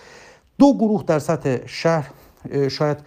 دو 0.58 0.74
گروه 0.74 1.04
در 1.06 1.18
سطح 1.18 1.56
شهر 1.66 2.10
شاید 2.70 2.98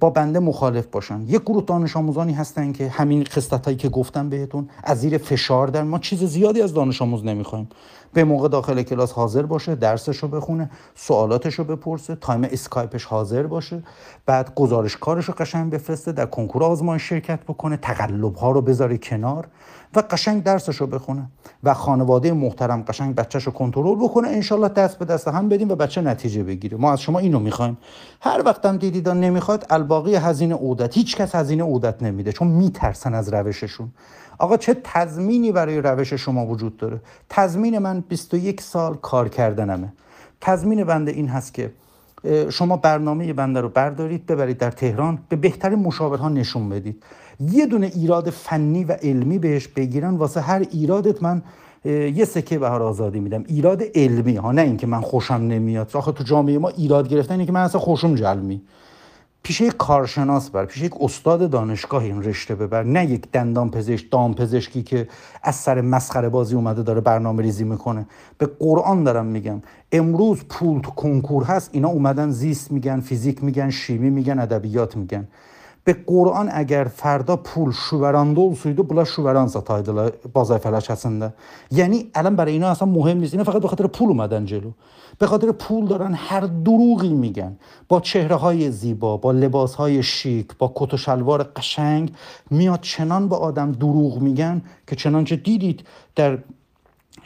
با 0.00 0.10
بنده 0.10 0.38
مخالف 0.38 0.86
باشن. 0.86 1.20
یک 1.26 1.40
گروه 1.42 1.64
دانش 1.64 1.96
آموزانی 1.96 2.32
هستن 2.32 2.72
که 2.72 2.88
همین 2.88 3.24
خصلت 3.24 3.64
هایی 3.64 3.76
که 3.76 3.88
گفتم 3.88 4.28
بهتون 4.28 4.68
از 4.84 5.00
زیر 5.00 5.18
فشار 5.18 5.66
در 5.68 5.82
ما 5.82 5.98
چیز 5.98 6.24
زیادی 6.24 6.62
از 6.62 6.74
دانش 6.74 7.02
آموز 7.02 7.24
نمی‌خوایم. 7.24 7.68
به 8.12 8.24
موقع 8.24 8.48
داخل 8.48 8.82
کلاس 8.82 9.12
حاضر 9.12 9.42
باشه 9.42 9.74
درسش 9.74 10.16
رو 10.16 10.28
بخونه 10.28 10.70
سوالاتش 10.94 11.54
رو 11.54 11.64
بپرسه 11.64 12.14
time 12.14 12.44
اسکایپش 12.44 13.04
حاضر 13.04 13.42
باشه 13.42 13.82
بعد 14.26 14.54
گزارش 14.54 14.96
کارش 14.96 15.24
رو 15.24 15.34
قشنگ 15.38 15.72
بفرسته 15.72 16.12
در 16.12 16.26
کنکور 16.26 16.64
آزمایش 16.64 17.02
شرکت 17.02 17.40
بکنه 17.40 17.76
تقلب 17.76 18.34
ها 18.34 18.50
رو 18.50 18.60
بذاره 18.60 18.98
کنار 18.98 19.48
و 19.96 20.02
قشنگ 20.10 20.42
درسش 20.42 20.76
رو 20.76 20.86
بخونه. 20.86 21.26
و 21.64 21.74
خانواده 21.74 22.32
محترم 22.32 22.82
قشنگ 22.82 23.14
بچهش 23.14 23.42
رو 23.42 23.52
کنترل 23.52 23.96
بکنه 23.96 24.28
انشالله 24.28 24.68
دست 24.68 24.98
به 24.98 25.04
دست 25.04 25.28
هم 25.28 25.48
بدیم 25.48 25.70
و 25.70 25.74
بچه 25.74 26.00
نتیجه 26.00 26.42
بگیره. 26.42 26.78
ما 26.78 26.92
از 26.92 27.00
شما 27.00 27.18
اینو 27.18 27.38
می‌خوایم. 27.38 27.78
هر 28.20 28.42
وقتم 28.44 28.76
دیدیدان 28.76 29.20
نمی‌خواد 29.42 29.66
الباقی 29.70 30.14
هزینه 30.14 30.54
عودت 30.54 30.96
هیچ 30.96 31.16
کس 31.16 31.34
هزینه 31.34 31.62
عودت 31.62 32.02
نمیده 32.02 32.32
چون 32.32 32.48
میترسن 32.48 33.14
از 33.14 33.34
روششون. 33.34 33.88
آقا 34.38 34.56
چه 34.56 34.76
تضمینی 34.84 35.52
برای 35.52 35.80
روش 35.80 36.14
شما 36.14 36.46
وجود 36.46 36.76
داره؟ 36.76 37.00
تضمین 37.28 37.78
من 37.78 38.00
21 38.00 38.60
سال 38.60 38.94
کار 38.94 39.28
کردنمه. 39.28 39.92
تضمین 40.40 40.84
بنده 40.84 41.10
این 41.10 41.28
هست 41.28 41.54
که 41.54 41.72
شما 42.50 42.76
برنامه 42.76 43.32
بنده 43.32 43.60
رو 43.60 43.68
بردارید 43.68 44.26
ببرید 44.26 44.58
در 44.58 44.70
تهران 44.70 45.18
به 45.28 45.36
بهترین 45.36 45.78
مشاورها 45.78 46.28
نشون 46.28 46.68
بدید. 46.68 47.02
یه 47.40 47.66
دونه 47.66 47.86
ایراد 47.86 48.30
فنی 48.30 48.84
و 48.84 48.92
علمی 48.92 49.38
بهش 49.38 49.68
بگیرن 49.68 50.14
واسه 50.14 50.40
هر 50.40 50.66
ایرادت 50.70 51.22
من 51.22 51.42
یه 51.84 52.24
سکه 52.24 52.58
بهار 52.58 52.82
آزادی 52.82 53.20
میدم. 53.20 53.44
ایراد 53.48 53.82
علمی 53.94 54.36
ها 54.36 54.52
نه 54.52 54.62
اینکه 54.62 54.86
من 54.86 55.00
خوشم 55.00 55.34
نمیاد. 55.34 55.90
آخه 55.94 56.12
تو 56.12 56.24
جامعه 56.24 56.58
ما 56.58 56.68
ایراد 56.68 57.08
گرفتن 57.08 57.32
اینه 57.32 57.46
که 57.46 57.52
من 57.52 57.60
اصلا 57.60 57.80
خوشم 57.80 58.14
جلمی. 58.14 58.62
پیش 59.42 59.60
یک 59.60 59.76
کارشناس 59.76 60.50
بر 60.50 60.64
پیش 60.64 60.82
یک 60.82 60.92
استاد 61.00 61.50
دانشگاه 61.50 62.02
این 62.02 62.22
رشته 62.22 62.54
ببر. 62.54 62.82
نه 62.82 63.06
یک 63.06 63.30
دندان 63.32 63.70
پزشک 63.70 64.10
دام 64.10 64.34
پزشکی 64.34 64.82
که 64.82 65.08
از 65.42 65.54
سر 65.54 65.80
مسخره 65.80 66.28
بازی 66.28 66.54
اومده 66.54 66.82
داره 66.82 67.00
برنامه 67.00 67.42
ریزی 67.42 67.64
می‌کنه. 67.64 68.06
به 68.38 68.46
قرآن 68.46 69.04
دارم 69.04 69.26
میگم 69.26 69.62
امروز 69.92 70.44
پول 70.44 70.80
تو 70.80 70.90
کنکور 70.90 71.44
هست 71.44 71.70
اینا 71.72 71.88
اومدن 71.88 72.30
زیست 72.30 72.72
میگن 72.72 73.00
فیزیک 73.00 73.44
میگن 73.44 73.70
شیمی 73.70 74.10
میگن 74.10 74.38
ادبیات 74.38 74.96
میگن. 74.96 75.28
به 75.84 75.92
قرآن 76.06 76.48
اگر 76.52 76.84
فردا 76.84 77.36
پول 77.36 77.72
شوورانده 77.72 78.40
olsaydı 78.40 78.88
bunlar 78.88 79.06
şuveran 79.14 79.48
sataydılar 79.56 80.12
bazay 80.34 80.58
fəlakətində. 80.58 81.30
یعنی 81.70 82.10
الان 82.14 82.36
برای 82.36 82.52
اینا 82.52 82.68
اصلا 82.68 82.88
مهم 82.88 83.18
نیست 83.18 83.34
اینا 83.34 83.44
فقط 83.44 83.62
به 83.62 83.68
خاطر 83.68 83.86
پول 83.86 84.08
اومدن 84.08 84.44
جلو 84.44 84.70
به 85.18 85.26
خاطر 85.26 85.52
پول 85.52 85.86
دارن 85.86 86.14
هر 86.14 86.40
دروغی 86.40 87.08
میگن 87.08 87.56
با 87.88 88.00
چهره 88.00 88.34
های 88.34 88.70
زیبا 88.70 89.16
با 89.16 89.32
لباس 89.32 89.74
های 89.74 90.02
شیک 90.02 90.48
با 90.58 90.72
کت 90.74 90.94
و 90.94 90.96
شلوار 90.96 91.42
قشنگ 91.42 92.12
میاد 92.50 92.80
چنان 92.80 93.28
به 93.28 93.36
آدم 93.36 93.72
دروغ 93.72 94.18
میگن 94.20 94.62
که 94.86 94.96
چنانچه 94.96 95.36
دیدید 95.36 95.84
در 96.16 96.38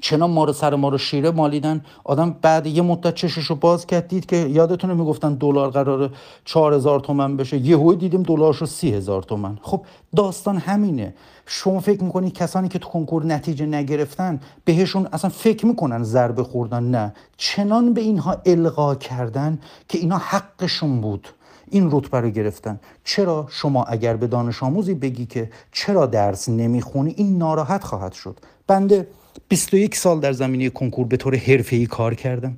چنان 0.00 0.30
ما 0.30 0.44
رو 0.44 0.52
سر 0.52 0.74
ما 0.74 0.88
رو 0.88 0.98
شیره 0.98 1.30
مالیدن. 1.30 1.84
آدم 2.04 2.36
بعد 2.42 2.66
یه 2.66 2.82
مدت 2.82 3.14
چشش 3.14 3.44
رو 3.44 3.56
باز 3.56 3.86
کرد 3.86 4.08
دید 4.08 4.26
که 4.26 4.36
یادتونه 4.36 4.94
می‌گفتن 4.94 5.34
دلار 5.34 5.70
قرار 5.70 6.10
چهار 6.44 6.74
هزار 6.74 7.00
تومن 7.00 7.36
بشه. 7.36 7.56
یهو 7.56 7.94
دیدیم 7.94 8.22
دلارش 8.22 8.56
رو 8.56 8.66
سی 8.66 8.94
هزار 8.94 9.22
تومن. 9.22 9.58
خب 9.62 9.84
داستان 10.16 10.56
همینه. 10.56 11.14
شما 11.46 11.80
فکر 11.80 12.04
می‌کنید 12.04 12.32
کسانی 12.32 12.68
که 12.68 12.78
تو 12.78 12.88
کنکور 12.88 13.26
نتیجه 13.26 13.66
نگرفتن 13.66 14.40
بهشون 14.64 15.08
اصلا 15.12 15.30
فکر 15.30 15.66
می‌کنن 15.66 16.02
ضربه 16.02 16.42
خوردن؟ 16.42 16.82
نه. 16.82 17.14
چنان 17.36 17.94
به 17.94 18.00
اینها 18.00 18.36
القا 18.46 18.94
کردن 18.94 19.58
که 19.88 19.98
اینا 19.98 20.18
حقشون 20.18 21.00
بود. 21.00 21.28
این 21.70 21.88
رتبه 21.92 22.20
رو 22.20 22.30
گرفتن. 22.30 22.80
چرا 23.04 23.46
شما 23.50 23.84
اگر 23.84 24.16
به 24.16 24.26
دانش 24.26 24.62
آموزی 24.62 24.94
بگی 24.94 25.26
که 25.26 25.50
چرا 25.72 26.06
درس 26.06 26.48
نمی‌خونی 26.48 27.14
این 27.16 27.38
ناراحت 27.38 27.84
خواهد 27.84 28.12
شد. 28.12 28.38
بنده 28.66 29.08
21 29.48 29.96
سال 29.96 30.20
در 30.20 30.32
زمینه 30.32 30.70
کنکور 30.70 31.06
به 31.06 31.16
طور 31.16 31.36
حرفه‌ای 31.36 31.86
کار 31.86 32.14
کردم. 32.14 32.56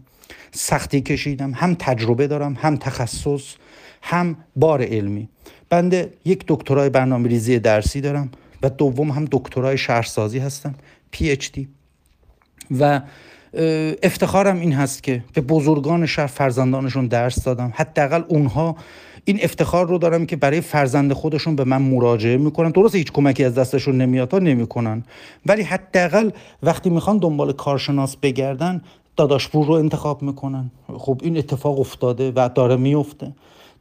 سختی 0.51 1.01
کشیدم. 1.01 1.53
هم 1.55 1.75
تجربه 1.75 2.27
دارم 2.27 2.57
هم 2.61 2.77
تخصص 2.77 3.55
هم 4.03 4.37
بار 4.57 4.83
علمی. 4.83 5.29
بنده 5.71 6.13
یک 6.25 6.45
دکترای 6.49 6.89
برنامه 6.89 7.29
ریزی 7.29 7.59
درسی 7.59 8.01
دارم 8.01 8.31
و 8.63 8.71
دوم 8.71 9.11
هم 9.11 9.29
دکترای 9.33 9.79
شهرسازی 9.79 10.39
هستم 10.39 10.75
پی 11.11 11.31
اچ 11.31 11.53
دی 11.53 11.69
و 12.71 13.01
افتخارم 14.03 14.61
این 14.61 14.73
هست 14.73 15.03
که 15.03 15.25
به 15.35 15.41
بزرگان 15.41 16.07
شهر 16.07 16.27
فرزندانشون 16.27 17.07
درس 17.07 17.45
دادم. 17.45 17.73
حداقل 17.77 18.23
اونها 18.29 18.77
این 19.25 19.39
افتخار 19.43 19.87
رو 19.87 19.99
دارم 19.99 20.27
که 20.27 20.37
برای 20.37 20.61
فرزند 20.61 21.13
خودشون 21.13 21.57
به 21.57 21.65
من 21.65 21.83
مراجعه 21.83 22.37
می‌کنن. 22.37 22.71
درست 22.71 22.95
هیچ 22.95 23.13
کمکی 23.13 23.45
از 23.45 23.55
دستشون 23.55 23.97
نمیاد 23.97 24.29
تا 24.29 24.39
نمی‌کنن. 24.39 25.05
ولی 25.47 25.63
حداقل 25.63 26.31
وقتی 26.63 26.91
می‌خوان 26.91 27.19
دنبال 27.19 27.53
کارشناس 27.53 28.17
بگردن 28.17 28.83
داداشپور 29.17 29.67
رو 29.67 29.73
انتخاب 29.73 30.23
می‌کنن. 30.23 30.71
خب 30.99 31.21
این 31.23 31.39
اتفاق 31.39 31.81
افتاده 31.81 32.33
و 32.37 32.49
داره 32.55 32.77
میفته. 32.77 33.33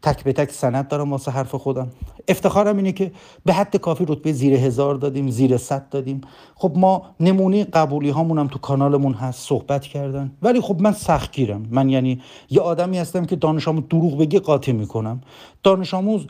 تک 0.02 0.24
به 0.24 0.34
تک 0.34 0.52
سند 0.52 0.88
دارم 0.88 1.12
واسه 1.12 1.32
حرف 1.32 1.56
خودم. 1.56 1.88
افتخارم 2.28 2.78
اینه 2.78 2.92
که 2.92 3.12
به 3.46 3.54
حد 3.54 3.78
کافی 3.78 4.06
رتبه 4.08 4.34
زیر 4.34 4.54
هزار 4.54 4.96
دادیم 4.96 5.30
زیر 5.30 5.58
صد 5.58 5.90
دادیم. 5.90 6.22
خب 6.56 6.72
ما 6.76 7.06
نمونه 7.20 7.64
قبولی 7.64 8.10
هامون 8.10 8.40
هم 8.40 8.48
تو 8.48 8.60
کانالمون 8.60 9.14
هست 9.14 9.48
صحبت 9.48 9.82
کردن. 9.82 10.32
ولی 10.42 10.62
خب 10.62 10.82
من 10.82 10.92
سختگیرم 10.92 11.66
من 11.72 11.90
یعنی 11.90 12.22
یه 12.50 12.62
آدمی 12.62 12.98
هستم 12.98 13.26
که 13.26 13.36
دانش 13.36 13.68
آموز 13.68 13.84
دروغ 13.90 14.18
بگی 14.18 14.40
قاطی 14.40 14.72
می‌کنم. 14.72 15.22
دانش 15.64 15.94
آموز 15.94 16.28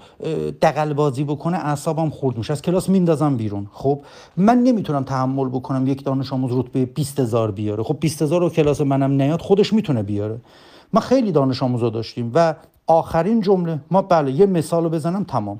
دقل 0.61 0.93
بازی 0.93 1.24
بکنه 1.24 1.57
اعصابم 1.57 2.09
خورد 2.09 2.38
میشه. 2.38 2.53
از 2.53 2.61
کلاس 2.61 2.89
میندازم 2.89 3.38
بیرون. 3.38 3.68
خب 3.72 4.01
من 4.38 4.57
نمی‌تونم 4.57 5.03
تحمل 5.03 5.49
بکنم 5.49 5.88
یک 5.88 6.03
دانش 6.03 6.34
آموز 6.34 6.51
رتبه 6.51 6.86
20 6.86 7.20
هزار 7.20 7.51
بیاره. 7.51 7.84
خب 7.84 7.97
20 7.99 8.22
هزار 8.22 8.41
رو 8.41 8.49
کلاس 8.49 8.82
منم 8.82 9.11
نیاد 9.11 9.41
خودش 9.41 9.74
می‌تونه 9.74 10.03
بیاره. 10.03 10.41
ما 10.93 10.99
خیلی 10.99 11.32
دانش 11.32 11.63
آموزا 11.63 11.89
داشتیم 11.89 12.32
و 12.34 12.55
آخرین 12.88 13.42
جمله. 13.42 13.80
ما 13.92 14.02
بله 14.02 14.32
یه 14.32 14.46
مثال 14.46 14.84
رو 14.84 14.90
بزنم 14.90 15.24
تمام. 15.24 15.60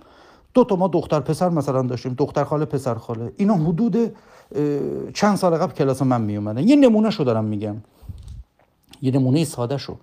دو 0.54 0.64
تا 0.64 0.76
ما 0.76 0.88
دختر 0.88 1.20
پسر 1.20 1.50
مثلا 1.50 1.82
داشتیم. 1.82 2.14
دختر 2.14 2.44
خاله 2.44 2.66
پسر 2.66 2.96
خاله. 2.96 3.32
اینا 3.38 3.54
حدود 3.54 4.16
چند 5.14 5.36
سال 5.36 5.56
قبل 5.56 5.74
کلاس 5.74 6.02
من 6.02 6.22
می 6.22 6.38
اومدن 6.38 6.68
یه 6.68 6.76
نمونه 6.76 7.10
شو 7.10 7.24
دارم 7.24 7.46
میگم. 7.46 7.76
یه 9.02 9.12
نمونه 9.12 9.46
ساده 9.46 9.78
شو 9.78 9.96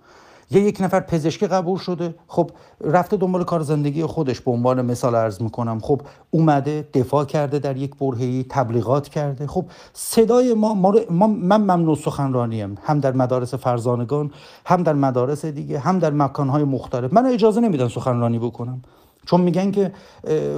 یه 0.51 0.61
یک 0.61 0.81
نفر 0.81 0.99
پزشکی 0.99 1.47
قبول 1.47 1.79
شده. 1.79 2.15
خب 2.27 2.51
رفته 2.81 3.17
دنبال 3.17 3.43
کار 3.43 3.61
زندگی 3.61 4.03
خودش 4.03 4.41
به 4.41 4.51
عنوان 4.51 4.85
مثال 4.85 5.15
عرض 5.15 5.41
می‌کنم. 5.41 5.79
خب 5.79 6.01
اومده 6.31 6.87
دفاع 6.93 7.25
کرده 7.25 7.59
در 7.59 7.77
یک 7.77 7.95
برهه‌ای 7.95 8.45
تبلیغات 8.49 9.09
کرده. 9.09 9.47
خب 9.47 9.65
صدای 9.93 10.53
ما, 10.53 10.73
ما, 10.73 10.93
ما 11.09 11.27
من 11.27 11.61
ممنوع 11.61 11.95
سخنرانیم. 11.95 12.77
هم 12.83 12.99
در 12.99 13.11
مدارس 13.11 13.53
فرزانگان 13.53 14.31
هم 14.65 14.83
در 14.83 14.93
مدارس 14.93 15.45
دیگه 15.45 15.79
هم 15.79 15.99
در 15.99 16.09
مکانهای 16.09 16.63
مختلف. 16.63 17.13
من 17.13 17.25
اجازه 17.25 17.61
نمیدن 17.61 17.87
سخنرانی 17.87 18.39
بکنم. 18.39 18.81
چون 19.25 19.41
میگن 19.41 19.71
که 19.71 19.91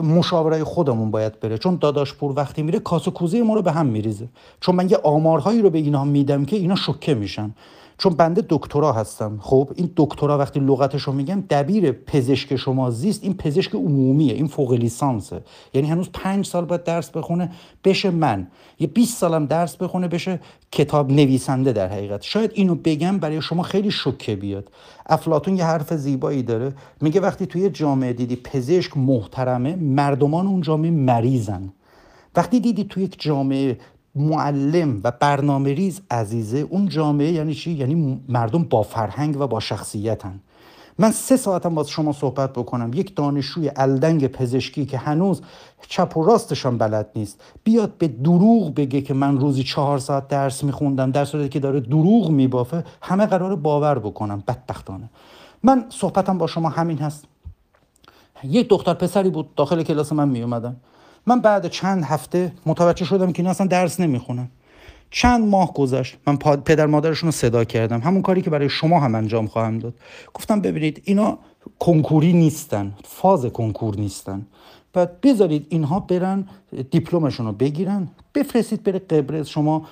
مشاوره 0.03 0.63
خودمون 0.63 1.11
باید 1.11 1.39
بره. 1.39 1.57
چون 1.57 1.77
داداش 1.81 2.13
پور 2.13 2.33
وقتی 2.35 2.63
میره 2.63 2.79
کاسه 2.79 3.11
کوزه 3.11 3.41
ما 3.41 3.53
رو 3.53 3.61
به 3.61 3.71
هم 3.71 3.85
میریزه. 3.85 4.27
چون 4.59 4.75
من 4.75 4.89
یه 4.89 4.97
آمارهایی 5.03 5.61
رو 5.61 5.69
به 5.69 5.77
اینها 5.77 6.05
میدم 6.05 6.45
که 6.45 6.55
اینا 6.55 6.75
شوکه 6.75 7.15
میشن. 7.15 7.55
چون 7.97 8.13
بنده 8.13 8.45
دکترا 8.49 8.93
هستم 8.93 9.39
خب؟ 9.41 9.71
این 9.75 9.91
دکترا 9.95 10.37
وقتی 10.37 10.59
لغتش 10.59 11.01
رو 11.01 11.13
میگم 11.13 11.43
دبیر 11.49 11.91
پزشک 11.91 12.55
شما 12.55 12.91
زیست. 12.91 13.23
این 13.23 13.33
پزشک 13.33 13.75
عمومیه 13.75 14.33
این 14.33 14.47
فوق 14.47 14.73
لیسانسه. 14.73 15.41
یعنی 15.73 15.87
هنوز 15.87 16.09
پنج 16.13 16.45
سال 16.45 16.65
باید 16.65 16.83
درس 16.83 17.09
بخونه 17.09 17.51
بشه 17.83 18.09
من. 18.09 18.47
یه 18.79 18.87
20 18.87 19.17
سالم 19.17 19.45
درس 19.45 19.75
بخونه 19.75 20.07
بشه 20.07 20.39
کتاب 20.71 21.11
نویسنده 21.11 21.73
در 21.73 21.87
حقیقت. 21.87 22.21
شاید 22.21 22.51
اینو 22.53 22.75
بگم 22.75 23.17
برای 23.17 23.41
شما 23.41 23.63
خیلی 23.63 23.91
شوکه 23.91 24.35
بیاد. 24.35 24.71
افلاتون 25.05 25.57
یه 25.57 25.65
حرف 25.65 25.93
زیبایی 25.93 26.43
داره. 26.43 26.73
میگه 27.01 27.21
وقتی 27.21 27.45
توی 27.45 27.69
جامعه 27.69 28.13
دیدی 28.13 28.35
پزشک 28.35 28.97
محترمه 28.97 29.75
مردمان 29.75 30.47
اون 30.47 30.61
جامعه 30.61 30.91
مریضن. 30.91 31.73
وقتی 32.35 32.59
دیدی 32.59 32.83
توی 32.83 33.03
یک 33.03 33.21
جامعه 33.21 33.77
معلم 34.19 35.01
و 35.03 35.11
برنامه 35.11 35.73
ریز 35.73 36.01
عزیزه 36.11 36.57
اون 36.57 36.89
جامعه 36.89 37.31
یعنی 37.31 37.53
چی؟ 37.53 37.71
یعنی 37.71 38.21
مردم 38.29 38.63
با 38.63 38.83
فرهنگ 38.83 39.41
و 39.41 39.47
با 39.47 39.59
شخصیتن. 39.59 40.39
من 40.99 41.11
سه 41.11 41.37
ساعتم 41.37 41.75
باز 41.75 41.89
شما 41.89 42.13
صحبت 42.13 42.53
بکنم. 42.53 42.91
یک 42.93 43.15
دانشجوی 43.15 43.71
الدنگ 43.75 44.27
پزشکی 44.27 44.85
که 44.85 44.97
هنوز 44.97 45.41
چپ 45.87 46.17
و 46.17 46.23
راستشان 46.23 46.77
بلد 46.77 47.09
نیست. 47.15 47.41
بیاد 47.63 47.97
به 47.97 48.07
دروغ 48.07 48.73
بگه 48.75 49.01
که 49.01 49.13
من 49.13 49.37
روزی 49.37 49.63
چهار 49.63 49.99
ساعت 49.99 50.27
درس 50.27 50.63
میخوندم 50.63 51.11
در 51.11 51.25
صورتی 51.25 51.49
که 51.49 51.59
داره 51.59 51.79
دروغ 51.79 52.29
میبافه 52.29 52.83
همه 53.01 53.25
قرار 53.25 53.55
باور 53.55 53.99
بکنم. 53.99 54.43
بدبختانه. 54.47 55.09
من 55.63 55.85
صحبتم 55.89 56.37
با 56.37 56.47
شما 56.47 56.69
همین 56.69 56.97
هست. 56.97 57.25
یک 58.43 58.69
دختر 58.69 58.93
پسری 58.93 59.29
بود 59.29 59.55
داخل 59.55 59.83
کلاس 59.83 60.13
من 60.13 60.29
میومدن 60.29 60.75
من 61.27 61.39
بعد 61.39 61.67
چند 61.67 62.03
هفته 62.03 62.51
متوجه 62.65 63.05
شدم 63.05 63.31
که 63.31 63.39
اینا 63.39 63.49
اصلا 63.49 63.67
درس 63.67 63.99
نمی‌خونن. 63.99 64.47
چند 65.11 65.47
ماه 65.47 65.73
گذشت 65.73 66.17
من 66.27 66.37
پدر 66.37 66.85
مادرشون 66.85 67.27
رو 67.27 67.31
صدا 67.31 67.63
کردم. 67.63 68.01
همون 68.01 68.21
کاری 68.21 68.41
که 68.41 68.49
برای 68.49 68.69
شما 68.69 68.99
هم 68.99 69.15
انجام 69.15 69.47
خواهم 69.47 69.79
داد. 69.79 69.93
گفتم 70.33 70.61
ببینید 70.61 71.01
اینا 71.05 71.37
کنکوری 71.79 72.33
نیستن 72.33 72.93
فاز 73.03 73.45
کنکور 73.45 73.95
نیستن. 73.95 74.45
بعد 74.93 75.21
بذارید 75.21 75.65
اینها 75.69 75.99
برن 75.99 76.45
دیپلمشون 76.91 77.45
رو 77.45 77.51
بگیرن. 77.51 78.07
بفرستید 78.35 78.83
بره 78.83 78.99
قبرس 78.99 79.47
شما 79.47 79.85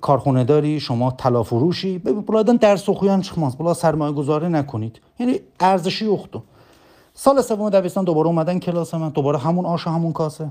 کارخونه 0.00 0.44
داری 0.44 0.80
شما 0.80 1.10
تلافروشی 1.10 1.98
بلادن 1.98 2.56
درس 2.56 2.88
و 2.88 2.94
خویان 2.94 3.22
شماست 3.22 3.58
بلا 3.58 3.74
سرمایه 3.74 4.12
گذاره 4.12 4.48
نکنید. 4.48 5.00
یعنی 5.18 5.40
ارزشی 5.60 6.06
اختو 6.06 6.42
سال 7.16 7.42
سوم 7.42 7.70
دبستان 7.70 8.04
دوباره 8.04 8.26
اومدن 8.26 8.58
کلاس 8.58 8.94
من 8.94 9.08
دوباره 9.08 9.38
همون 9.38 9.66
آش 9.66 9.86
همون 9.86 10.12
کاسه. 10.12 10.50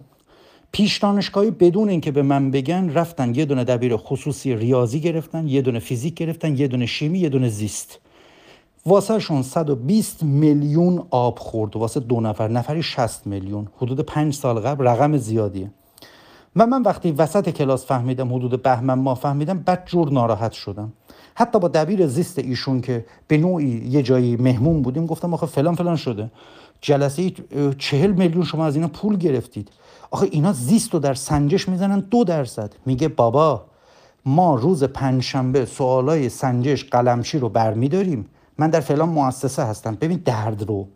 پیش 0.71 0.97
دانشگاهی 0.97 1.51
بدون 1.51 1.89
اینکه 1.89 2.11
به 2.11 2.21
من 2.21 2.51
بگن 2.51 2.89
رفتن 2.89 3.35
یه 3.35 3.45
دونه 3.45 3.63
دبیر 3.63 3.97
خصوصی 3.97 4.55
ریاضی 4.55 4.99
گرفتن 4.99 5.47
یه 5.47 5.61
دونه 5.61 5.79
فیزیک 5.79 6.13
گرفتن 6.13 6.57
یه 6.57 6.67
دونه 6.67 6.85
شیمی 6.85 7.19
یه 7.19 7.29
دونه 7.29 7.49
زیست. 7.49 7.99
واسه 8.85 9.19
شون 9.19 9.41
120 9.41 10.23
میلیون 10.23 11.07
آب 11.09 11.39
خورد. 11.39 11.75
واسه 11.75 11.99
دو 11.99 12.21
نفر 12.21 12.47
نفری 12.47 12.83
60 12.83 13.27
میلیون. 13.27 13.67
حدود 13.77 13.99
پنج 13.99 14.33
سال 14.33 14.59
قبل 14.59 14.87
رقم 14.87 15.17
زیادیه. 15.17 15.71
و 16.55 16.67
من 16.67 16.81
وقتی 16.81 17.11
وسط 17.11 17.49
کلاس 17.49 17.85
فهمیدم 17.85 18.33
حدود 18.33 18.61
بهمن 18.63 18.93
ما 18.93 19.15
فهمیدم 19.15 19.59
بد 19.59 19.85
جور 19.85 20.11
ناراحت 20.11 20.51
شدم. 20.51 20.93
حتی 21.35 21.59
با 21.59 21.67
دبیر 21.67 22.07
زیست 22.07 22.39
ایشون 22.39 22.81
که 22.81 23.05
به 23.27 23.37
نوعی 23.37 23.87
یه 23.89 24.03
جایی 24.03 24.35
مهمون 24.35 24.81
بودیم 24.81 25.05
گفتم 25.05 25.33
آخه 25.33 25.45
فلان 25.45 25.75
فلان 25.75 25.95
شده. 25.95 26.31
جلسه 26.81 27.31
چهل 27.77 28.11
میلیون 28.11 28.43
شما 28.43 28.65
از 28.65 28.75
اینا 28.75 28.87
پول 28.87 29.17
گرفتید. 29.17 29.69
آخه 30.11 30.27
اینا 30.31 30.53
زیست 30.53 30.93
رو 30.93 30.99
در 30.99 31.13
سنجش 31.13 31.69
می‌زنن 31.69 31.99
دو 31.99 32.23
درصد. 32.23 32.73
میگه 32.85 33.07
بابا 33.07 33.65
ما 34.25 34.55
روز 34.55 34.83
پنجشنبه 34.83 35.65
سوالای 35.65 36.29
سنجش 36.29 36.83
قلمچی 36.83 37.39
رو 37.39 37.49
برمیداریم. 37.49 38.25
من 38.57 38.69
در 38.69 38.79
فلان 38.79 39.09
مؤسسه 39.09 39.63
هستم. 39.63 39.95
ببین 40.01 40.21
درد 40.25 40.63
رو. 40.63 40.87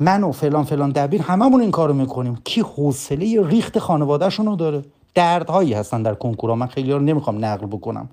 من 0.00 0.24
و 0.24 0.32
فلان 0.32 0.64
فلان 0.64 0.90
دبیر 0.90 1.22
هممون 1.22 1.60
این 1.60 1.70
کارو 1.70 1.94
می‌کنیم. 1.94 2.38
کی 2.44 2.60
حوصله 2.60 3.48
ریخت 3.48 3.78
خانوادهشون 3.78 4.46
رو 4.46 4.56
داره؟ 4.56 4.84
دردهایی 5.14 5.72
هستن 5.72 6.02
در 6.02 6.14
کنکورا. 6.14 6.54
من 6.54 6.66
خیلی 6.66 6.92
رو 6.92 6.98
نمی‌خوام 6.98 7.44
نقل 7.44 7.66
بکنم. 7.66 8.08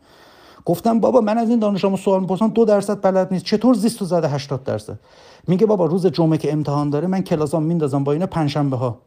گفتم 0.68 1.00
بابا 1.00 1.22
من 1.22 1.38
از 1.38 1.50
این 1.50 1.60
دانش 1.60 1.86
آموز 1.86 2.00
سوال 2.00 2.22
می‌پرسم 2.22 2.48
دو 2.48 2.66
درصد 2.66 3.02
بلد 3.02 3.28
نیست. 3.32 3.46
چطور 3.46 3.74
زیست 3.74 4.02
و 4.02 4.06
زده 4.06 4.30
80 4.30 4.64
درصد؟ 4.64 5.00
میگه 5.48 5.66
بابا 5.66 5.86
روز 5.86 6.06
جمعه 6.08 6.38
که 6.38 6.54
امتحان 6.54 6.90
داره 6.90 7.08
من 7.08 7.22
کلاسام 7.22 7.64
میندازم 7.64 8.04
با 8.04 8.12
اینا 8.12 8.26
پنجشنبه 8.26 8.78
ها 8.78 8.98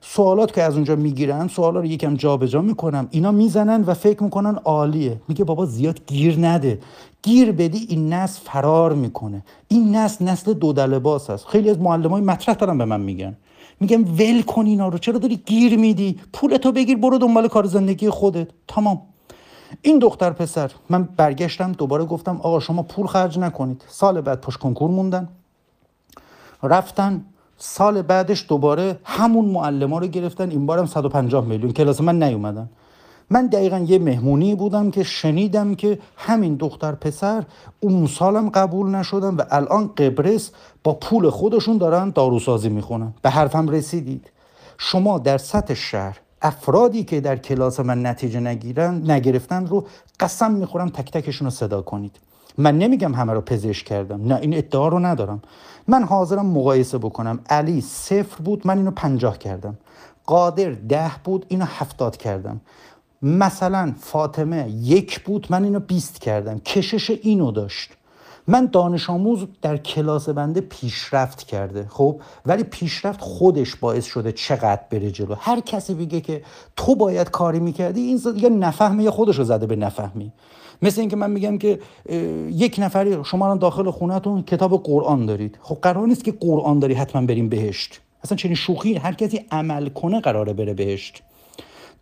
سوالات 0.00 0.52
که 0.52 0.62
از 0.62 0.74
اونجا 0.74 0.96
می‌گیرن 0.96 1.48
سوالا 1.48 1.80
رو 1.80 1.86
یکم 1.86 2.14
جابجا 2.14 2.62
می‌کنم. 2.62 3.08
اینا 3.10 3.30
می‌زنن 3.30 3.82
و 3.82 3.94
فکر 3.94 4.22
می‌کنن 4.22 4.54
عالیه. 4.64 5.20
میگه 5.28 5.44
بابا 5.44 5.66
زیاد 5.66 6.00
گیر 6.06 6.38
نده. 6.38 6.78
گیر 7.22 7.52
بدی 7.52 7.86
این 7.88 8.12
نسل 8.12 8.40
فرار 8.44 8.92
می‌کنه. 8.92 9.44
این 9.68 9.96
نسل 9.96 10.24
نسل 10.24 10.52
دو 10.52 10.72
لباس 10.72 11.30
هست. 11.30 11.46
خیلی 11.46 11.70
از 11.70 11.78
معلمای 11.78 12.22
مطرح 12.22 12.54
دارن 12.54 12.78
به 12.78 12.84
من 12.84 13.00
میگن. 13.00 13.36
میگم 13.80 14.04
ول 14.04 14.42
کن 14.42 14.66
اینا 14.66 14.88
رو. 14.88 14.98
چرا 14.98 15.18
داری 15.18 15.36
گیر 15.46 15.78
میدی؟ 15.78 16.20
پولتو 16.32 16.72
بگیر 16.72 16.96
برو 16.96 17.18
دنبال 17.18 17.48
کار 17.48 17.66
زندگی 17.66 18.10
خودت. 18.10 18.48
تمام. 18.68 19.02
این 19.82 19.98
دختر 19.98 20.30
پسر 20.30 20.70
من 20.88 21.08
برگشتم 21.16 21.72
دوباره 21.72 22.04
گفتم 22.04 22.36
آقا 22.36 22.60
شما 22.60 22.82
پول 22.82 23.06
خرج 23.06 23.38
نکنید. 23.38 23.84
سال 23.88 24.20
بعد 24.20 24.40
پشت 24.40 24.58
کنکور 24.58 24.90
موندن. 24.90 25.28
رفتن. 26.62 27.24
سال 27.56 28.02
بعدش 28.02 28.46
دوباره 28.48 28.98
همون 29.04 29.44
معلم 29.44 29.92
ها 29.92 29.98
رو 29.98 30.06
گرفتن. 30.06 30.50
این 30.50 30.66
بارم 30.66 30.86
150 30.86 31.44
میلیون. 31.44 31.72
کلاس 31.72 32.00
من 32.00 32.22
نیومدن. 32.22 32.70
من 33.30 33.46
دقیقا 33.46 33.78
یه 33.78 33.98
مهمونی 33.98 34.54
بودم 34.54 34.90
که 34.90 35.02
شنیدم 35.02 35.74
که 35.74 35.98
همین 36.16 36.56
دختر 36.56 36.92
پسر 36.92 37.44
اون 37.80 38.06
سالم 38.06 38.48
قبول 38.48 38.94
نشدن 38.94 39.34
و 39.34 39.42
الان 39.50 39.86
قبرس 39.96 40.50
با 40.84 40.94
پول 40.94 41.30
خودشون 41.30 41.78
دارن 41.78 42.10
داروسازی 42.10 42.68
می‌خونن. 42.68 43.14
به 43.22 43.30
حرفم 43.30 43.68
رسیدید. 43.68 44.30
شما 44.78 45.18
در 45.18 45.38
سطح 45.38 45.74
شهر 45.74 46.20
افرادی 46.42 47.04
که 47.04 47.20
در 47.20 47.36
کلاس 47.36 47.80
من 47.80 48.06
نتیجه 48.06 48.40
نگیرن 48.40 49.10
نگرفتن 49.10 49.66
رو 49.66 49.86
قسم 50.20 50.52
می‌خورم 50.52 50.88
تک 50.88 51.10
تکشون 51.10 51.44
رو 51.44 51.50
صدا 51.50 51.82
کنید. 51.82 52.16
من 52.58 52.78
نمیگم 52.78 53.14
همه 53.14 53.32
رو 53.32 53.40
پزشک 53.40 53.86
کردم. 53.86 54.26
نه 54.26 54.34
این 54.36 54.56
ادعا 54.56 54.88
رو 54.88 54.98
ندارم. 54.98 55.42
من 55.88 56.02
حاضرم 56.02 56.46
مقایسه 56.46 56.98
بکنم. 56.98 57.38
علی 57.48 57.80
صفر 57.80 58.42
بود 58.42 58.66
من 58.66 58.78
اینو 58.78 58.90
پنجاه 58.90 59.38
کردم. 59.38 59.78
قادر 60.26 60.70
ده 60.70 61.10
بود 61.24 61.46
اینو 61.48 61.64
هفتاد 61.64 62.16
کردم. 62.16 62.60
مثلا 63.22 63.94
فاطمه 64.00 64.70
یک 64.70 65.20
بود 65.20 65.46
من 65.50 65.64
اینو 65.64 65.80
بیست 65.80 66.20
کردم. 66.20 66.58
کشش 66.58 67.10
اینو 67.10 67.50
داشت. 67.52 67.90
من 68.48 68.66
دانش 68.66 69.10
آموز 69.10 69.46
در 69.62 69.76
کلاس 69.76 70.28
بنده 70.28 70.60
پیشرفت 70.60 71.42
کرده 71.42 71.86
خب؟ 71.88 72.20
ولی 72.46 72.62
پیشرفت 72.62 73.20
خودش 73.20 73.76
باعث 73.76 74.04
شده 74.04 74.32
چقدر 74.32 74.82
بره 74.90 75.10
جلو. 75.10 75.34
هر 75.38 75.60
کسی 75.60 75.94
بگه 75.94 76.20
که 76.20 76.42
تو 76.76 76.94
باید 76.94 77.30
کاری 77.30 77.60
می‌کردی 77.60 78.00
این 78.00 78.20
یا 78.36 78.48
نفهمه 78.48 79.02
یا 79.02 79.10
خودش 79.10 79.38
رو 79.38 79.44
زده 79.44 79.66
به 79.66 79.76
نفهمی. 79.76 80.32
مثل 80.82 81.00
اینکه 81.00 81.16
من 81.16 81.30
میگم 81.30 81.58
که 81.58 81.78
یک 82.50 82.76
نفری 82.78 83.24
شما 83.24 83.56
داخل 83.56 83.90
خونهتون 83.90 84.42
کتاب 84.42 84.82
قرآن 84.82 85.26
دارید. 85.26 85.58
خب 85.62 85.78
قرار 85.82 86.06
نیست 86.06 86.24
که 86.24 86.32
قرآن 86.32 86.78
داری 86.78 86.94
حتما 86.94 87.26
بریم 87.26 87.48
بهشت. 87.48 88.00
اصلا 88.24 88.36
چنین 88.36 88.54
شوخی 88.54 88.94
هر 88.94 89.12
کسی 89.12 89.46
عمل 89.50 89.88
کنه 89.88 90.20
قراره 90.20 90.52
بره 90.52 90.74
بهشت. 90.74 91.22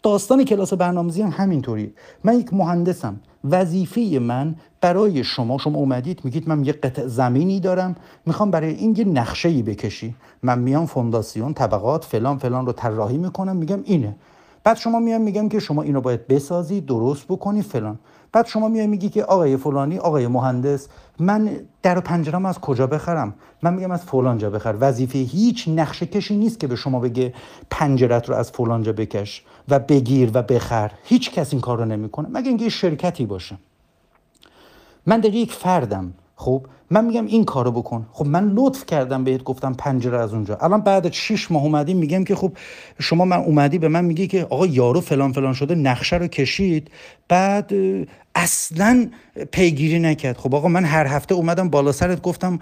داستان 0.03 0.45
کلاس 0.45 0.73
برنامه‌ریزی 0.73 1.23
هم 1.23 1.31
همینطوری. 1.31 1.95
من 2.25 2.41
یک 2.41 2.55
مهندسم. 2.55 3.21
وظیفه 3.45 4.19
من 4.19 4.55
برای 4.81 5.25
شما 5.25 5.59
شما 5.59 5.79
اومدید 5.79 6.21
میگید 6.25 6.49
من 6.49 6.65
یه 6.65 6.73
قطع 6.73 7.07
زمینی 7.07 7.61
دارم 7.61 7.97
می‌خوام 8.27 8.51
برای 8.51 8.75
این 8.75 8.95
یه 8.97 9.05
نقشه 9.05 9.49
ای 9.49 9.63
بکشی. 9.63 10.15
من 10.43 10.59
میام 10.59 10.87
فونداسیون 10.87 11.55
طبقات 11.55 12.05
فلان 12.05 12.39
فلان 12.39 12.67
رو 12.67 12.73
طراحی 12.73 13.19
می‌کنم 13.19 13.57
میگم 13.57 13.81
اینه. 13.85 14.17
بعد 14.65 14.77
شما 14.77 14.99
میام 14.99 15.21
میگم 15.21 15.49
که 15.49 15.59
شما 15.59 15.83
اینو 15.83 16.01
باید 16.01 16.27
بسازی 16.27 16.81
درست 16.81 17.25
بکنی 17.29 17.63
فلان. 17.63 17.99
بعد 18.33 18.47
شما 18.47 18.69
میای 18.69 18.87
میگی 18.87 19.09
که 19.09 19.25
آقای 19.25 19.57
فلانی 19.57 19.99
آقای 19.99 20.27
مهندس 20.27 20.89
من 21.19 21.51
در 21.83 21.99
و 21.99 22.01
پنجرم 22.01 22.47
از 22.47 22.59
کجا 22.59 22.87
بخرم؟ 22.87 23.35
من 23.63 23.75
میگم 23.75 23.91
از 23.91 24.03
فلانجا 24.03 24.51
بخر. 24.51 24.75
وظیفه 24.81 25.19
هیچ 25.19 25.69
نقشه 25.69 26.07
کشی 26.07 26.37
نیست 26.37 26.61
که 26.61 26.67
به 26.67 26.77
شما 26.77 27.01
بگه 27.01 27.35
پنجرت 27.71 28.29
رو 28.29 28.35
از 28.35 28.51
فلانجا 28.51 28.93
بکش. 28.93 29.45
و 29.71 29.79
بگیر 29.79 30.31
و 30.35 30.43
بخر. 30.43 30.91
هیچ 31.05 31.31
کس 31.31 31.53
این 31.53 31.61
کار 31.61 31.79
رو 31.79 31.85
نمی‌کنه. 31.85 32.29
مگه 32.29 32.49
اینکه 32.49 32.69
شرکتی 32.69 33.27
باشه. 33.27 33.59
من 35.07 35.21
در 35.21 35.35
یک 35.35 35.53
فردم. 35.53 36.13
خب 36.37 36.67
من 36.91 37.05
میگم 37.05 37.27
این 37.27 37.45
کارو 37.45 37.73
بکن. 37.73 38.07
خب 38.13 38.27
من 38.27 38.53
لطف 38.55 38.87
کردم 38.87 39.25
بهت 39.25 39.43
گفتم 39.43 39.75
پنجره 39.75 40.19
از 40.19 40.35
اونجا. 40.35 40.57
الان 40.57 40.81
بعد 40.81 41.13
شیش 41.13 41.51
ماه 41.51 41.63
اومدیم 41.63 41.97
میگم 41.97 42.25
که 42.25 42.35
خب 42.35 42.53
شما 43.01 43.25
من 43.25 43.37
اومدی 43.37 43.79
به 43.79 43.89
من 43.89 44.05
میگی 44.05 44.27
که 44.27 44.47
آقا 44.51 44.67
یارو 44.67 45.01
فلان 45.01 45.33
فلان 45.33 45.53
شده 45.53 45.75
نقشه 45.75 46.17
رو 46.17 46.27
کشید. 46.27 46.91
بعد 47.29 47.73
اصلا 48.35 49.09
پیگیری 49.53 49.99
نکرد. 49.99 50.37
خب 50.37 50.55
آقا 50.55 50.69
من 50.69 50.85
هر 50.85 51.07
هفته 51.07 51.35
اومدم 51.35 51.69
بالا 51.69 51.93
سرت 51.93 52.23
گفتم 52.23 52.59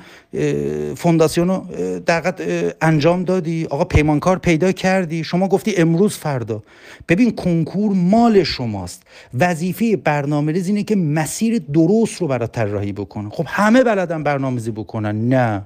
فونداسیون 0.96 1.48
رو 1.48 1.66
دقیقت 2.06 2.42
انجام 2.80 3.24
دادی. 3.24 3.66
آقا 3.70 3.84
پیمانکار 3.84 4.38
پیدا 4.38 4.72
کردی. 4.72 5.24
شما 5.24 5.48
گفتی 5.48 5.76
امروز 5.76 6.16
فردا. 6.16 6.62
ببین 7.08 7.30
کنکور 7.30 7.92
مال 7.92 8.42
شماست. 8.42 9.02
وظیفه 9.38 9.96
برنامه 9.96 10.52
ریز 10.52 10.68
اینه 10.68 10.82
که 10.82 10.96
مسیر 10.96 11.62
درست 11.72 12.20
رو 12.20 12.26
برای 12.26 12.48
طراحی 12.48 12.92
بکنه 12.92 13.30
خب 13.30 13.44
همه 13.46 13.82
بلدن. 13.82 14.15
برنامه‌ریزی 14.22 14.70
بکنن. 14.70 15.28
نه. 15.28 15.62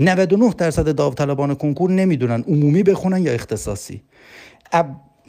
99 0.00 0.54
درصد 0.58 0.94
داوطلبان 0.94 1.54
کنکور 1.54 1.90
نمی‌دونن 1.90 2.44
عمومی 2.48 2.82
بخونن 2.82 3.22
یا 3.22 3.32
اختصاصی. 3.32 4.02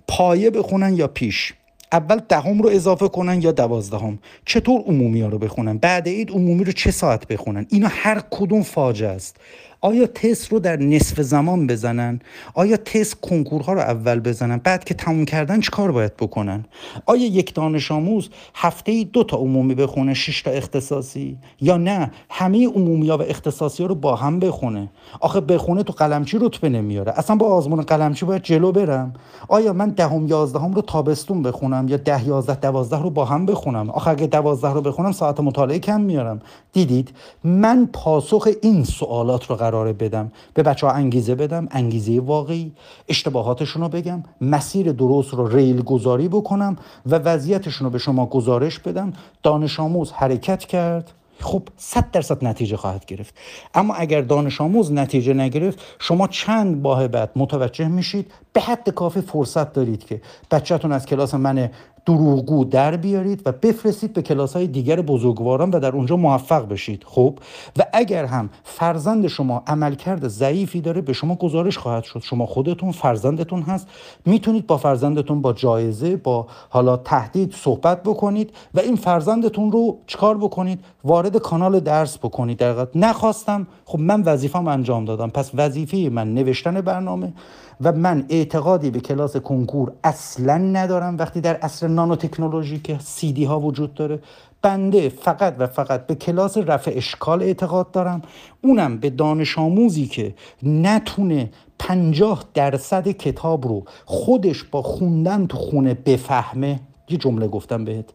پایه 0.07 0.49
بخونن 0.49 0.93
یا 0.97 1.07
پیش. 1.07 1.53
اول 1.91 2.21
دهم 2.29 2.61
رو 2.61 2.69
اضافه 2.69 3.07
کنن 3.07 3.41
یا 3.41 3.51
دوازدهم. 3.51 4.19
چطور 4.45 4.81
عمومی 4.81 5.21
ها 5.21 5.27
رو 5.27 5.37
بخونن؟ 5.37 5.77
بعد 5.77 6.07
عید 6.07 6.31
عمومی 6.31 6.63
رو 6.63 6.71
چه 6.71 6.91
ساعت 6.91 7.27
بخونن؟ 7.27 7.65
اینا 7.69 7.87
هر 7.91 8.21
کدوم 8.31 8.63
فاجعه 8.63 9.09
است. 9.09 9.37
آیا 9.81 10.07
تست 10.07 10.51
رو 10.51 10.59
در 10.59 10.77
نصف 10.77 11.21
زمان 11.21 11.67
بزنن؟ 11.67 12.19
آیا 12.53 12.77
تست 12.77 13.21
کنکورها 13.21 13.73
رو 13.73 13.79
اول 13.79 14.19
بزنن؟ 14.19 14.57
بعد 14.57 14.83
که 14.83 14.93
تموم 14.93 15.25
کردن 15.25 15.61
کار 15.61 15.91
باید 15.91 16.17
بکنن؟ 16.17 16.65
آیا 17.05 17.25
یک 17.25 17.53
دانش 17.53 17.91
آموز 17.91 18.29
هفته 18.55 18.91
ای 18.91 19.05
دو 19.05 19.23
تا 19.23 19.37
عمومی 19.37 19.75
بخونه 19.75 20.13
6 20.13 20.41
تا 20.41 20.51
اختصاصی؟ 20.51 21.37
یا 21.61 21.77
نه 21.77 22.11
همه 22.29 22.67
عمومی 22.67 23.09
ها 23.09 23.17
و 23.17 23.21
اختصاصی 23.21 23.83
ها 23.83 23.89
رو 23.89 23.95
با 23.95 24.15
هم 24.15 24.39
بخونه؟ 24.39 24.89
آخه 25.19 25.41
بخونه 25.41 25.83
تو 25.83 25.93
قلمچی 25.93 26.37
رتبه 26.41 26.69
نمیاره. 26.69 27.13
اصلا 27.15 27.35
با 27.35 27.47
آزمون 27.47 27.81
قلمچی 27.81 28.25
باید 28.25 28.41
جلو 28.41 28.71
برم. 28.71 29.13
آیا 29.47 29.73
من 29.73 29.89
دهم 29.89 30.27
یازدهم 30.27 30.73
رو 30.73 30.81
تابستون 30.81 31.41
بخونم 31.41 31.87
یا 31.87 31.97
ده 31.97 32.27
یازده 32.27 32.55
دوازده 32.55 33.01
رو 33.01 33.09
با 33.09 33.25
هم 33.25 33.45
بخونم؟ 33.45 33.89
آخه 33.89 34.11
اگه 34.11 34.27
دوازده 34.27 34.73
رو 34.73 34.81
بخونم 34.81 35.11
ساعت 35.11 35.39
مطالعه 35.39 35.79
کم 35.79 36.01
میارم. 36.01 36.39
دیدید؟ 36.73 37.11
من 37.43 37.89
پاسخ 37.93 38.47
این 38.61 38.83
سوالات 38.83 39.45
رو 39.45 39.55
قراره 39.69 39.93
بدم. 39.93 40.31
به 40.53 40.63
بچه 40.63 40.87
ها 40.87 40.93
انگیزه 40.93 41.35
بدم 41.35 41.67
انگیزه 41.71 42.19
واقعی. 42.19 42.71
اشتباهاتشون 43.07 43.81
رو 43.81 43.89
بگم. 43.89 44.23
مسیر 44.41 44.91
درست 44.91 45.33
رو 45.33 45.47
ریل 45.47 45.81
گذاری 45.81 46.27
بکنم 46.27 46.75
و 47.05 47.15
وضعیتشون 47.15 47.85
رو 47.85 47.91
به 47.91 47.97
شما 47.97 48.25
گزارش 48.25 48.79
بدم. 48.79 49.13
دانش 49.43 49.79
آموز 49.79 50.11
حرکت 50.11 50.59
کرد. 50.59 51.11
خب 51.41 51.63
صد 51.77 52.11
درصد 52.11 52.45
نتیجه 52.45 52.77
خواهد 52.77 53.05
گرفت. 53.05 53.33
اما 53.73 53.93
اگر 53.93 54.21
دانش 54.21 54.61
آموز 54.61 54.91
نتیجه 54.91 55.33
نگرفت 55.33 55.79
شما 55.99 56.27
چند 56.27 56.81
باه 56.81 57.07
بعد 57.07 57.31
متوجه 57.35 57.87
میشید؟ 57.87 58.31
به 58.53 58.61
حد 58.61 58.89
کافی 58.89 59.21
فرصت 59.21 59.73
دارید 59.73 60.05
که. 60.05 60.21
بچهتون 60.51 60.91
از 60.91 61.05
کلاس 61.05 61.33
من 61.33 61.69
دروغگو 62.09 62.65
در 62.65 62.97
بیارید 62.97 63.41
و 63.45 63.51
بفرستید 63.51 64.13
به 64.13 64.21
کلاس 64.21 64.55
های 64.55 64.67
دیگر 64.67 65.01
بزرگواران 65.01 65.71
و 65.71 65.79
در 65.79 65.91
اونجا 65.91 66.17
موفق 66.17 66.67
بشید. 66.67 67.03
خب؟ 67.05 67.39
و 67.77 67.85
اگر 67.93 68.25
هم 68.25 68.49
فرزند 68.63 69.27
شما 69.27 69.63
عملکرد 69.67 70.27
ضعیفی 70.27 70.81
داره 70.81 71.01
به 71.01 71.13
شما 71.13 71.35
گزارش 71.35 71.77
خواهد 71.77 72.03
شد. 72.03 72.19
شما 72.19 72.45
خودتون 72.45 72.91
فرزندتون 72.91 73.61
هست. 73.61 73.87
می‌تونید 74.25 74.67
با 74.67 74.77
فرزندتون 74.77 75.41
با 75.41 75.53
جایزه 75.53 76.15
با 76.15 76.47
حالا 76.69 76.97
تهدید 76.97 77.53
صحبت 77.53 78.03
بکنید 78.03 78.51
و 78.73 78.79
این 78.79 78.95
فرزندتون 78.95 79.71
رو 79.71 79.97
چکار 80.07 80.37
بکنید؟ 80.37 80.79
وارد 81.03 81.37
کانال 81.37 81.79
درس 81.79 82.17
بکنید. 82.17 82.57
در 82.57 82.87
نخواستم. 82.95 83.67
خب 83.85 83.99
من 83.99 84.21
وظیفم 84.21 84.67
انجام 84.67 85.05
دادم. 85.05 85.29
پس 85.29 85.51
وظیفه 85.53 86.09
من 86.11 86.33
نوشتن 86.33 86.81
برنامه. 86.81 87.33
و 87.81 87.91
من 87.91 88.25
اعتقادی 88.29 88.91
به 88.91 88.99
کلاس 88.99 89.37
کنکور 89.37 89.91
اصلا 90.03 90.57
ندارم 90.57 91.17
وقتی 91.17 91.41
در 91.41 91.57
اصر 91.61 91.87
نانو 91.87 92.15
تکنولوژی 92.15 92.79
که 92.79 92.99
سی 92.99 93.33
دی 93.33 93.43
ها 93.43 93.59
وجود 93.59 93.93
داره. 93.93 94.19
بنده 94.61 95.09
فقط 95.09 95.55
و 95.59 95.67
فقط 95.67 96.07
به 96.07 96.15
کلاس 96.15 96.57
رفع 96.57 96.91
اشکال 96.95 97.43
اعتقاد 97.43 97.91
دارم. 97.91 98.21
اونم 98.61 98.97
به 98.97 99.09
دانش 99.09 99.57
آموزی 99.57 100.05
که 100.05 100.35
نتونه 100.63 101.49
پنجاه 101.79 102.43
درصد 102.53 103.07
کتاب 103.07 103.67
رو 103.67 103.83
خودش 104.05 104.63
با 104.63 104.81
خوندن 104.81 105.47
تو 105.47 105.57
خونه 105.57 105.93
بفهمه. 105.93 106.79
یه 107.09 107.17
جمله 107.17 107.47
گفتم 107.47 107.85
بهت. 107.85 108.05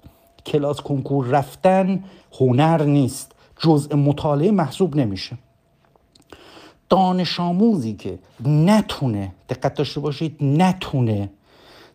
کلاس 0.46 0.80
کنکور 0.80 1.26
رفتن 1.26 2.04
هنر 2.40 2.82
نیست. 2.82 3.32
جزء 3.58 3.96
مطالعه 3.96 4.50
محسوب 4.50 4.96
نمیشه. 4.96 5.38
دانش 6.88 7.40
آموزی 7.40 7.94
که 7.94 8.18
نتونه 8.46 9.32
دقت 9.48 9.74
داشته 9.74 10.00
باشید 10.00 10.36
نتونه 10.40 11.30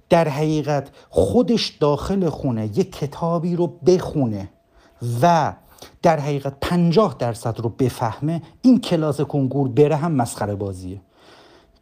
در 0.10 0.28
حقیقت 0.28 0.90
خودش 1.10 1.68
داخل 1.68 2.30
خونه 2.30 2.66
یک 2.66 2.96
کتابی 2.96 3.56
رو 3.56 3.68
بخونه 3.68 4.50
و 5.22 5.54
در 6.02 6.20
حقیقت 6.20 6.54
پنجاه 6.62 7.16
درصد 7.20 7.60
رو 7.60 7.70
بفهمه 7.70 8.42
این 8.62 8.82
کلاس 8.82 9.22
کنکور 9.22 9.68
بره 9.70 9.96
هم 9.96 10.12
مسخره 10.12 10.56
بازیه. 10.56 11.02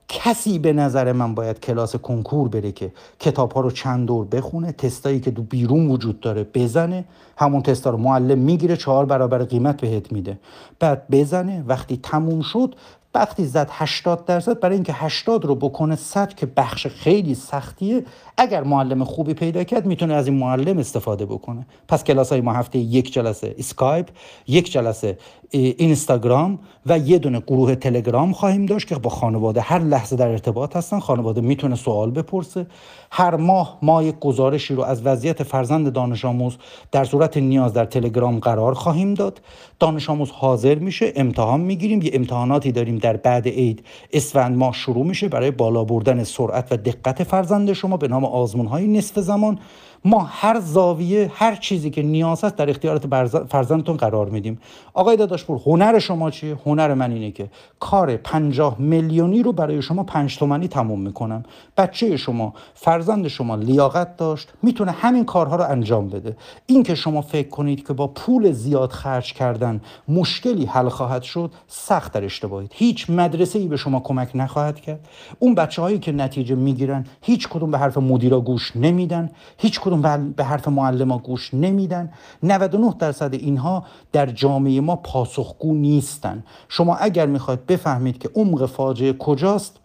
کسی 0.09 0.59
به 0.59 0.73
نظر 0.73 1.11
من 1.11 1.35
باید 1.35 1.59
کلاس 1.59 1.95
کنکور 1.95 2.49
بره 2.49 2.71
که 2.71 2.91
کتاب 3.19 3.51
ها 3.51 3.61
رو 3.61 3.71
چند 3.71 4.07
دور 4.07 4.25
بخونه 4.25 4.71
تستایی 4.71 5.19
که 5.19 5.31
دو 5.31 5.41
بیرون 5.41 5.87
وجود 5.87 6.19
داره 6.19 6.43
بزنه. 6.53 7.05
همون 7.37 7.61
تستا 7.61 7.89
رو 7.89 7.97
معلم 7.97 8.39
می‌گیره 8.39 8.77
چهار 8.77 9.05
برابر 9.05 9.43
قیمت 9.43 9.81
بهت 9.81 10.11
میده. 10.11 10.39
بعد 10.79 11.03
بزنه 11.11 11.63
وقتی 11.67 11.99
تموم 12.03 12.41
شد 12.41 12.75
وقتی 13.15 13.45
زد 13.45 13.67
80 13.71 14.25
درصد 14.25 14.59
برای 14.59 14.75
اینکه 14.75 14.93
80 14.93 15.45
رو 15.45 15.55
بکنه 15.55 15.95
100 15.95 16.33
که 16.33 16.45
بخش 16.45 16.87
خیلی 16.87 17.35
سختیه 17.35 18.05
اگر 18.37 18.63
معلم 18.63 19.03
خوبی 19.03 19.33
پیدا 19.33 19.63
کرد 19.63 19.85
می‌تونه 19.85 20.13
از 20.13 20.27
این 20.27 20.37
معلم 20.37 20.77
استفاده 20.77 21.25
بکنه. 21.25 21.65
پس 21.87 22.03
کلاس 22.03 22.31
های 22.31 22.41
ما 22.41 22.53
هفته 22.53 22.79
یک 22.79 23.13
جلسه 23.13 23.55
اسکایپ 23.57 24.07
یک 24.47 24.71
جلسه 24.71 25.17
اینستاگرام 25.51 26.59
و 26.85 26.99
یه 26.99 27.17
دونه 27.17 27.39
گروه 27.39 27.75
تلگرام 27.75 28.33
خواهیم 28.33 28.65
داشت 28.65 28.87
که 28.87 28.95
با 28.95 29.09
خانواده 29.09 29.61
هر 29.61 29.79
لحظه 29.79 30.15
در 30.15 30.27
ارتباط 30.27 30.75
هستن. 30.75 30.99
خانواده 30.99 31.41
می‌تونه 31.41 31.75
سوال 31.75 32.11
بپرسه. 32.11 32.67
هر 33.11 33.35
ماه 33.35 33.77
ما 33.81 34.03
یک 34.03 34.19
گزارشی 34.19 34.75
رو 34.75 34.83
از 34.83 35.01
وضعیت 35.05 35.43
فرزند 35.43 35.93
دانش 35.93 36.25
آموز 36.25 36.57
در 36.91 37.03
صورت 37.03 37.37
نیاز 37.37 37.73
در 37.73 37.85
تلگرام 37.85 38.39
قرار 38.39 38.73
خواهیم 38.73 39.13
داد. 39.13 39.41
دانش 39.79 40.09
آموز 40.09 40.31
حاضر 40.31 40.75
میشه 40.75 41.13
امتحان 41.15 41.59
می‌گیریم. 41.61 42.01
یه 42.01 42.11
امتحاناتی 42.13 42.71
داریم 42.71 42.97
در 42.97 43.17
بعد 43.17 43.47
عید. 43.47 43.83
اسفند 44.13 44.57
ماه 44.57 44.73
شروع 44.73 45.05
میشه 45.05 45.27
برای 45.27 45.51
بالا 45.51 45.83
بردن 45.83 46.23
سرعت 46.23 46.71
و 46.71 46.77
دقت 46.77 47.23
فرزند 47.23 47.73
شما 47.73 47.97
به 47.97 48.07
نام 48.07 48.25
آزمون 48.25 48.65
های 48.65 48.87
نصف 48.87 49.19
زمان. 49.19 49.59
ما 50.07 50.19
هر 50.19 50.59
زاویه 50.59 51.31
هر 51.33 51.55
چیزی 51.55 51.89
که 51.89 52.01
نیاز 52.01 52.43
هست 52.43 52.55
در 52.55 52.69
اختیارات 52.69 53.07
فرزندتون 53.45 53.97
قرار 53.97 54.29
میدیم. 54.29 54.59
آقای 54.93 55.17
داداشپور 55.17 55.61
هنر 55.65 55.99
شما 55.99 56.31
چیه؟ 56.31 56.57
هنر 56.65 56.93
من 56.93 57.11
اینه 57.11 57.31
که 57.31 57.49
کار 57.79 58.17
پنجاه 58.17 58.75
میلیونی 58.79 59.43
رو 59.43 59.51
برای 59.51 59.81
شما 59.81 60.03
پنج 60.03 60.37
تومنی 60.37 60.67
تموم 60.67 61.01
می‌کنم. 61.01 61.43
بچه 61.77 62.17
شما 62.17 62.53
فرزند 62.73 63.27
شما 63.27 63.55
لیاقت 63.55 64.17
داشت 64.17 64.53
می‌تونه 64.63 64.91
همین 64.91 65.25
کارها 65.25 65.55
رو 65.55 65.63
انجام 65.63 66.09
بده. 66.09 66.37
این 66.65 66.83
که 66.83 66.95
شما 66.95 67.21
فکر 67.21 67.49
کنید 67.49 67.87
که 67.87 67.93
با 67.93 68.07
پول 68.07 68.51
زیاد 68.51 68.91
خرج 68.91 69.33
کردن 69.33 69.81
مشکلی 70.07 70.65
حل 70.65 70.89
خواهد 70.89 71.23
شد 71.23 71.51
سخت 71.67 72.11
در 72.11 72.23
اشتباهید. 72.23 72.71
هیچ 72.73 73.09
مدرسه 73.09 73.59
ای 73.59 73.67
به 73.67 73.77
شما 73.77 73.99
کمک 73.99 74.31
نخواهد 74.35 74.79
کرد. 74.79 75.07
اون 75.39 75.55
بچه 75.55 75.81
هایی 75.81 75.99
که 75.99 76.11
نتیجه 76.11 76.55
می‌گیرن 76.55 77.05
هیچ 77.21 77.47
کدوم 77.49 77.71
به 77.71 77.77
حرف 77.77 77.97
مدیرا 77.97 78.41
گوش 78.41 78.71
نمیدن. 78.75 79.29
هیچ 79.57 79.79
کدوم 79.79 79.96
به 80.01 80.43
حرف 80.43 80.67
معلم 80.67 81.17
گوش 81.17 81.53
نمیدن. 81.53 82.11
99 82.43 82.95
درصد 82.99 83.33
اینها 83.33 83.83
در 84.11 84.25
جامعه 84.25 84.81
ما 84.81 84.95
پاسخگو 84.95 85.75
نیستن. 85.75 86.43
شما 86.69 86.95
اگر 86.95 87.25
می‌خواید 87.25 87.65
بفهمید 87.65 88.17
که 88.17 88.29
عمق 88.35 88.65
فاجعه 88.65 89.13
کجاست 89.13 89.79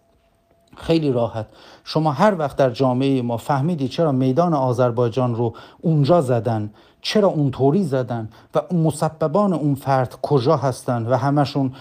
خیلی 0.77 1.11
راحت. 1.11 1.45
شما 1.83 2.11
هر 2.11 2.35
وقت 2.37 2.57
در 2.57 2.69
جامعه 2.69 3.21
ما 3.21 3.37
فهمیدید 3.37 3.89
چرا 3.89 4.11
میدان 4.11 4.53
آذربایجان 4.53 5.35
رو 5.35 5.53
اونجا 5.81 6.21
زدن 6.21 6.69
چرا 7.03 7.27
اونطوری 7.27 7.83
زدن 7.83 8.29
و 8.55 8.75
مسببان 8.75 9.53
اون 9.53 9.75
فرد 9.75 10.17
کجا 10.21 10.57
هستن 10.57 11.05
و 11.05 11.15
همشون 11.15 11.71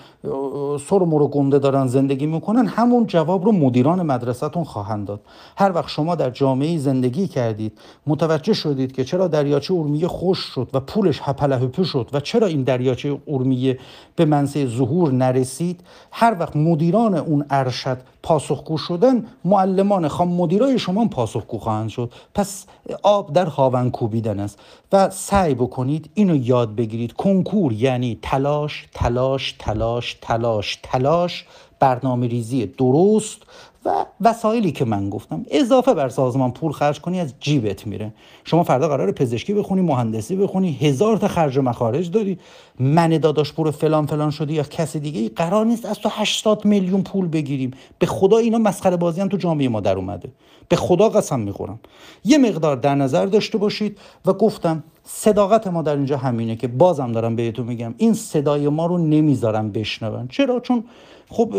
سر 0.88 0.98
رو 0.98 1.28
گنده 1.28 1.58
دارن 1.58 1.86
زندگی 1.86 2.26
می‌کنن؟ 2.26 2.66
همون 2.66 3.06
جواب 3.06 3.44
رو 3.44 3.52
مدیران 3.52 4.02
مدرسهتون 4.02 4.64
خواهند 4.64 5.06
داد. 5.06 5.20
هر 5.56 5.72
وقت 5.72 5.88
شما 5.88 6.14
در 6.14 6.30
جامعه 6.30 6.78
زندگی 6.78 7.28
کردید 7.28 7.78
متوجه 8.06 8.52
شدید 8.52 8.92
که 8.92 9.04
چرا 9.04 9.28
دریاچه 9.28 9.74
اورمیه 9.74 10.08
خوش 10.08 10.38
شد 10.38 10.68
و 10.72 10.80
پولش 10.80 11.20
هپله 11.22 11.56
هپه 11.56 11.84
شد 11.84 12.08
و 12.12 12.20
چرا 12.20 12.46
این 12.46 12.62
دریاچه 12.62 13.18
اورمیه 13.26 13.78
به 14.16 14.24
منصه 14.24 14.66
ظهور 14.66 15.12
نرسید 15.12 15.80
هر 16.12 16.36
وقت 16.40 16.56
مدیران 16.56 17.14
اون 17.14 17.44
ارشد 17.50 17.98
پاسخگو 18.22 18.78
شدن 18.78 19.26
معلمان 19.44 20.08
خام 20.08 20.28
مدیرای 20.28 20.78
شما 20.78 21.08
پاسخگو 21.08 21.58
خواهند 21.58 21.88
شد. 21.88 22.12
پس 22.34 22.66
آب 23.02 23.32
در 23.32 23.46
هاون 23.46 23.90
کوبیدن 23.90 24.40
است. 24.40 24.58
و 24.92 25.10
سعی 25.12 25.54
بکنید 25.54 26.10
اینو 26.14 26.36
یاد 26.36 26.76
بگیرید. 26.76 27.12
کنکور 27.12 27.72
یعنی 27.72 28.18
تلاش 28.22 28.88
تلاش 28.94 29.54
تلاش 29.58 30.16
تلاش 30.22 30.78
تلاش 30.82 31.44
برنامه 31.80 32.26
ریزی 32.26 32.66
درست 32.66 33.42
و 33.84 34.04
وسایلی 34.20 34.72
که 34.72 34.84
من 34.84 35.10
گفتم. 35.10 35.44
اضافه 35.50 35.94
بر 35.94 36.08
سازمان 36.08 36.52
پول 36.52 36.72
خرج 36.72 37.00
کنی 37.00 37.20
از 37.20 37.34
جیبت 37.40 37.86
میره. 37.86 38.12
شما 38.44 38.62
فردا 38.64 38.88
قرار 38.88 39.12
پزشکی 39.12 39.54
بخونی 39.54 39.82
مهندسی 39.82 40.36
بخونی 40.36 40.72
هزار 40.72 41.16
تا 41.16 41.28
خرج 41.28 41.58
و 41.58 41.62
مخارج 41.62 42.10
داری. 42.10 42.38
من 42.80 43.18
داداش 43.18 43.52
پور 43.52 43.70
فلان 43.70 44.06
فلان 44.06 44.30
شدی 44.30 44.54
یا 44.54 44.62
کسی 44.62 45.00
دیگه 45.00 45.28
قرار 45.28 45.66
نیست 45.66 45.86
از 45.86 45.98
تو 45.98 46.08
80 46.12 46.64
میلیون 46.64 47.02
پول 47.02 47.28
بگیریم. 47.28 47.70
به 47.98 48.06
خدا 48.06 48.36
اینا 48.36 48.58
مسخره 48.58 48.96
بازی 48.96 49.20
هم 49.20 49.28
تو 49.28 49.36
جامعه 49.36 49.68
ما 49.68 49.80
در 49.80 49.96
اومده. 49.96 50.28
به 50.68 50.76
خدا 50.76 51.08
قسم 51.08 51.40
می‌خورم. 51.40 51.80
یه 52.24 52.38
مقدار 52.38 52.76
در 52.76 52.94
نظر 52.94 53.26
داشته 53.26 53.58
باشید 53.58 53.98
و 54.26 54.32
گفتم 54.32 54.84
صداقت 55.04 55.66
ما 55.66 55.82
در 55.82 55.96
اینجا 55.96 56.16
همینه 56.16 56.56
که 56.56 56.68
بازم 56.68 57.12
دارم 57.12 57.36
بهتون 57.36 57.66
میگم 57.66 57.94
این 57.96 58.14
صدای 58.14 58.68
ما 58.68 58.86
رو 58.86 58.98
نمی‌ذارم 58.98 59.72
بشنون. 59.72 60.28
چرا؟ 60.28 60.60
چون 60.60 60.84
خب 61.28 61.54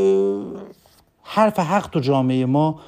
حرف 1.23 1.59
حق 1.59 1.89
تو 1.89 1.99
جامعه 1.99 2.45
ما 2.45 2.79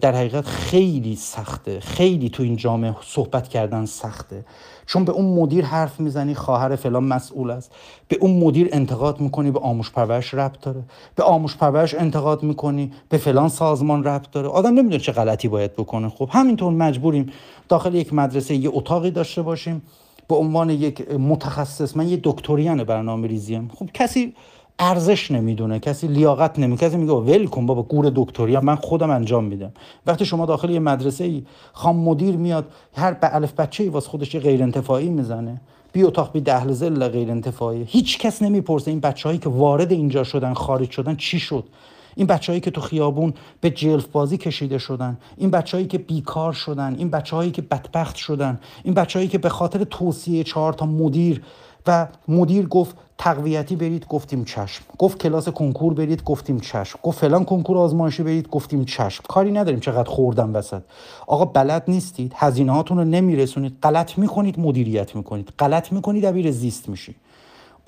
در 0.00 0.14
حقیقت 0.14 0.46
خیلی 0.46 1.16
سخته. 1.16 1.80
خیلی 1.80 2.28
تو 2.28 2.42
این 2.42 2.56
جامعه 2.56 2.96
صحبت 3.02 3.48
کردن 3.48 3.84
سخته. 3.84 4.44
چون 4.86 5.04
به 5.04 5.12
اون 5.12 5.24
مدیر 5.24 5.64
حرف 5.64 6.00
می‌زنی 6.00 6.34
خواهر 6.34 6.76
فلان 6.76 7.04
مسئول 7.04 7.50
است. 7.50 7.72
به 8.08 8.16
اون 8.16 8.30
مدیر 8.30 8.68
انتقاد 8.72 9.20
می‌کنی 9.20 9.50
به 9.50 9.58
آموش 9.58 9.90
پرورش 9.90 10.34
ربط 10.34 10.60
داره. 10.60 10.82
به 11.16 11.22
آموش 11.22 11.56
پرورش 11.56 11.94
انتقاد 11.94 12.42
می‌کنی 12.42 12.92
به 13.08 13.18
فلان 13.18 13.48
سازمان 13.48 14.04
ربط 14.04 14.30
داره. 14.30 14.48
آدم 14.48 14.70
نمی‌دونه 14.70 14.98
چه 14.98 15.12
غلطی 15.12 15.48
باید 15.48 15.72
بکنه. 15.72 16.08
خب 16.08 16.28
همینطور 16.32 16.72
مجبوریم 16.72 17.32
داخل 17.68 17.94
یک 17.94 18.14
مدرسه 18.14 18.54
یه 18.54 18.70
اتاقی 18.72 19.10
داشته 19.10 19.42
باشیم. 19.42 19.82
به 20.28 20.34
عنوان 20.34 20.70
یک 20.70 21.10
متخصص 21.10 21.96
من 21.96 22.08
یه 22.08 22.20
دکتریان 22.22 22.84
برنامه 22.84 23.28
ریزیم 23.28 23.70
خب 23.74 23.88
کسی 23.94 24.34
ارزش 24.78 25.30
نمی‌دونه 25.30 25.78
کسی 25.78 26.06
لیاقت 26.06 26.58
نمی 26.58 26.76
کسی 26.76 26.96
میگه 26.96 27.12
ول 27.12 27.46
کن 27.46 27.66
بابا 27.66 27.82
گور 27.82 28.12
دکتری 28.14 28.58
من 28.58 28.74
خودم 28.74 29.10
انجام 29.10 29.44
میدم. 29.44 29.72
وقتی 30.06 30.24
شما 30.24 30.46
داخل 30.46 30.70
یه 30.70 30.78
مدرسه 30.78 31.24
ای 31.24 31.44
خام 31.72 31.96
مدیر 31.96 32.36
میاد 32.36 32.66
هر 32.96 33.12
به 33.12 33.34
الف 33.34 33.52
بچه 33.52 33.84
ای 33.84 33.90
واسه 33.90 34.08
خودش 34.08 34.36
غیر 34.36 34.62
انتفاعی 34.62 35.08
می‌زنه. 35.08 35.60
بی 35.92 36.02
اتاق 36.02 36.32
بی 36.32 36.40
دهل 36.40 36.72
زل 36.72 37.08
غیر 37.08 37.30
انتفاعی 37.30 37.84
هیچ 37.86 38.18
کس 38.18 38.42
نمی‌پرسه 38.42 38.90
این 38.90 39.00
بچههایی 39.00 39.38
که 39.38 39.48
وارد 39.48 39.92
اینجا 39.92 40.24
شدن 40.24 40.54
خارج 40.54 40.90
شدن 40.90 41.16
چی 41.16 41.38
شد. 41.38 41.64
این 42.16 42.26
بچههایی 42.26 42.60
که 42.60 42.70
تو 42.70 42.80
خیابون 42.80 43.34
به 43.60 43.70
جلف 43.70 44.06
بازی 44.06 44.38
کشیده 44.38 44.78
شدن. 44.78 45.18
این 45.36 45.50
بچههایی 45.50 45.88
که 45.88 45.98
بیکار 45.98 46.52
شدن. 46.52 46.94
این 46.98 47.10
بچههایی 47.10 47.50
که 47.50 47.62
بدبخت 47.62 48.16
شدن. 48.16 48.60
این 48.84 48.94
بچههایی 48.94 49.28
که 49.28 49.38
به 49.38 49.48
خاطر 49.48 49.84
توصیه 49.84 50.44
چهار 50.44 50.72
تا 50.72 50.86
مدیر 50.86 51.42
و 51.86 52.06
مدیر 52.28 52.66
گفت 52.66 52.96
تقویتی 53.18 53.76
برید 53.76 54.06
گفتیم 54.06 54.44
چشم. 54.44 54.84
گفت 54.98 55.18
کلاس 55.18 55.48
کنکور 55.48 55.94
برید 55.94 56.24
گفتیم 56.24 56.60
چشم. 56.60 56.98
گفت 57.02 57.18
فلان 57.18 57.44
کنکور 57.44 57.78
آزمایشی 57.78 58.22
برید 58.22 58.48
گفتیم 58.48 58.84
چشم. 58.84 59.24
کاری 59.28 59.52
نداریم 59.52 59.80
چقدر 59.80 60.10
خوردم 60.10 60.54
وسط. 60.54 60.82
آقا 61.26 61.44
بلد 61.44 61.84
نیستید 61.88 62.32
هزینه 62.36 62.72
هاتون 62.72 62.98
رو 62.98 63.04
نمیرسونید. 63.04 63.76
غلط 63.82 64.18
می‌کنید 64.18 64.60
مدیریت 64.60 65.16
می‌کنید. 65.16 65.52
غلط 65.58 65.92
می‌کنید 65.92 66.24
دبیر 66.24 66.50
زیست 66.50 66.88
میشی. 66.88 67.14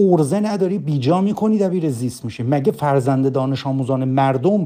ارزه 0.00 0.40
نداری 0.40 0.78
بیجا 0.78 1.20
می‌کنی 1.20 1.58
دبیر 1.58 1.90
زیست 1.90 2.24
میشی. 2.24 2.42
مگه 2.42 2.72
فرزند 2.72 3.32
دانش 3.32 3.66
آموزان 3.66 4.04
مردم 4.04 4.64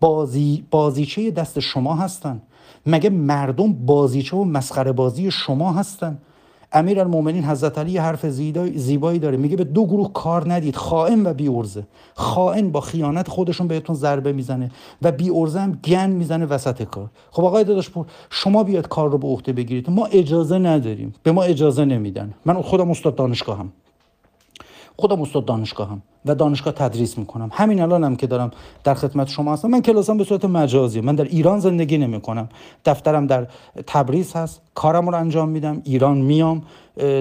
بازی 0.00 0.64
بازیچه 0.70 1.30
دست 1.30 1.60
شما 1.60 1.94
هستن؟ 1.94 2.42
مگه 2.86 3.10
مردم 3.10 3.72
بازیچه 3.72 4.36
و 4.36 4.44
مسخره 4.44 4.92
بازی 4.92 5.30
شما 5.30 5.72
هستن؟ 5.72 6.18
امیر 6.74 7.00
المومنین 7.00 7.44
حضرت 7.44 7.78
علی 7.78 7.98
حرف 7.98 8.26
زیبایی 8.26 9.18
داره. 9.18 9.36
میگه 9.36 9.56
به 9.56 9.64
دو 9.64 9.86
گروه 9.86 10.12
کار 10.12 10.52
ندید. 10.52 10.76
خائن 10.76 11.26
و 11.26 11.34
بی 11.34 11.48
ارزه 11.48 11.86
خائن 12.14 12.70
با 12.70 12.80
خیانت 12.80 13.28
خودشون 13.28 13.68
بهتون 13.68 13.96
ضربه 13.96 14.32
می‌زنه 14.32 14.70
و 15.02 15.12
بی 15.12 15.30
ارزه 15.30 15.60
هم 15.60 15.72
گن 15.84 16.10
می‌زنه 16.10 16.46
وسط 16.46 16.82
کار. 16.82 17.10
خب 17.30 17.44
آقای 17.44 17.64
داداش 17.64 17.90
پور 17.90 18.06
شما 18.30 18.64
بیاد 18.64 18.88
کار 18.88 19.10
رو 19.10 19.18
به 19.18 19.28
عهده 19.28 19.52
بگیرید. 19.52 19.90
ما 19.90 20.06
اجازه 20.06 20.58
نداریم. 20.58 21.14
به 21.22 21.32
ما 21.32 21.42
اجازه 21.42 21.84
نمیدن. 21.84 22.34
من 22.44 22.62
خودم 22.62 22.90
استاد 22.90 23.14
دانشگاهم. 23.14 23.72
خودم 24.96 25.22
استاد 25.22 25.44
دانشگاهم 25.44 26.02
و 26.26 26.34
دانشگاه 26.34 26.72
تدریس 26.72 27.18
می‌کنم. 27.18 27.50
همین 27.52 27.82
الانم 27.82 28.04
هم 28.04 28.16
که 28.16 28.26
دارم 28.26 28.50
در 28.84 28.94
خدمت 28.94 29.28
شما 29.28 29.52
هستم. 29.52 29.68
من 29.68 29.82
کلاسم 29.82 30.16
به 30.16 30.24
صورت 30.24 30.44
مجازی 30.44 31.00
من 31.00 31.14
در 31.14 31.24
ایران 31.24 31.60
زندگی 31.60 31.98
نمی 31.98 32.20
کنم 32.20 32.48
دفترم 32.84 33.26
در 33.26 33.46
تبریز 33.86 34.32
هست. 34.32 34.60
کارم 34.74 35.08
رو 35.08 35.16
انجام 35.16 35.48
میدم. 35.48 35.80
ایران 35.84 36.18
میام. 36.18 36.62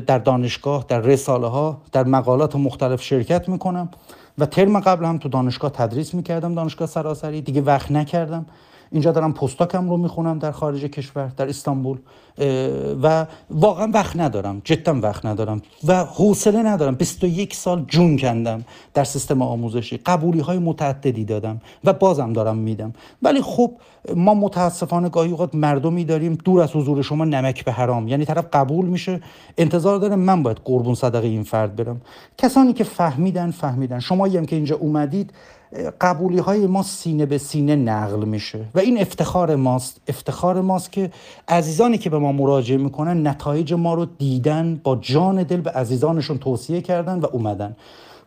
در 0.07 0.17
دانشگاه 0.17 0.85
در 0.87 0.99
رساله 0.99 1.47
ها 1.47 1.81
در 1.91 2.03
مقالات 2.03 2.55
مختلف 2.55 3.01
شرکت 3.01 3.49
می‌کنم. 3.49 3.89
و 4.37 4.45
ترم 4.45 4.79
قبل 4.79 5.05
هم 5.05 5.17
تو 5.17 5.29
دانشگاه 5.29 5.71
تدریس 5.71 6.13
می‌کردم. 6.13 6.55
دانشگاه 6.55 6.87
سراسری. 6.87 7.41
دیگه 7.41 7.61
وقت 7.61 7.91
نکردم. 7.91 8.45
اینجا 8.93 9.11
دارم 9.11 9.33
پستاکم 9.33 9.89
رو 9.89 9.97
می‌خونم 9.97 10.39
در 10.39 10.51
خارج 10.51 10.85
کشور 10.85 11.27
در 11.37 11.49
استانبول 11.49 11.97
و 13.03 13.25
واقعا 13.49 13.91
وقت 13.93 14.15
ندارم 14.15 14.61
جدا 14.63 14.99
وقت 15.01 15.25
ندارم 15.25 15.61
و 15.87 16.03
حوصله 16.05 16.63
ندارم. 16.63 16.95
21 16.95 17.55
سال 17.55 17.85
جون 17.87 18.17
کندم 18.17 18.63
در 18.93 19.03
سیستم 19.03 19.41
آموزشی. 19.41 19.97
قبولی 19.97 20.39
های 20.39 20.57
متعددی 20.57 21.25
دادم 21.25 21.61
و 21.83 21.93
بازم 21.93 22.33
دارم 22.33 22.57
میدم. 22.57 22.93
ولی 23.21 23.41
خب 23.41 23.71
ما 24.15 24.33
متاسفانه 24.33 25.09
گاهی 25.09 25.31
اوقات 25.31 25.55
مردمی 25.55 26.05
داریم 26.05 26.37
دور 26.45 26.61
از 26.61 26.75
حضور 26.75 27.01
شما 27.01 27.25
نمک 27.25 27.65
به 27.65 27.71
حرام. 27.71 28.07
یعنی 28.07 28.25
طرف 28.25 28.45
قبول 28.53 28.85
میشه 28.85 29.21
انتظار 29.57 29.99
داره 29.99 30.15
من 30.15 30.43
باید 30.43 30.57
قربون 30.65 30.95
صدقه 30.95 31.27
این 31.27 31.43
فرد 31.43 31.75
برم. 31.75 32.01
کسانی 32.37 32.73
که 32.73 32.83
فهمیدن 32.83 33.51
فهمیدن. 33.51 33.99
شما 33.99 34.25
هم 34.25 34.45
که 34.45 34.55
اینجا 34.55 34.75
اومدید 34.75 35.33
قبولی 36.01 36.37
های 36.37 36.67
ما 36.67 36.83
سینه 36.83 37.25
به 37.25 37.37
سینه 37.37 37.75
نقل 37.75 38.25
میشه 38.25 38.65
و 38.75 38.79
این 38.79 39.01
افتخار 39.01 39.55
ماست. 39.55 40.01
افتخار 40.07 40.61
ماست 40.61 40.91
که 40.91 41.11
عزیزانی 41.47 41.97
که 41.97 42.09
به 42.09 42.19
ما 42.19 42.31
مراجعه 42.31 42.77
می‌کنن 42.77 43.27
نتایج 43.27 43.73
ما 43.73 43.93
رو 43.93 44.05
دیدن 44.05 44.79
با 44.83 44.95
جان 44.95 45.43
دل 45.43 45.61
به 45.61 45.71
عزیزانشون 45.71 46.37
توصیه 46.37 46.81
کردن 46.81 47.19
و 47.19 47.25
اومدن. 47.31 47.75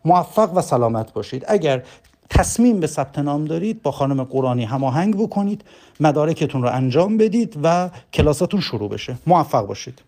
موفق 0.05 0.57
و 0.57 0.63
سلامت 0.63 1.13
باشید. 1.13 1.45
اگر 1.49 1.83
تصمیم 2.31 2.81
به 2.81 2.87
ثبت 2.87 3.19
نام 3.19 3.45
دارید 3.45 3.83
با 3.83 3.91
خانم 3.91 4.25
قرآنی 4.25 4.65
هماهنگ 4.65 5.17
بکنید 5.17 5.65
مدارکتون 6.01 6.63
رو 6.63 6.69
انجام 6.69 7.17
بدید 7.17 7.59
و 7.63 7.91
کلاساتون 8.13 8.61
شروع 8.61 8.89
بشه. 8.89 9.17
موفق 9.27 9.67
باشید. 9.67 10.03